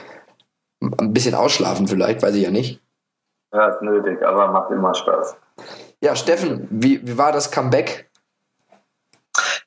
ein 0.81 1.13
bisschen 1.13 1.35
ausschlafen 1.35 1.87
vielleicht, 1.87 2.21
weiß 2.21 2.35
ich 2.35 2.43
ja 2.43 2.51
nicht. 2.51 2.81
Ja, 3.53 3.69
ist 3.69 3.81
nötig, 3.81 4.25
aber 4.25 4.51
macht 4.51 4.71
immer 4.71 4.93
Spaß. 4.93 5.35
Ja, 6.01 6.15
Steffen, 6.15 6.67
wie, 6.69 7.05
wie 7.05 7.17
war 7.17 7.31
das 7.31 7.51
Comeback? 7.51 8.09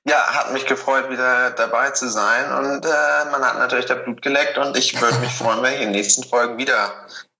Ja, 0.04 0.16
hat 0.16 0.52
mich 0.52 0.66
gefreut, 0.66 1.10
wieder 1.10 1.50
dabei 1.50 1.90
zu 1.90 2.08
sein 2.08 2.50
und 2.58 2.84
äh, 2.84 3.30
man 3.30 3.42
hat 3.42 3.58
natürlich 3.58 3.86
das 3.86 4.02
Blut 4.02 4.20
geleckt 4.20 4.58
und 4.58 4.76
ich 4.76 5.00
würde 5.00 5.18
mich 5.18 5.30
freuen, 5.30 5.62
wenn 5.62 5.74
ich 5.74 5.80
in 5.80 5.88
den 5.88 5.92
nächsten 5.92 6.24
Folgen 6.24 6.58
wieder 6.58 6.92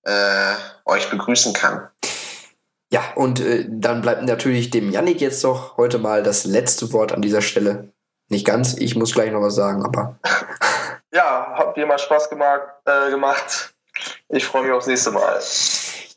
äh, 0.05 0.55
euch 0.85 1.11
begrüßen 1.11 1.55
kann. 1.55 1.89
Ja, 2.93 3.03
und 3.15 3.41
äh, 3.41 3.65
dann 3.69 4.03
bleibt 4.03 4.23
natürlich 4.23 4.69
dem 4.69 4.91
Yannick 4.91 5.23
jetzt 5.23 5.43
doch 5.45 5.79
heute 5.79 5.99
mal 5.99 6.23
das 6.23 6.45
letzte 6.45 6.93
Wort 6.93 7.13
an 7.13 7.23
dieser 7.23 7.41
Stelle. 7.41 7.91
Nicht 8.29 8.47
ganz, 8.47 8.75
ich 8.75 8.97
muss 8.97 9.15
gleich 9.15 9.33
noch 9.33 9.41
was 9.41 9.55
sagen, 9.55 9.83
aber. 9.85 10.17
Ja, 11.15 11.53
habt 11.57 11.77
ihr 11.77 11.85
mal 11.85 11.99
Spaß 11.99 12.31
gemacht. 12.31 12.63
Äh, 12.87 13.11
gemacht. 13.11 13.75
Ich 14.31 14.47
freue 14.47 14.63
mich 14.63 14.73
aufs 14.73 14.87
nächste 14.87 15.11
Mal. 15.11 15.39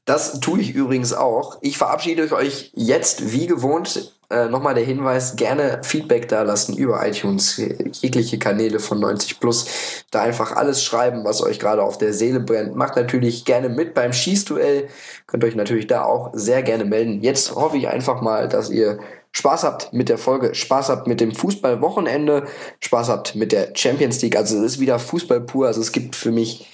Das 0.05 0.39
tue 0.39 0.61
ich 0.61 0.75
übrigens 0.75 1.13
auch. 1.13 1.57
Ich 1.61 1.79
verabschiede 1.79 2.31
euch 2.31 2.71
jetzt 2.75 3.31
wie 3.31 3.47
gewohnt. 3.47 4.13
Äh, 4.29 4.49
Nochmal 4.49 4.75
der 4.75 4.83
Hinweis, 4.83 5.35
gerne 5.35 5.81
Feedback 5.83 6.27
da 6.27 6.43
lassen 6.43 6.77
über 6.77 7.05
iTunes, 7.07 7.57
jegliche 7.57 8.37
Kanäle 8.37 8.79
von 8.79 8.99
90 8.99 9.39
Plus. 9.39 9.67
Da 10.11 10.21
einfach 10.21 10.55
alles 10.55 10.83
schreiben, 10.83 11.23
was 11.25 11.41
euch 11.41 11.59
gerade 11.59 11.81
auf 11.81 11.97
der 11.97 12.13
Seele 12.13 12.39
brennt. 12.39 12.75
Macht 12.75 12.95
natürlich 12.95 13.45
gerne 13.45 13.67
mit 13.67 13.95
beim 13.95 14.13
Schießduell. 14.13 14.87
Könnt 15.25 15.43
euch 15.43 15.55
natürlich 15.55 15.87
da 15.87 16.03
auch 16.03 16.31
sehr 16.33 16.61
gerne 16.61 16.85
melden. 16.85 17.23
Jetzt 17.23 17.55
hoffe 17.55 17.77
ich 17.77 17.87
einfach 17.87 18.21
mal, 18.21 18.47
dass 18.47 18.69
ihr 18.69 18.99
Spaß 19.31 19.63
habt 19.63 19.91
mit 19.91 20.09
der 20.09 20.19
Folge, 20.19 20.53
Spaß 20.53 20.89
habt 20.89 21.07
mit 21.07 21.19
dem 21.19 21.33
Fußballwochenende, 21.33 22.45
Spaß 22.79 23.09
habt 23.09 23.35
mit 23.35 23.51
der 23.51 23.75
Champions 23.75 24.21
League. 24.21 24.37
Also 24.37 24.57
es 24.57 24.73
ist 24.73 24.79
wieder 24.79 24.99
Fußball 24.99 25.41
pur. 25.41 25.67
Also 25.67 25.81
es 25.81 25.91
gibt 25.91 26.15
für 26.15 26.31
mich 26.31 26.67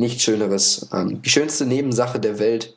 nichts 0.00 0.22
Schöneres. 0.22 0.88
Ähm, 0.92 1.22
die 1.22 1.30
schönste 1.30 1.66
Nebensache 1.66 2.18
der 2.18 2.38
Welt. 2.38 2.76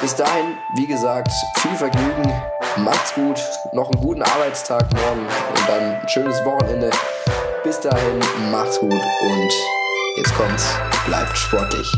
Bis 0.00 0.14
dahin, 0.14 0.56
wie 0.76 0.86
gesagt, 0.86 1.30
viel 1.58 1.76
Vergnügen, 1.76 2.32
macht's 2.78 3.14
gut, 3.14 3.40
noch 3.72 3.90
einen 3.90 4.00
guten 4.00 4.22
Arbeitstag 4.22 4.92
morgen 4.94 5.20
und 5.20 5.68
dann 5.68 6.00
ein 6.00 6.08
schönes 6.08 6.44
Wochenende. 6.44 6.90
Bis 7.64 7.80
dahin, 7.80 8.18
macht's 8.50 8.78
gut 8.78 8.92
und 8.92 9.52
jetzt 10.16 10.34
kommt's, 10.34 10.64
bleibt 11.06 11.36
sportlich. 11.36 11.92